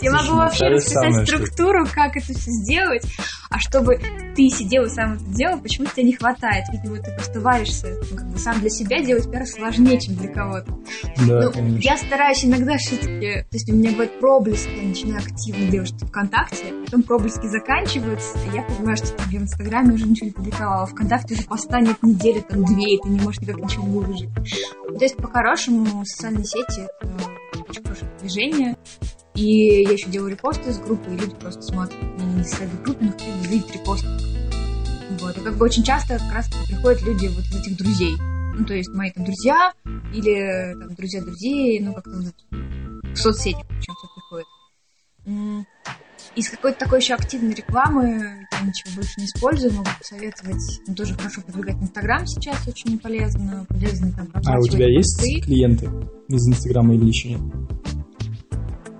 Я 0.01 0.13
могу 0.13 0.37
вообще 0.37 0.67
расписать 0.69 1.27
структуру, 1.27 1.85
как 1.93 2.17
это 2.17 2.33
все 2.33 2.51
сделать, 2.51 3.05
а 3.51 3.59
чтобы 3.59 4.01
ты 4.37 4.49
сидел 4.51 4.85
и 4.85 4.89
сам 4.89 5.15
это 5.15 5.25
делал, 5.25 5.61
почему-то 5.61 5.95
тебе 5.95 6.05
не 6.05 6.13
хватает. 6.13 6.65
Видимо, 6.71 6.99
ты 6.99 7.13
просто 7.13 7.41
варишься. 7.41 7.99
Ну, 8.11 8.17
как 8.17 8.29
бы 8.29 8.39
сам 8.39 8.61
для 8.61 8.71
себя 8.71 9.03
делать 9.03 9.31
пиар 9.31 9.47
сложнее, 9.47 10.01
чем 10.01 10.15
для 10.15 10.29
кого-то. 10.29 10.79
Да, 11.27 11.51
ну, 11.55 11.77
я 11.79 11.97
стараюсь 11.97 12.45
иногда 12.45 12.77
все-таки... 12.77 13.43
То 13.51 13.57
есть 13.57 13.69
у 13.71 13.75
меня 13.75 13.91
бывает 13.93 14.21
проблески, 14.21 14.71
я 14.71 14.89
начинаю 14.89 15.19
активно 15.19 15.71
делать 15.71 15.89
что-то 15.89 16.07
ВКонтакте, 16.07 16.73
потом 16.85 17.03
проблески 17.03 17.47
заканчиваются, 17.47 18.39
и 18.39 18.57
я 18.57 18.63
понимаю, 18.63 18.97
что 18.97 19.07
в 19.07 19.35
Инстаграме 19.35 19.95
уже 19.95 20.07
ничего 20.07 20.27
не 20.27 20.33
публиковала. 20.33 20.87
ВКонтакте 20.87 21.35
уже 21.35 21.43
поста 21.45 21.81
нет 21.81 22.03
недели, 22.03 22.41
там 22.41 22.65
две, 22.65 22.95
и 22.95 22.99
ты 23.03 23.09
не 23.09 23.21
можешь 23.21 23.41
никак 23.41 23.59
ничего 23.59 23.85
выложить. 23.85 24.29
То 24.35 25.05
есть, 25.05 25.17
по-хорошему, 25.17 26.05
социальные 26.05 26.45
сети— 26.45 26.87
это 27.01 27.13
очень 27.69 27.83
хорошее 27.83 28.11
движение. 28.21 28.77
И 29.39 29.85
я 29.85 29.93
еще 29.93 30.09
делаю 30.11 30.33
репосты 30.33 30.71
из 30.71 30.79
группы, 30.81 31.15
и 31.15 31.17
люди 31.17 31.33
просто 31.37 31.63
смотрят. 31.63 31.97
Не 32.19 32.43
сайт 32.43 32.69
группы, 32.83 33.05
но 33.05 33.13
хотя 33.13 33.27
бы 33.27 33.47
видят 33.47 33.73
репосты 33.73 34.09
Вот. 35.21 35.37
И 35.37 35.41
как 35.41 35.57
бы 35.57 35.65
очень 35.65 35.85
часто 35.85 36.19
как 36.19 36.33
раз 36.33 36.51
приходят 36.67 37.03
люди 37.03 37.29
вот 37.29 37.45
из 37.45 37.61
этих 37.61 37.77
друзей. 37.77 38.17
Ну, 38.57 38.65
то 38.65 38.75
есть 38.75 38.89
мои 38.91 39.13
там 39.13 39.25
друзья 39.25 39.73
или 40.13 40.75
там 40.77 40.93
друзья 40.97 41.23
друзей, 41.23 41.79
ну, 41.79 41.95
как-то 41.95 42.11
в 42.11 43.17
соцсетях 43.17 43.65
причем 43.69 43.95
все 43.95 44.09
приходит. 44.17 45.67
Из 46.35 46.51
какой-то 46.51 46.79
такой 46.81 46.99
еще 46.99 47.15
активной 47.15 47.55
рекламы 47.55 48.47
я 48.51 48.67
ничего 48.67 48.97
больше 48.97 49.21
не 49.21 49.27
использую, 49.27 49.73
могу 49.73 49.91
посоветовать. 50.01 50.81
Ну, 50.89 50.95
тоже 50.97 51.15
хорошо 51.15 51.43
продвигать 51.43 51.77
Инстаграм 51.77 52.27
сейчас, 52.27 52.67
очень 52.67 52.99
полезно. 52.99 53.65
Полезно 53.69 54.11
там 54.13 54.29
А 54.35 54.59
у 54.59 54.67
тебя 54.67 54.89
есть 54.89 55.21
клиенты 55.45 55.89
из 56.27 56.49
Инстаграма 56.49 56.97
или 56.97 57.07
еще 57.07 57.31
нет? 57.31 57.41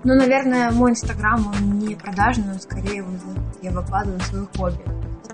Ну, 0.03 0.15
наверное, 0.15 0.71
мой 0.71 0.91
Инстаграм, 0.91 1.45
он 1.47 1.79
не 1.79 1.95
продажный, 1.95 2.53
он 2.53 2.59
скорее 2.59 3.03
вот, 3.03 3.19
я 3.61 3.71
выкладываю 3.71 4.19
свое 4.21 4.47
хобби. 4.55 4.79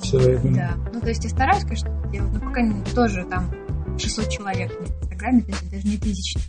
Все 0.02 0.18
верно. 0.20 0.56
Да. 0.56 0.74
Ну, 0.92 1.02
то 1.02 1.10
есть 1.10 1.24
я 1.24 1.30
стараюсь, 1.30 1.64
конечно, 1.64 1.90
делать, 2.12 2.34
но 2.34 2.40
пока 2.40 2.62
не, 2.62 2.84
тоже 2.94 3.26
там 3.30 3.52
600 3.98 4.30
человек 4.30 4.72
на 4.80 4.86
Инстаграме, 4.86 5.42
то 5.42 5.52
есть 5.52 5.72
даже 5.72 5.88
не 5.88 5.98
тысячи. 5.98 6.40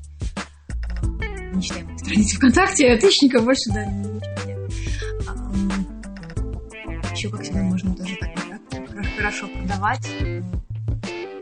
Не 1.55 1.63
считаем 1.63 1.99
страницы 1.99 2.37
ВКонтакте, 2.37 2.93
а 2.93 2.99
тысячников 2.99 3.45
больше, 3.45 3.71
да, 3.73 3.85
ничего 3.85 4.21
нет. 4.47 4.71
Еще 7.13 7.29
как 7.31 7.45
себя 7.45 7.63
можно 7.63 7.95
тоже 7.95 8.17
так, 8.19 8.31
так 8.71 9.07
хорошо 9.17 9.49
продавать. 9.49 10.09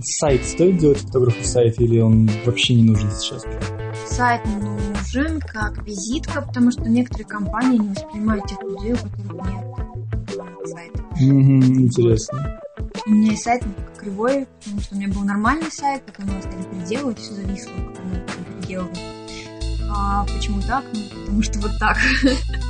Сайт 0.01 0.45
стоит 0.45 0.79
делать 0.79 0.99
фотографу 0.99 1.43
сайт 1.45 1.81
или 1.81 1.99
он 2.01 2.29
вообще 2.45 2.75
не 2.75 2.83
нужен 2.83 3.11
сейчас? 3.13 3.45
Сайт 4.07 4.43
нужен 5.05 5.41
как 5.41 5.85
визитка, 5.87 6.41
потому 6.41 6.71
что 6.71 6.83
некоторые 6.83 7.27
компании 7.27 7.79
не 7.79 7.89
воспринимают 7.89 8.47
тех 8.47 8.63
людей, 8.63 8.93
у 8.93 8.97
которых 8.97 9.33
нет 9.33 10.67
сайта. 10.67 11.05
Mm-hmm, 11.21 11.65
интересно. 11.77 12.61
У 13.07 13.11
меня 13.11 13.31
есть 13.33 13.43
сайт 13.43 13.63
кривой, 13.99 14.47
потому 14.61 14.81
что 14.81 14.95
у 14.95 14.99
меня 14.99 15.09
был 15.09 15.23
нормальный 15.23 15.71
сайт, 15.71 16.03
потом 16.07 16.27
его 16.29 16.41
стали 16.41 16.63
переделывать, 16.63 17.19
все 17.19 17.35
зависло, 17.35 17.73
потом 17.73 18.07
мы 18.11 18.27
переделывали. 18.61 18.99
А 19.91 20.25
почему 20.25 20.61
так? 20.63 20.85
Ну, 20.93 21.01
потому 21.21 21.43
что 21.43 21.59
вот 21.61 21.73
так. 21.79 21.99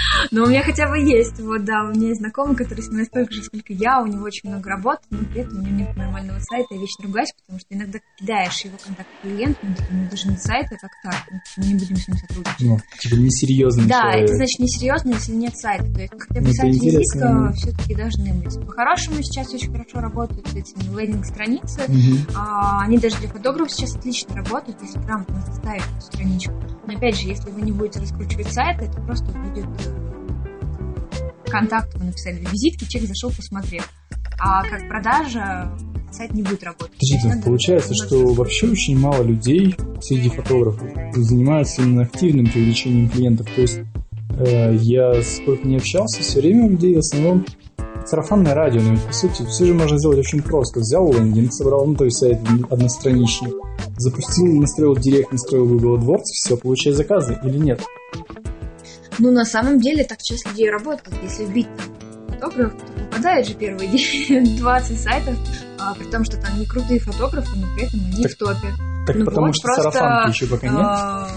Но 0.30 0.44
у 0.44 0.46
меня 0.46 0.62
хотя 0.62 0.88
бы 0.88 0.98
есть, 0.98 1.40
вот 1.40 1.64
да, 1.64 1.84
у 1.84 1.94
меня 1.94 2.08
есть 2.08 2.20
знакомый, 2.20 2.56
который 2.56 2.82
снимает 2.82 3.08
столько 3.08 3.32
же, 3.32 3.42
сколько 3.42 3.72
я, 3.72 4.00
у 4.00 4.06
него 4.06 4.24
очень 4.24 4.48
много 4.48 4.70
работы, 4.70 5.02
но 5.10 5.24
при 5.24 5.42
этом 5.42 5.58
у 5.58 5.62
него 5.62 5.76
нет 5.76 5.96
нормального 5.96 6.38
сайта, 6.40 6.74
я 6.74 6.80
вечно 6.80 7.04
ругаюсь, 7.04 7.32
потому 7.40 7.58
что 7.58 7.74
иногда 7.74 7.98
кидаешь 8.18 8.60
его 8.64 8.76
контакт 8.84 9.08
клиенту, 9.22 9.66
типа, 9.66 9.88
ну, 9.90 10.08
даже 10.10 10.28
не 10.28 10.36
сайта, 10.36 10.76
как 10.80 10.90
так, 11.02 11.24
мы 11.56 11.66
не 11.66 11.74
будем 11.74 11.96
с 11.96 12.08
ним 12.08 12.16
сотрудничать. 12.16 12.60
Ну, 12.60 12.78
типа 13.00 13.14
несерьезно. 13.14 13.86
Да, 13.86 14.02
человек. 14.02 14.24
это 14.24 14.34
значит 14.36 14.58
несерьезно, 14.60 15.10
если 15.10 15.32
нет 15.32 15.56
сайта, 15.56 15.92
то 15.92 16.00
есть 16.00 16.12
хотя 16.18 16.40
бы 16.40 16.46
ну, 16.46 16.52
сайт 16.52 16.74
визитка 16.74 17.52
все-таки 17.54 17.94
должны 17.94 18.34
быть. 18.34 18.66
По-хорошему 18.66 19.22
сейчас 19.22 19.52
очень 19.52 19.72
хорошо 19.72 20.00
работают 20.00 20.48
эти 20.54 20.74
лендинг-страницы, 20.94 21.84
угу. 21.84 22.32
а, 22.34 22.82
они 22.82 22.98
даже 22.98 23.18
для 23.18 23.28
фотографов 23.28 23.72
сейчас 23.72 23.96
отлично 23.96 24.34
работают, 24.36 24.80
если 24.82 24.98
грамотно 24.98 25.40
составить 25.46 25.82
страничку. 26.00 26.52
Но 26.86 26.96
опять 26.96 27.16
же, 27.16 27.28
если 27.28 27.50
вы 27.50 27.62
не 27.62 27.72
будете 27.72 28.00
раскручивать 28.00 28.52
сайт, 28.52 28.80
это 28.80 29.00
просто 29.02 29.26
будет 29.26 29.66
э, 29.66 29.87
контакт 31.48 31.94
вы 31.94 32.06
написали 32.06 32.36
в 32.44 32.52
визитке, 32.52 32.86
человек 32.86 33.10
зашел, 33.10 33.30
посмотрел. 33.30 33.82
А 34.40 34.62
как 34.62 34.88
продажа 34.88 35.70
сайт 36.12 36.32
не 36.32 36.42
будет 36.42 36.62
работать. 36.62 36.98
Подождите, 37.00 37.42
получается, 37.44 37.94
что 37.94 38.32
вообще 38.32 38.68
очень 38.68 38.98
мало 38.98 39.22
людей 39.22 39.74
среди 40.00 40.28
фотографов 40.28 40.88
занимаются 41.14 41.82
именно 41.82 42.02
активным 42.02 42.46
привлечением 42.46 43.10
клиентов. 43.10 43.48
То 43.54 43.60
есть 43.60 43.80
э, 44.38 44.76
я 44.80 45.22
сколько 45.22 45.66
не 45.66 45.76
общался, 45.76 46.22
все 46.22 46.40
время 46.40 46.66
у 46.66 46.70
людей 46.70 46.94
в 46.94 46.98
основном 46.98 47.44
сарафанное 48.06 48.54
радио, 48.54 48.80
но 48.80 48.96
по 48.96 49.12
сути 49.12 49.44
все 49.46 49.66
же 49.66 49.74
можно 49.74 49.98
сделать 49.98 50.18
очень 50.18 50.42
просто. 50.42 50.80
Взял 50.80 51.12
лендинг, 51.12 51.52
собрал, 51.52 51.86
ну 51.86 51.94
то 51.94 52.04
есть 52.04 52.18
сайт 52.18 52.38
одностраничный, 52.70 53.52
запустил, 53.96 54.60
настроил 54.60 54.96
директ, 54.96 55.32
настроил 55.32 55.66
Google 55.66 55.98
AdWords, 55.98 56.24
все, 56.32 56.56
получай 56.56 56.92
заказы 56.92 57.38
или 57.44 57.58
нет? 57.58 57.82
Ну, 59.18 59.32
на 59.32 59.44
самом 59.44 59.80
деле, 59.80 60.04
так 60.04 60.22
часть 60.22 60.46
людей 60.46 60.70
работает. 60.70 61.16
Если 61.22 61.44
вбить 61.44 61.68
фотограф, 62.28 62.72
то 62.72 62.92
попадает 63.04 63.46
же 63.46 63.54
первые 63.54 63.90
20 63.90 65.00
сайтов, 65.00 65.36
а, 65.78 65.94
при 65.94 66.04
том, 66.04 66.24
что 66.24 66.40
там 66.40 66.58
не 66.58 66.66
крутые 66.66 67.00
фотографы, 67.00 67.56
но 67.56 67.66
при 67.74 67.86
этом 67.86 68.00
они 68.00 68.22
так, 68.22 68.32
в 68.32 68.36
топе. 68.36 68.68
Так 69.06 69.16
ну 69.16 69.24
потому 69.24 69.46
вот, 69.46 69.56
что 69.56 69.68
просто, 69.68 69.90
сарафанки 69.90 70.34
еще 70.34 70.46
пока 70.46 70.68
нет? 70.68 70.76
А, 70.78 71.30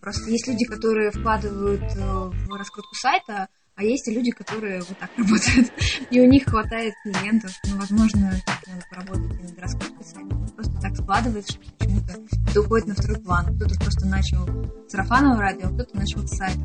просто 0.00 0.30
есть 0.30 0.48
люди, 0.48 0.64
которые 0.64 1.10
вкладывают 1.10 1.82
э, 1.82 2.00
в 2.00 2.54
раскрутку 2.56 2.94
сайта, 2.94 3.48
а 3.74 3.82
есть 3.82 4.08
и 4.08 4.14
люди, 4.14 4.30
которые 4.30 4.80
вот 4.80 4.98
так 4.98 5.10
работают. 5.16 5.72
И 6.10 6.20
у 6.20 6.26
них 6.26 6.44
хватает 6.44 6.92
клиентов. 7.02 7.50
Ну, 7.64 7.78
возможно, 7.78 8.32
надо 8.66 8.84
поработать 8.90 9.42
над 9.42 9.58
раскруткой 9.58 10.04
сайта. 10.04 10.39
Просто 10.60 10.78
так 10.78 10.94
складывается, 10.94 11.52
что 11.54 11.62
почему-то 11.78 12.12
это 12.50 12.60
уходит 12.60 12.88
на 12.88 12.94
второй 12.94 13.16
план. 13.16 13.56
Кто-то 13.56 13.74
просто 13.76 14.06
начал 14.06 14.46
сарафановое 14.90 15.38
радио, 15.38 15.68
а 15.68 15.70
кто-то 15.70 15.96
начал 15.96 16.28
сайт 16.28 16.58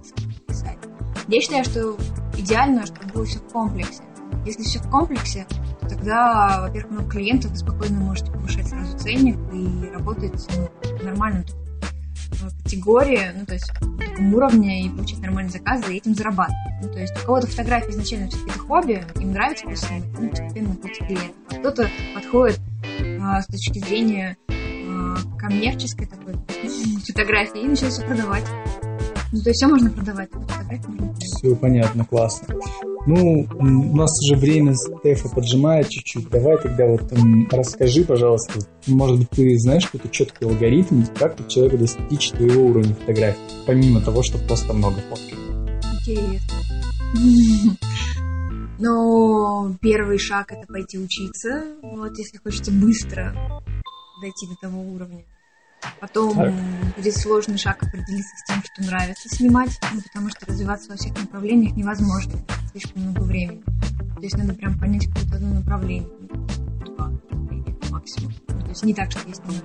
писать. 0.46 0.78
Я 1.30 1.40
считаю, 1.40 1.64
что 1.64 1.96
идеально, 2.38 2.86
чтобы 2.86 3.08
было 3.14 3.26
все 3.26 3.40
в 3.40 3.48
комплексе. 3.54 4.04
Если 4.46 4.64
все 4.64 4.80
в 4.80 4.90
комплексе, 4.90 5.48
то 5.80 5.88
тогда, 5.88 6.64
во-первых, 6.68 6.92
много 6.92 7.10
клиентов, 7.10 7.52
вы 7.52 7.58
спокойно 7.58 8.02
можете 8.02 8.34
повышать 8.34 8.68
сразу 8.68 8.98
ценник 8.98 9.38
и 9.54 9.90
работать 9.94 10.46
ну, 10.58 10.70
нормально 11.02 11.46
категории, 12.64 13.32
ну, 13.34 13.46
то 13.46 13.54
есть 13.54 13.72
на 13.82 13.98
таком 13.98 14.34
уровне 14.34 14.88
и 14.88 14.90
получить 14.90 15.22
нормальные 15.22 15.54
заказы 15.54 15.94
и 15.94 15.98
этим 15.98 16.16
зарабатывать. 16.16 16.58
Ну, 16.82 16.90
то 16.90 17.00
есть 17.00 17.18
у 17.18 17.26
кого-то 17.26 17.48
фотографии 17.48 17.92
изначально 17.92 18.28
все-таки 18.28 18.50
это 18.50 18.60
хобби, 18.60 19.06
им 19.22 19.32
нравится 19.32 19.74
снимать, 19.74 20.04
ну, 20.20 20.30
постепенно 20.30 20.70
находится 20.70 21.06
клиент. 21.06 21.34
Кто-то 21.48 21.90
подходит 22.14 22.60
с 23.42 23.48
точки 23.48 23.80
зрения 23.80 24.38
а, 24.50 25.16
коммерческой 25.38 26.08
такой 26.08 26.36
фотографии 27.06 27.62
и 27.62 27.68
начинает 27.68 27.94
все 27.94 28.06
продавать. 28.06 28.44
Ну, 29.32 29.42
то 29.42 29.50
есть 29.50 29.58
все 29.60 29.68
можно 29.68 29.90
продавать, 29.90 30.30
фотографии 30.32 30.88
можно 30.88 31.08
продавать. 31.08 31.24
Все 31.24 31.56
понятно, 31.56 32.06
классно. 32.06 32.56
Ну, 33.08 33.48
у 33.60 33.96
нас 33.96 34.12
уже 34.24 34.36
время 34.36 34.74
Стефа 34.74 35.30
поджимает 35.30 35.90
чуть-чуть. 35.90 36.30
Давай 36.30 36.58
тогда 36.58 36.88
вот 36.88 37.02
um, 37.12 37.48
расскажи, 37.52 38.04
пожалуйста, 38.04 38.60
может 38.88 39.20
быть, 39.20 39.30
ты 39.30 39.58
знаешь 39.60 39.86
какой-то 39.86 40.10
четкий 40.10 40.46
алгоритм, 40.46 41.04
как 41.20 41.40
у 41.40 41.48
человека 41.48 41.78
достичь 41.78 42.32
твоего 42.32 42.66
уровня 42.66 42.96
фотографий, 42.96 43.40
помимо 43.68 44.02
того, 44.02 44.24
что 44.24 44.40
просто 44.40 44.74
много 44.74 44.98
фоткать. 45.10 45.40
Интересно. 46.02 46.56
Но 48.78 49.76
первый 49.82 50.18
шаг 50.18 50.52
это 50.52 50.68
пойти 50.68 51.00
учиться, 51.00 51.64
вот 51.82 52.18
если 52.18 52.38
хочется 52.38 52.72
быстро 52.72 53.34
дойти 54.22 54.48
до 54.48 54.56
того 54.56 54.82
уровня. 54.82 55.24
Потом 56.00 56.34
так. 56.34 56.54
будет 56.96 57.16
сложный 57.16 57.58
шаг 57.58 57.82
определиться 57.84 58.36
с 58.38 58.48
тем, 58.48 58.64
что 58.64 58.84
нравится 58.84 59.30
снимать, 59.30 59.80
ну, 59.94 60.02
потому 60.02 60.30
что 60.30 60.46
развиваться 60.48 60.90
во 60.90 60.98
всех 60.98 61.14
направлениях 61.16 61.76
невозможно, 61.76 62.34
слишком 62.72 63.04
много 63.04 63.22
времени. 63.22 63.64
То 64.16 64.22
есть 64.22 64.38
надо 64.38 64.54
прям 64.54 64.80
понять 64.80 65.08
какое-то 65.08 65.36
одно 65.36 65.60
направление, 65.60 66.10
два 66.86 67.10
направления 67.10 67.76
максимум. 67.92 68.34
Ну, 68.48 68.60
то 68.62 68.70
есть 68.70 68.84
не 68.84 68.94
так, 68.94 69.12
что 69.12 69.28
есть 69.28 69.44
много 69.46 69.62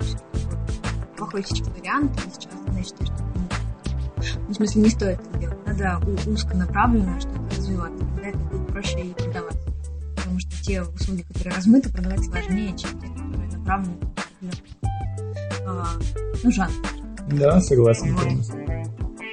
плохой 1.16 1.44
сейчас 1.44 1.68
вариант, 1.68 2.12
и 2.18 2.30
сейчас, 2.30 2.52
значит, 2.68 2.94
что 3.02 3.30
ну, 4.46 4.48
в 4.48 4.54
смысле, 4.54 4.82
не 4.82 4.90
стоит 4.90 5.20
это 5.20 5.38
делать. 5.38 5.66
Надо 5.66 6.00
узконаправленно 6.28 7.20
что-то 7.20 7.56
развиваться. 7.56 8.04
Тогда 8.04 8.28
это 8.28 8.38
будет 8.38 8.69
проще 8.80 9.00
и 9.00 9.12
продавать. 9.12 9.58
Потому 10.16 10.38
что 10.38 10.62
те 10.62 10.82
услуги, 10.82 11.22
которые 11.22 11.54
размыты, 11.54 11.90
продавать 11.90 12.24
сложнее, 12.24 12.76
чем 12.76 13.00
те, 13.00 13.08
которые 13.08 13.48
направлены 13.56 13.96
а, 15.66 15.86
ну, 16.42 16.50
жанр. 16.50 16.72
Да, 17.32 17.60
согласен. 17.60 18.16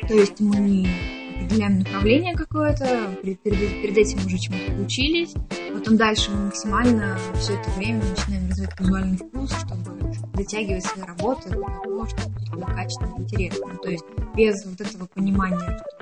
То 0.08 0.14
есть 0.14 0.40
мы 0.40 0.88
определяем 1.36 1.80
направление 1.80 2.36
какое-то, 2.36 3.18
перед, 3.24 3.42
перед, 3.42 3.58
перед 3.58 3.98
этим 3.98 4.26
уже 4.26 4.38
чему-то 4.38 4.82
учились, 4.82 5.34
потом 5.74 5.98
дальше 5.98 6.32
мы 6.32 6.46
максимально 6.46 7.18
все 7.36 7.54
это 7.54 7.70
время 7.72 8.04
начинаем 8.04 8.50
развивать 8.50 8.80
визуальный 8.80 9.18
вкус, 9.18 9.52
чтобы 9.52 10.14
дотягивать 10.34 10.86
свои 10.86 11.06
работы 11.06 11.50
до 11.50 11.62
того, 11.62 12.06
чтобы 12.08 12.36
было 12.52 12.66
качественно 12.66 13.16
и 13.18 13.22
интересно. 13.22 13.78
То 13.82 13.90
есть 13.90 14.06
без 14.36 14.66
вот 14.66 14.82
этого 14.82 15.08
понимания, 15.08 15.60
что 15.60 15.97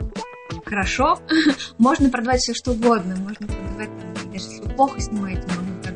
хорошо, 0.66 1.20
можно 1.78 2.10
продавать 2.10 2.42
все 2.42 2.54
что 2.54 2.72
угодно, 2.72 3.16
можно 3.16 3.48
продавать, 3.48 3.90
даже 4.14 4.30
если 4.34 4.62
вы 4.62 4.70
плохо 4.70 5.00
снимаете, 5.00 5.48
можно 5.48 5.84
так 5.84 5.96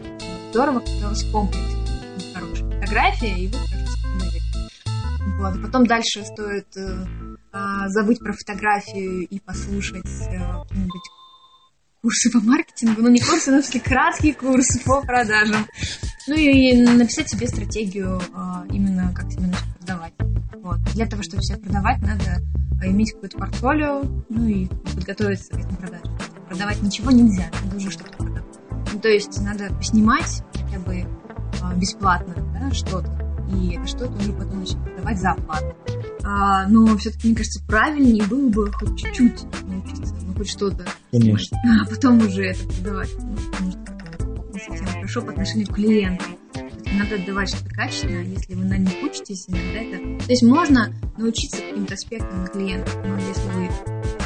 здорово, 0.51 0.79
когда 0.79 1.07
у 1.07 1.09
вас 1.09 1.23
комплекс 1.25 2.33
хорошая 2.33 2.69
фотография, 2.79 3.35
и 3.35 3.47
вы 3.47 3.57
вот. 5.39 5.61
Потом 5.61 5.85
дальше 5.85 6.25
стоит 6.25 6.67
э, 6.75 7.05
а, 7.53 7.87
забыть 7.89 8.19
про 8.19 8.33
фотографию 8.33 9.25
и 9.25 9.39
послушать 9.39 10.03
э, 10.05 10.37
какие-нибудь 10.63 11.09
курсы 12.01 12.29
по 12.29 12.39
маркетингу. 12.39 13.01
Ну, 13.01 13.09
не 13.09 13.21
курсы, 13.21 13.49
но 13.51 13.61
все 13.61 13.79
краткие 13.79 14.33
курсы 14.33 14.83
по 14.83 15.01
продажам. 15.01 15.65
Ну 16.27 16.35
и 16.35 16.81
написать 16.81 17.29
себе 17.29 17.47
стратегию 17.47 18.19
э, 18.19 18.73
именно 18.73 19.13
как 19.15 19.31
себе 19.31 19.47
начать 19.47 19.77
продавать. 19.77 20.13
Вот. 20.61 20.81
Для 20.93 21.05
того, 21.05 21.23
чтобы 21.23 21.41
все 21.41 21.55
продавать, 21.55 22.01
надо 22.01 22.41
иметь 22.87 23.13
какое-то 23.13 23.37
портфолио, 23.37 24.03
ну 24.29 24.47
и 24.47 24.67
подготовиться 24.67 25.51
к 25.51 25.59
этим 25.59 25.75
продажам. 25.75 26.17
Продавать 26.47 26.81
ничего 26.81 27.11
нельзя, 27.11 27.51
надо 27.63 27.77
уже 27.77 27.91
что-то 27.91 28.11
продавать. 28.17 28.43
Ну, 28.93 28.99
то 28.99 29.07
есть 29.07 29.41
надо 29.41 29.73
поснимать 29.75 30.43
хотя 30.53 30.79
бы 30.79 31.05
а, 31.61 31.73
бесплатно 31.75 32.35
да, 32.59 32.71
что-то, 32.71 33.09
и 33.53 33.75
это 33.75 33.87
что-то 33.87 34.11
уже 34.13 34.33
потом 34.33 34.61
начать 34.61 34.83
продавать 34.83 35.19
за 35.19 35.31
оплату. 35.31 35.75
А, 36.23 36.67
но 36.67 36.97
все-таки, 36.97 37.27
мне 37.27 37.37
кажется, 37.37 37.61
правильнее 37.65 38.23
было 38.25 38.49
бы 38.49 38.71
хоть 38.71 38.97
чуть-чуть 38.99 39.43
научиться, 39.63 40.15
ну 40.21 40.33
хоть 40.35 40.49
что-то. 40.49 40.85
Конечно. 41.11 41.57
А 41.81 41.89
потом 41.89 42.19
уже 42.19 42.45
это 42.45 42.67
продавать. 42.67 43.09
Ну, 43.19 43.35
потому 43.35 43.71
что 43.71 43.83
не 44.53 44.59
совсем 44.59 44.87
хорошо 44.87 45.21
по 45.21 45.31
отношению 45.31 45.67
к 45.67 45.75
клиенту. 45.75 46.25
Надо 46.97 47.15
отдавать 47.15 47.49
что-то 47.49 47.69
качественное, 47.69 48.23
если 48.23 48.55
вы 48.55 48.65
на 48.65 48.77
них 48.77 48.93
учитесь, 49.03 49.45
иногда 49.47 49.79
это... 49.79 50.25
То 50.25 50.31
есть 50.31 50.43
можно 50.43 50.93
научиться 51.17 51.61
каким-то 51.61 51.93
аспектам 51.93 52.47
клиентов, 52.47 52.97
но 53.05 53.17
если 53.17 53.49
вы 53.51 53.69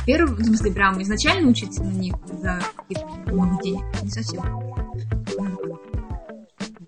первый, 0.05 0.35
в 0.35 0.45
смысле, 0.45 0.71
прям 0.71 1.01
изначально 1.01 1.49
учиться 1.49 1.83
на 1.83 1.91
них 1.91 2.15
за 2.41 2.61
какие-то 2.75 3.05
много 3.31 3.61
денег, 3.61 3.83
не 4.01 4.09
совсем. 4.09 4.41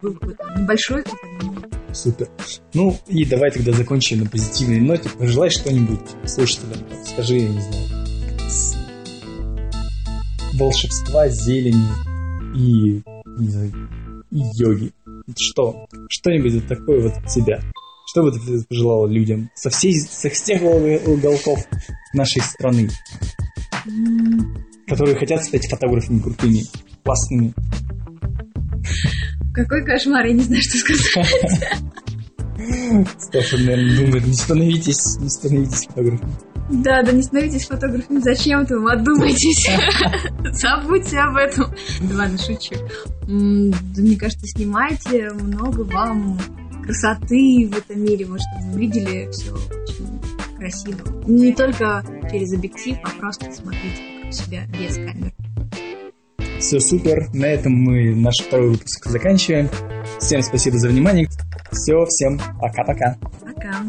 Был 0.02 0.14
какой-то 0.14 0.60
небольшой 0.60 1.04
бы, 1.04 1.66
Супер. 1.94 2.30
Ну 2.74 2.98
и 3.08 3.26
давай 3.26 3.52
тогда 3.52 3.72
закончим 3.72 4.20
на 4.20 4.26
позитивной 4.26 4.82
ноте. 4.82 5.10
Пожелай 5.18 5.50
что-нибудь 5.50 6.02
слушателям. 6.26 6.80
Скажи, 7.06 7.38
я 7.38 7.48
не 7.48 7.62
знаю, 7.62 7.86
волшебства, 10.56 11.30
зелени 11.30 11.88
и, 12.54 13.02
не 13.38 13.48
знаю, 13.48 13.90
и 14.32 14.42
йоги. 14.56 14.94
Что? 15.38 15.88
Что-нибудь 16.10 16.54
вот 16.54 16.68
такое 16.68 17.02
вот 17.02 17.14
от 17.18 17.28
тебя. 17.28 17.60
Что 18.08 18.24
бы 18.24 18.32
ты 18.32 18.40
пожелала 18.70 19.08
людям 19.08 19.50
со, 19.56 19.70
всей, 19.70 20.00
со 20.00 20.30
всех 20.30 20.62
уголков 20.62 21.60
нашей 22.14 22.42
страны, 22.42 22.90
которые 24.88 25.16
хотят 25.16 25.44
стать 25.44 25.68
фотографами 25.68 26.20
крутыми, 26.20 26.62
классными? 27.04 27.54
Какой 29.54 29.84
кошмар, 29.86 30.26
я 30.28 30.34
не 30.34 30.44
знаю, 30.44 30.62
что 30.62 30.78
сказать. 30.78 31.06
Сташа, 33.20 33.58
наверное, 33.58 33.98
думает, 33.98 34.28
не 34.28 34.34
становитесь, 34.34 35.18
не 35.20 35.30
становитесь 35.30 35.86
фотографами. 35.88 36.34
Да, 36.70 37.04
да 37.04 37.12
не 37.12 37.22
становитесь 37.22 37.68
фотографами, 37.68 38.20
зачем-то 38.20 38.80
вы 38.80 38.94
одумайтесь. 38.94 39.70
Забудьте 40.52 41.20
об 41.20 41.36
этом. 41.36 41.72
Да 42.02 42.16
ладно, 42.16 42.38
шучу. 42.38 42.76
Да, 43.28 44.02
мне 44.02 44.18
кажется, 44.18 44.48
снимайте 44.48 45.30
много 45.32 45.82
вам 45.82 46.40
красоты 46.84 47.70
в 47.72 47.78
этом 47.78 48.04
мире, 48.04 48.26
чтобы 48.26 48.72
вы 48.72 48.80
видели 48.80 49.30
все 49.32 49.54
очень 49.54 50.58
красиво. 50.58 51.00
Не 51.28 51.54
только 51.54 52.04
через 52.32 52.54
объектив, 52.54 52.98
а 53.04 53.10
просто 53.20 53.52
смотрите 53.52 54.02
вокруг 54.16 54.34
себя 54.34 54.66
без 54.68 54.96
камеры. 54.96 55.34
Все 56.60 56.80
супер. 56.80 57.30
На 57.34 57.46
этом 57.46 57.74
мы 57.74 58.16
наш 58.16 58.38
второй 58.38 58.70
выпуск 58.72 59.06
заканчиваем. 59.06 59.70
Всем 60.20 60.42
спасибо 60.42 60.78
за 60.78 60.90
внимание. 60.90 61.28
Все, 61.72 62.06
всем 62.06 62.40
пока-пока. 62.60 63.18
Пока. 63.42 63.84